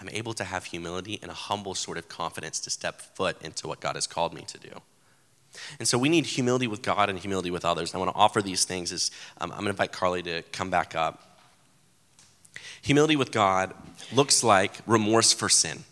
I'm 0.00 0.08
able 0.10 0.32
to 0.34 0.44
have 0.44 0.64
humility 0.64 1.18
and 1.22 1.30
a 1.30 1.34
humble 1.34 1.74
sort 1.74 1.98
of 1.98 2.08
confidence 2.08 2.60
to 2.60 2.70
step 2.70 3.00
foot 3.00 3.40
into 3.42 3.66
what 3.66 3.80
God 3.80 3.96
has 3.96 4.06
called 4.06 4.32
me 4.32 4.42
to 4.42 4.58
do. 4.58 4.70
And 5.78 5.88
so 5.88 5.98
we 5.98 6.08
need 6.08 6.26
humility 6.26 6.66
with 6.66 6.82
God 6.82 7.10
and 7.10 7.18
humility 7.18 7.50
with 7.50 7.64
others. 7.64 7.92
And 7.92 8.00
I 8.00 8.04
want 8.04 8.14
to 8.14 8.20
offer 8.20 8.42
these 8.42 8.64
things 8.64 8.92
as 8.92 9.10
um, 9.40 9.50
I'm 9.50 9.58
going 9.58 9.64
to 9.64 9.70
invite 9.70 9.92
Carly 9.92 10.22
to 10.22 10.42
come 10.52 10.70
back 10.70 10.94
up. 10.94 11.40
Humility 12.82 13.16
with 13.16 13.32
God 13.32 13.74
looks 14.12 14.44
like 14.44 14.80
remorse 14.86 15.32
for 15.32 15.48
sin, 15.48 15.84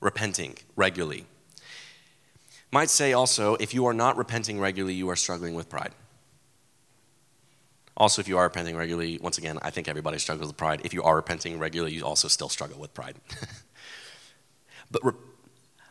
repenting 0.00 0.56
regularly. 0.76 1.26
Might 2.72 2.90
say 2.90 3.12
also, 3.12 3.54
if 3.56 3.72
you 3.72 3.86
are 3.86 3.94
not 3.94 4.16
repenting 4.16 4.58
regularly, 4.60 4.94
you 4.94 5.08
are 5.08 5.16
struggling 5.16 5.54
with 5.54 5.68
pride. 5.68 5.92
Also, 7.98 8.20
if 8.22 8.28
you 8.28 8.38
are 8.38 8.44
repenting 8.44 8.76
regularly, 8.76 9.18
once 9.20 9.38
again, 9.38 9.58
I 9.60 9.70
think 9.70 9.88
everybody 9.88 10.18
struggles 10.18 10.46
with 10.46 10.56
pride. 10.56 10.82
If 10.84 10.94
you 10.94 11.02
are 11.02 11.16
repenting 11.16 11.58
regularly, 11.58 11.94
you 11.94 12.04
also 12.04 12.28
still 12.28 12.48
struggle 12.48 12.78
with 12.78 12.94
pride. 12.94 13.16
but 14.90 15.04
re- 15.04 15.12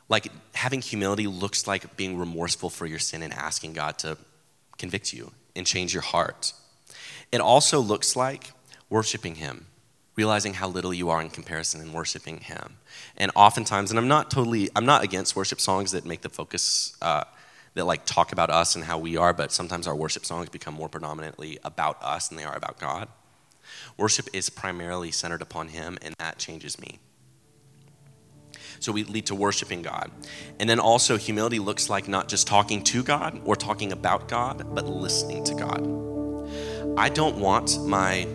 like 0.08 0.30
having 0.56 0.82
humility 0.82 1.28
looks 1.28 1.68
like 1.68 1.98
being 1.98 2.18
remorseful 2.18 2.70
for 2.70 2.86
your 2.86 2.98
sin 2.98 3.22
and 3.24 3.34
asking 3.34 3.74
God 3.74 3.98
to 4.00 4.18
convict 4.78 5.12
you 5.12 5.34
and 5.54 5.68
change 5.68 5.94
your 5.94 6.02
heart. 6.02 6.54
It 7.30 7.42
also 7.42 7.82
looks 7.82 8.16
like 8.16 8.52
worshiping 8.90 9.36
Him, 9.36 9.66
realizing 10.16 10.54
how 10.54 10.70
little 10.70 10.94
you 10.94 11.10
are 11.10 11.22
in 11.22 11.30
comparison 11.30 11.82
and 11.82 11.94
worshiping 11.94 12.40
Him. 12.40 12.78
And 13.18 13.34
oftentimes, 13.36 13.92
and 13.92 14.00
I'm 14.00 14.08
not 14.08 14.32
totally, 14.32 14.70
I'm 14.78 14.86
not 14.86 15.04
against 15.04 15.36
worship 15.36 15.60
songs 15.60 15.92
that 15.92 16.06
make 16.06 16.22
the 16.22 16.30
focus. 16.30 16.96
Uh, 17.02 17.26
that 17.74 17.86
like 17.86 18.06
talk 18.06 18.32
about 18.32 18.50
us 18.50 18.76
and 18.76 18.86
how 18.86 18.98
we 18.98 19.18
are, 19.18 19.34
but 19.34 19.52
sometimes 19.52 19.88
our 19.88 19.96
worship 19.96 20.26
songs 20.26 20.50
become 20.50 20.74
more 20.74 20.90
predominantly 20.90 21.60
about 21.64 22.02
us 22.02 22.28
than 22.28 22.38
they 22.38 22.44
are 22.44 22.56
about 22.56 22.80
God. 22.80 23.08
Worship 23.98 24.28
is 24.34 24.50
primarily 24.50 25.12
centered 25.12 25.42
upon 25.42 25.70
Him, 25.70 25.98
and 26.02 26.16
that 26.20 26.38
changes 26.38 26.80
me. 26.80 27.00
So 28.80 28.92
we 28.92 29.04
lead 29.04 29.26
to 29.28 29.36
worshiping 29.36 29.82
God. 29.82 30.12
And 30.60 30.70
then 30.70 30.80
also, 30.80 31.18
humility 31.18 31.60
looks 31.60 31.90
like 31.90 32.08
not 32.08 32.28
just 32.28 32.48
talking 32.48 32.84
to 32.86 33.04
God 33.04 33.42
or 33.44 33.56
talking 33.56 33.92
about 33.92 34.28
God, 34.28 34.76
but 34.76 34.86
listening 34.86 35.44
to 35.46 35.56
God. 35.56 36.98
I 36.98 37.10
don't 37.10 37.38
want 37.38 37.84
my 37.86 38.28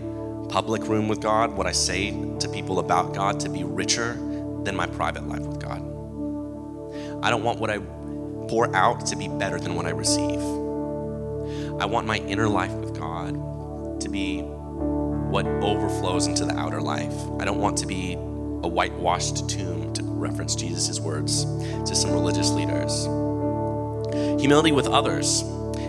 public 0.48 0.82
room 0.86 1.08
with 1.08 1.20
God, 1.20 1.52
what 1.52 1.66
I 1.66 1.72
say 1.72 2.10
to 2.40 2.48
people 2.48 2.78
about 2.78 3.14
God, 3.14 3.40
to 3.40 3.48
be 3.48 3.64
richer 3.64 4.14
than 4.64 4.76
my 4.76 4.86
private 4.86 5.26
life 5.26 5.40
with 5.40 5.60
God. 5.60 5.80
I 7.24 7.30
don't 7.30 7.42
want 7.42 7.58
what 7.58 7.70
I 7.70 7.78
pour 8.48 8.74
out 8.74 9.06
to 9.06 9.16
be 9.16 9.28
better 9.28 9.58
than 9.58 9.74
what 9.74 9.86
I 9.86 9.90
receive. 9.90 10.40
I 11.80 11.86
want 11.86 12.06
my 12.06 12.18
inner 12.18 12.48
life 12.48 12.72
with 12.72 12.98
God 12.98 14.00
to 14.00 14.08
be 14.08 14.40
what 14.40 15.46
overflows 15.46 16.26
into 16.26 16.44
the 16.44 16.54
outer 16.54 16.80
life. 16.80 17.14
I 17.40 17.44
don't 17.44 17.58
want 17.58 17.78
to 17.78 17.86
be 17.86 18.14
a 18.14 18.68
whitewashed 18.68 19.48
tomb, 19.48 19.92
to 19.94 20.02
reference 20.02 20.54
Jesus' 20.54 21.00
words 21.00 21.44
to 21.88 21.94
some 21.94 22.12
religious 22.12 22.50
leaders. 22.50 23.04
Humility 24.40 24.72
with 24.72 24.86
others 24.86 25.42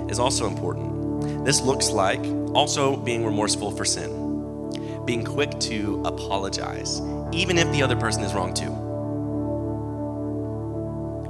is 0.10 0.20
also 0.20 0.47
important. 0.47 1.45
This 1.45 1.62
looks 1.62 1.89
like 1.89 2.24
also 2.54 2.95
being 2.95 3.26
remorseful 3.26 3.72
for 3.72 3.86
sin, 3.86 5.04
being 5.06 5.24
quick 5.24 5.60
to 5.60 6.01
apologize, 6.06 7.01
even 7.32 7.58
if 7.58 7.72
the 7.72 7.84
other 7.84 7.95
person 7.95 8.24
is 8.24 8.34
wrong 8.34 8.54
too. 8.54 8.72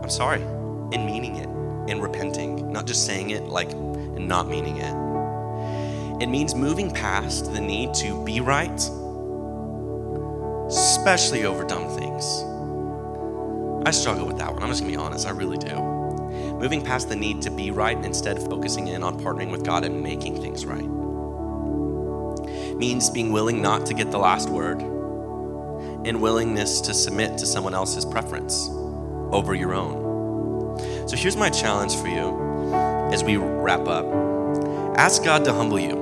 I'm 0.02 0.10
sorry, 0.10 0.42
and 0.94 1.06
meaning 1.06 1.36
it, 1.38 1.50
and 1.90 2.02
repenting, 2.02 2.72
not 2.72 2.86
just 2.86 3.06
saying 3.06 3.32
it 3.32 3.44
like 3.44 3.72
and 3.72 4.28
not 4.28 4.48
meaning 4.48 4.78
it. 4.78 4.94
It 6.22 6.28
means 6.28 6.56
moving 6.56 6.92
past 6.92 7.52
the 7.52 7.60
need 7.60 7.94
to 7.96 8.24
be 8.24 8.40
right, 8.40 8.80
especially 10.68 11.46
over 11.46 11.64
dumb 11.66 11.90
things. 11.98 12.44
I 13.86 13.92
struggle 13.92 14.26
with 14.26 14.38
that 14.38 14.54
one. 14.54 14.64
I'm 14.64 14.70
just 14.70 14.82
gonna 14.82 14.94
be 14.94 14.98
honest, 14.98 15.28
I 15.28 15.32
really 15.32 15.58
do. 15.58 15.76
Moving 16.60 16.82
past 16.82 17.10
the 17.10 17.16
need 17.16 17.42
to 17.42 17.52
be 17.52 17.72
right 17.72 17.98
instead 18.06 18.40
focusing 18.40 18.88
in 18.88 19.04
on 19.04 19.20
partnering 19.20 19.52
with 19.52 19.66
God 19.66 19.84
and 19.84 20.02
making 20.02 20.42
things 20.42 20.66
right. 20.66 20.88
Means 22.78 23.10
being 23.10 23.32
willing 23.34 23.62
not 23.62 23.86
to 23.88 23.94
get 23.94 24.12
the 24.12 24.18
last 24.18 24.50
word 24.50 24.82
and 26.06 26.22
willingness 26.22 26.80
to 26.82 26.94
submit 26.94 27.38
to 27.40 27.46
someone 27.46 27.74
else's 27.74 28.06
preference 28.06 28.70
over 29.32 29.54
your 29.54 29.74
own. 29.74 30.03
So 31.08 31.16
here's 31.16 31.36
my 31.36 31.50
challenge 31.50 31.96
for 31.96 32.08
you 32.08 32.74
as 33.12 33.24
we 33.24 33.38
wrap 33.38 33.88
up 33.88 34.06
ask 34.98 35.24
God 35.24 35.44
to 35.46 35.54
humble 35.54 35.80
you. 35.80 35.98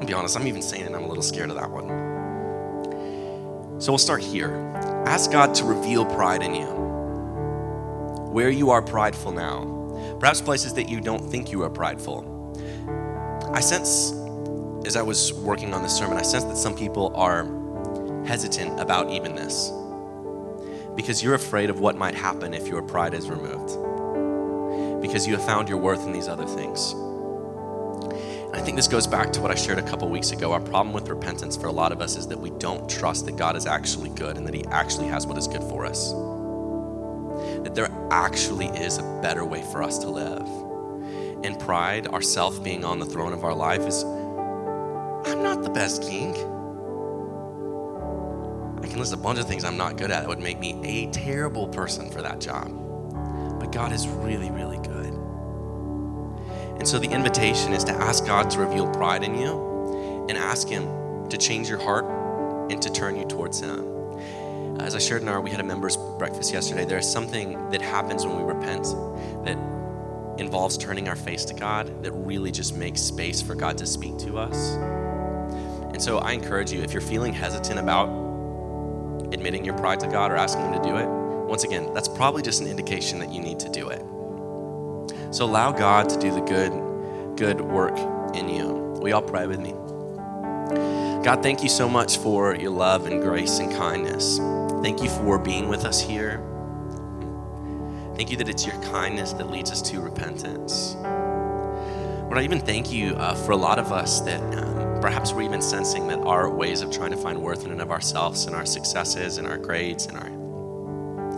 I'll 0.00 0.06
be 0.06 0.12
honest, 0.12 0.36
I'm 0.36 0.46
even 0.46 0.62
saying 0.62 0.84
it, 0.84 0.94
I'm 0.94 1.04
a 1.04 1.08
little 1.08 1.22
scared 1.22 1.50
of 1.50 1.56
that 1.56 1.70
one. 1.70 1.88
So 3.80 3.92
we'll 3.92 3.98
start 3.98 4.22
here. 4.22 4.54
Ask 5.06 5.30
God 5.32 5.54
to 5.56 5.64
reveal 5.64 6.04
pride 6.04 6.42
in 6.42 6.54
you. 6.54 6.66
Where 8.32 8.50
you 8.50 8.70
are 8.70 8.82
prideful 8.82 9.32
now, 9.32 10.16
perhaps 10.20 10.40
places 10.40 10.74
that 10.74 10.88
you 10.88 11.00
don't 11.00 11.30
think 11.30 11.50
you 11.52 11.62
are 11.62 11.70
prideful. 11.70 12.30
I 13.52 13.60
sense, 13.60 14.12
as 14.86 14.96
I 14.96 15.02
was 15.02 15.32
working 15.32 15.72
on 15.74 15.82
this 15.82 15.96
sermon, 15.96 16.16
I 16.16 16.22
sense 16.22 16.44
that 16.44 16.56
some 16.56 16.74
people 16.76 17.12
are 17.14 17.44
hesitant 18.26 18.80
about 18.80 19.10
even 19.10 19.34
this 19.34 19.70
because 20.96 21.22
you're 21.22 21.34
afraid 21.34 21.70
of 21.70 21.80
what 21.80 21.96
might 21.96 22.14
happen 22.14 22.54
if 22.54 22.68
your 22.68 22.82
pride 22.82 23.14
is 23.14 23.28
removed, 23.28 25.02
because 25.02 25.26
you 25.26 25.34
have 25.34 25.44
found 25.44 25.68
your 25.68 25.78
worth 25.78 26.06
in 26.06 26.12
these 26.12 26.28
other 26.28 26.46
things. 26.46 26.92
And 28.54 28.62
I 28.62 28.64
think 28.64 28.76
this 28.76 28.86
goes 28.86 29.06
back 29.06 29.32
to 29.32 29.40
what 29.40 29.50
I 29.50 29.56
shared 29.56 29.78
a 29.78 29.82
couple 29.82 30.08
weeks 30.08 30.30
ago. 30.30 30.52
Our 30.52 30.60
problem 30.60 30.92
with 30.92 31.08
repentance 31.08 31.56
for 31.56 31.66
a 31.66 31.72
lot 31.72 31.90
of 31.90 32.00
us 32.00 32.16
is 32.16 32.28
that 32.28 32.38
we 32.38 32.50
don't 32.50 32.88
trust 32.88 33.26
that 33.26 33.36
God 33.36 33.56
is 33.56 33.66
actually 33.66 34.10
good 34.10 34.36
and 34.36 34.46
that 34.46 34.54
He 34.54 34.64
actually 34.66 35.08
has 35.08 35.26
what 35.26 35.36
is 35.36 35.48
good 35.48 35.62
for 35.64 35.84
us. 35.84 36.12
That 37.64 37.74
there 37.74 37.90
actually 38.12 38.66
is 38.68 38.98
a 38.98 39.20
better 39.20 39.44
way 39.44 39.62
for 39.72 39.82
us 39.82 39.98
to 39.98 40.08
live. 40.08 40.46
And 41.44 41.58
pride, 41.58 42.06
our 42.06 42.22
self 42.22 42.62
being 42.62 42.84
on 42.84 43.00
the 43.00 43.06
throne 43.06 43.32
of 43.32 43.42
our 43.42 43.54
life, 43.54 43.82
is 43.82 44.04
I'm 44.04 45.42
not 45.42 45.62
the 45.62 45.70
best 45.70 46.02
king. 46.02 46.53
I 48.84 48.86
can 48.86 48.98
list 48.98 49.14
a 49.14 49.16
bunch 49.16 49.38
of 49.38 49.48
things 49.48 49.64
I'm 49.64 49.78
not 49.78 49.96
good 49.96 50.10
at 50.10 50.20
that 50.20 50.28
would 50.28 50.40
make 50.40 50.58
me 50.58 50.78
a 50.84 51.10
terrible 51.10 51.68
person 51.68 52.10
for 52.10 52.20
that 52.20 52.38
job. 52.38 52.68
But 53.58 53.72
God 53.72 53.92
is 53.92 54.06
really, 54.06 54.50
really 54.50 54.76
good. 54.76 55.14
And 56.76 56.86
so 56.86 56.98
the 56.98 57.10
invitation 57.10 57.72
is 57.72 57.82
to 57.84 57.92
ask 57.92 58.26
God 58.26 58.50
to 58.50 58.58
reveal 58.58 58.86
pride 58.92 59.24
in 59.24 59.38
you 59.38 60.26
and 60.28 60.36
ask 60.36 60.68
Him 60.68 61.30
to 61.30 61.38
change 61.38 61.66
your 61.66 61.78
heart 61.78 62.04
and 62.70 62.82
to 62.82 62.92
turn 62.92 63.16
you 63.16 63.24
towards 63.24 63.58
Him. 63.58 64.18
As 64.80 64.94
I 64.94 64.98
shared 64.98 65.22
in 65.22 65.28
our, 65.28 65.40
we 65.40 65.50
had 65.50 65.60
a 65.60 65.64
members' 65.64 65.96
breakfast 66.18 66.52
yesterday. 66.52 66.84
There 66.84 66.98
is 66.98 67.10
something 67.10 67.70
that 67.70 67.80
happens 67.80 68.26
when 68.26 68.36
we 68.36 68.42
repent 68.42 68.84
that 69.46 69.56
involves 70.38 70.76
turning 70.76 71.08
our 71.08 71.16
face 71.16 71.46
to 71.46 71.54
God 71.54 72.02
that 72.02 72.12
really 72.12 72.50
just 72.50 72.76
makes 72.76 73.00
space 73.00 73.40
for 73.40 73.54
God 73.54 73.78
to 73.78 73.86
speak 73.86 74.18
to 74.18 74.36
us. 74.36 74.74
And 75.94 76.02
so 76.02 76.18
I 76.18 76.32
encourage 76.32 76.70
you, 76.70 76.82
if 76.82 76.92
you're 76.92 77.00
feeling 77.00 77.32
hesitant 77.32 77.78
about 77.78 78.23
admitting 79.34 79.64
your 79.64 79.76
pride 79.76 80.00
to 80.00 80.08
God 80.08 80.32
or 80.32 80.36
asking 80.36 80.64
Him 80.64 80.82
to 80.82 80.88
do 80.88 80.96
it, 80.96 81.06
once 81.06 81.64
again, 81.64 81.92
that's 81.92 82.08
probably 82.08 82.42
just 82.42 82.62
an 82.62 82.68
indication 82.68 83.18
that 83.18 83.32
you 83.32 83.40
need 83.40 83.60
to 83.60 83.68
do 83.68 83.90
it. 83.90 84.00
So 85.34 85.44
allow 85.44 85.72
God 85.72 86.08
to 86.08 86.18
do 86.18 86.32
the 86.32 86.40
good, 86.40 86.72
good 87.36 87.60
work 87.60 87.98
in 88.34 88.48
you. 88.48 89.02
You 89.04 89.14
all 89.14 89.22
pray 89.22 89.46
with 89.46 89.60
me? 89.60 89.72
God, 91.22 91.42
thank 91.42 91.62
you 91.62 91.68
so 91.68 91.88
much 91.88 92.18
for 92.18 92.54
your 92.54 92.70
love 92.70 93.06
and 93.06 93.20
grace 93.20 93.58
and 93.58 93.70
kindness. 93.72 94.38
Thank 94.82 95.02
you 95.02 95.10
for 95.10 95.38
being 95.38 95.68
with 95.68 95.84
us 95.84 96.00
here. 96.00 96.42
Thank 98.16 98.30
you 98.30 98.36
that 98.38 98.48
it's 98.48 98.66
your 98.66 98.80
kindness 98.84 99.32
that 99.34 99.50
leads 99.50 99.70
us 99.70 99.82
to 99.90 100.00
repentance. 100.00 100.94
Lord, 100.94 102.38
I 102.38 102.42
even 102.42 102.60
thank 102.60 102.92
you 102.92 103.14
uh, 103.14 103.34
for 103.34 103.52
a 103.52 103.56
lot 103.56 103.78
of 103.78 103.92
us 103.92 104.20
that 104.20 104.40
um, 104.58 104.83
perhaps 105.04 105.34
we're 105.34 105.42
even 105.42 105.60
sensing 105.60 106.08
that 106.08 106.18
our 106.20 106.48
ways 106.48 106.80
of 106.80 106.90
trying 106.90 107.10
to 107.10 107.16
find 107.18 107.38
worth 107.38 107.66
in 107.66 107.70
and 107.70 107.82
of 107.82 107.90
ourselves 107.90 108.46
and 108.46 108.56
our 108.56 108.64
successes 108.64 109.36
and 109.36 109.46
our 109.46 109.58
grades 109.58 110.06
and 110.06 110.16
our 110.16 110.28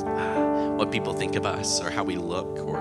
uh, 0.07 0.71
what 0.77 0.93
people 0.93 1.12
think 1.12 1.35
of 1.35 1.45
us 1.45 1.83
or 1.83 1.91
how 1.91 2.05
we 2.05 2.14
look 2.14 2.61
or 2.61 2.77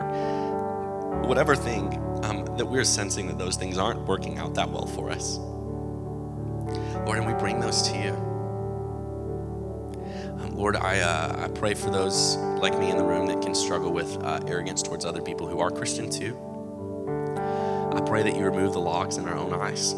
whatever 1.26 1.56
thing 1.56 1.88
um, 2.24 2.46
that 2.58 2.68
we're 2.68 2.84
sensing 2.84 3.26
that 3.26 3.40
those 3.40 3.56
things 3.56 3.80
aren't 3.80 4.00
working 4.02 4.38
out 4.38 4.54
that 4.54 4.70
well 4.70 4.86
for 4.86 5.10
us. 5.10 5.38
Lord, 7.08 7.18
and 7.18 7.26
we 7.26 7.34
bring 7.34 7.60
those 7.60 7.82
to 7.90 7.98
you. 7.98 8.12
Um, 10.40 10.52
Lord, 10.56 10.76
I, 10.76 11.00
uh, 11.00 11.46
I 11.46 11.48
pray 11.48 11.74
for 11.74 11.90
those 11.90 12.36
like 12.62 12.78
me 12.78 12.92
in 12.92 12.98
the 12.98 13.04
room 13.04 13.26
that 13.26 13.42
can 13.42 13.56
struggle 13.56 13.92
with 13.92 14.24
uh, 14.24 14.40
arrogance 14.46 14.84
towards 14.84 15.04
other 15.04 15.24
people 15.24 15.48
who 15.48 15.62
are 15.62 15.72
Christian 15.72 16.12
too. 16.12 16.38
I 17.92 18.02
pray 18.02 18.22
that 18.22 18.36
you 18.36 18.46
remove 18.46 18.74
the 18.74 18.82
logs 18.82 19.18
in 19.18 19.28
our 19.28 19.36
own 19.36 19.52
eyes. 19.52 19.96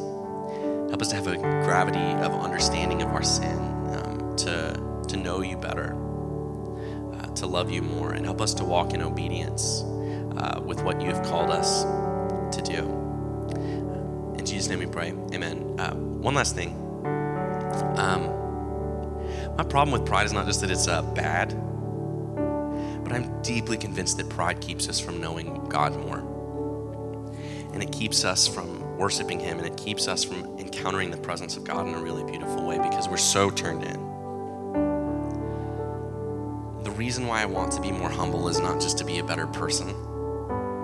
Help 0.89 1.01
us 1.01 1.09
to 1.09 1.15
have 1.15 1.27
a 1.27 1.37
gravity 1.37 1.99
of 2.23 2.33
understanding 2.33 3.01
of 3.01 3.09
our 3.09 3.23
sin, 3.23 3.57
um, 3.93 4.35
to, 4.37 5.03
to 5.07 5.17
know 5.17 5.41
you 5.41 5.57
better, 5.57 5.93
uh, 7.13 7.27
to 7.35 7.45
love 7.45 7.69
you 7.69 7.81
more, 7.81 8.13
and 8.13 8.25
help 8.25 8.39
us 8.39 8.53
to 8.53 8.63
walk 8.63 8.93
in 8.93 9.01
obedience 9.01 9.83
uh, 10.37 10.61
with 10.63 10.81
what 10.83 11.01
you 11.01 11.07
have 11.07 11.23
called 11.25 11.49
us 11.49 11.83
to 12.55 12.61
do. 12.63 14.35
In 14.37 14.45
Jesus' 14.45 14.69
name 14.69 14.79
we 14.79 14.85
pray. 14.85 15.13
Amen. 15.33 15.75
Uh, 15.77 15.93
one 15.93 16.35
last 16.35 16.55
thing. 16.55 16.69
Um, 17.97 18.33
my 19.57 19.63
problem 19.63 19.91
with 19.91 20.07
pride 20.07 20.25
is 20.25 20.33
not 20.33 20.45
just 20.45 20.61
that 20.61 20.71
it's 20.71 20.87
uh, 20.87 21.01
bad, 21.01 21.49
but 23.03 23.11
I'm 23.11 23.41
deeply 23.41 23.77
convinced 23.77 24.17
that 24.17 24.29
pride 24.29 24.61
keeps 24.61 24.87
us 24.87 24.99
from 24.99 25.19
knowing 25.19 25.65
God 25.65 25.97
more. 25.97 26.19
And 27.73 27.83
it 27.83 27.91
keeps 27.91 28.23
us 28.23 28.47
from 28.47 28.86
worshiping 28.97 29.39
Him, 29.39 29.59
and 29.59 29.67
it 29.67 29.77
keeps 29.77 30.07
us 30.07 30.23
from 30.23 30.57
encountering 30.57 31.11
the 31.11 31.17
presence 31.17 31.55
of 31.57 31.63
God 31.63 31.87
in 31.87 31.93
a 31.93 32.01
really 32.01 32.23
beautiful 32.29 32.65
way 32.65 32.77
because 32.77 33.07
we're 33.07 33.17
so 33.17 33.49
turned 33.49 33.83
in. 33.83 34.07
The 36.83 36.91
reason 36.91 37.27
why 37.27 37.41
I 37.41 37.45
want 37.45 37.71
to 37.73 37.81
be 37.81 37.91
more 37.91 38.09
humble 38.09 38.47
is 38.47 38.59
not 38.59 38.79
just 38.81 38.97
to 38.99 39.05
be 39.05 39.19
a 39.19 39.23
better 39.23 39.47
person 39.47 39.89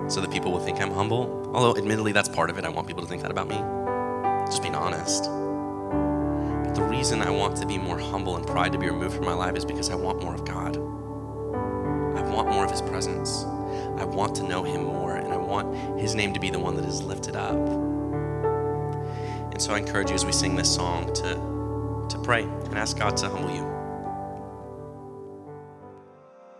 so 0.08 0.20
that 0.20 0.30
people 0.30 0.52
will 0.52 0.60
think 0.60 0.80
I'm 0.80 0.90
humble, 0.90 1.50
although 1.54 1.78
admittedly 1.78 2.12
that's 2.12 2.28
part 2.28 2.50
of 2.50 2.58
it. 2.58 2.64
I 2.64 2.68
want 2.68 2.86
people 2.86 3.02
to 3.02 3.08
think 3.08 3.22
that 3.22 3.30
about 3.30 3.48
me. 3.48 3.56
Just 4.46 4.62
being 4.62 4.74
honest. 4.74 5.24
But 5.24 6.74
the 6.74 6.82
reason 6.82 7.22
I 7.22 7.30
want 7.30 7.56
to 7.56 7.66
be 7.66 7.78
more 7.78 7.98
humble 7.98 8.36
and 8.36 8.46
pride 8.46 8.72
to 8.72 8.78
be 8.78 8.86
removed 8.86 9.16
from 9.16 9.24
my 9.24 9.32
life 9.32 9.56
is 9.56 9.64
because 9.64 9.90
I 9.90 9.94
want 9.94 10.22
more 10.22 10.34
of 10.34 10.44
God. 10.44 10.76
I 10.76 12.22
want 12.30 12.48
more 12.50 12.64
of 12.64 12.70
His 12.70 12.82
presence. 12.82 13.44
I 13.96 14.04
want 14.04 14.34
to 14.36 14.42
know 14.42 14.62
Him 14.62 14.84
more, 14.84 15.16
and 15.16 15.32
I 15.32 15.36
want 15.36 15.98
His 15.98 16.14
name 16.14 16.34
to 16.34 16.40
be 16.40 16.50
the 16.50 16.58
one 16.58 16.76
that 16.76 16.84
is 16.84 17.02
lifted 17.02 17.36
up. 17.36 17.93
And 19.54 19.62
so 19.62 19.72
I 19.72 19.78
encourage 19.78 20.08
you 20.08 20.16
as 20.16 20.26
we 20.26 20.32
sing 20.32 20.56
this 20.56 20.74
song 20.74 21.12
to, 21.14 22.08
to 22.12 22.18
pray 22.24 22.42
and 22.42 22.76
ask 22.76 22.98
God 22.98 23.16
to 23.18 23.28
humble 23.28 23.54
you. 23.54 23.62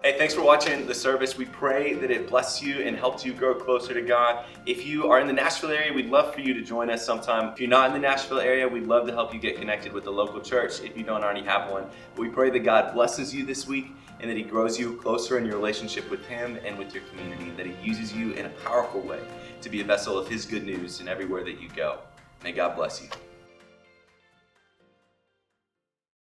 Hey, 0.05 0.17
thanks 0.17 0.33
for 0.33 0.43
watching 0.43 0.87
the 0.87 0.95
service. 0.95 1.37
We 1.37 1.47
pray 1.47 1.95
that 1.95 2.13
it 2.13 2.29
blessed 2.29 2.63
you 2.63 2.83
and 2.83 2.97
helped 2.97 3.27
you 3.27 3.33
grow 3.33 3.57
closer 3.57 3.95
to 3.95 4.03
God. 4.03 4.45
If 4.65 4.87
you 4.87 5.11
are 5.11 5.19
in 5.19 5.27
the 5.27 5.33
Nashville 5.33 5.71
area, 5.71 5.93
we'd 5.93 6.07
love 6.07 6.33
for 6.33 6.41
you 6.41 6.55
to 6.55 6.63
join 6.63 6.89
us 6.89 7.05
sometime. 7.05 7.53
If 7.53 7.59
you're 7.59 7.69
not 7.69 7.89
in 7.89 7.95
the 7.95 7.99
Nashville 7.99 8.39
area, 8.39 8.69
we'd 8.69 8.87
love 8.87 9.09
to 9.09 9.13
help 9.13 9.35
you 9.35 9.41
get 9.41 9.57
connected 9.57 9.93
with 9.93 10.05
the 10.05 10.13
local 10.13 10.41
church 10.41 10.81
if 10.83 10.97
you 10.97 11.03
don't 11.03 11.25
already 11.25 11.43
have 11.43 11.73
one. 11.73 11.87
We 12.17 12.29
pray 12.29 12.51
that 12.51 12.61
God 12.61 12.95
blesses 12.95 13.35
you 13.35 13.45
this 13.45 13.67
week 13.67 13.87
and 14.21 14.31
that 14.31 14.37
He 14.37 14.45
grows 14.45 14.79
you 14.79 14.99
closer 14.99 15.37
in 15.37 15.45
your 15.45 15.57
relationship 15.57 16.09
with 16.13 16.25
Him 16.27 16.61
and 16.65 16.79
with 16.79 16.95
your 16.95 17.03
community, 17.11 17.51
that 17.57 17.67
He 17.67 17.75
uses 17.85 18.13
you 18.13 18.35
in 18.35 18.47
a 18.47 18.51
powerful 18.51 19.01
way 19.01 19.19
to 19.63 19.69
be 19.69 19.81
a 19.81 19.85
vessel 19.85 20.17
of 20.17 20.29
His 20.29 20.45
good 20.45 20.65
news 20.65 21.01
in 21.01 21.09
everywhere 21.09 21.43
that 21.43 21.61
you 21.61 21.69
go. 21.75 21.99
May 22.45 22.53
God 22.53 22.77
bless 22.77 23.01
you. 23.01 23.24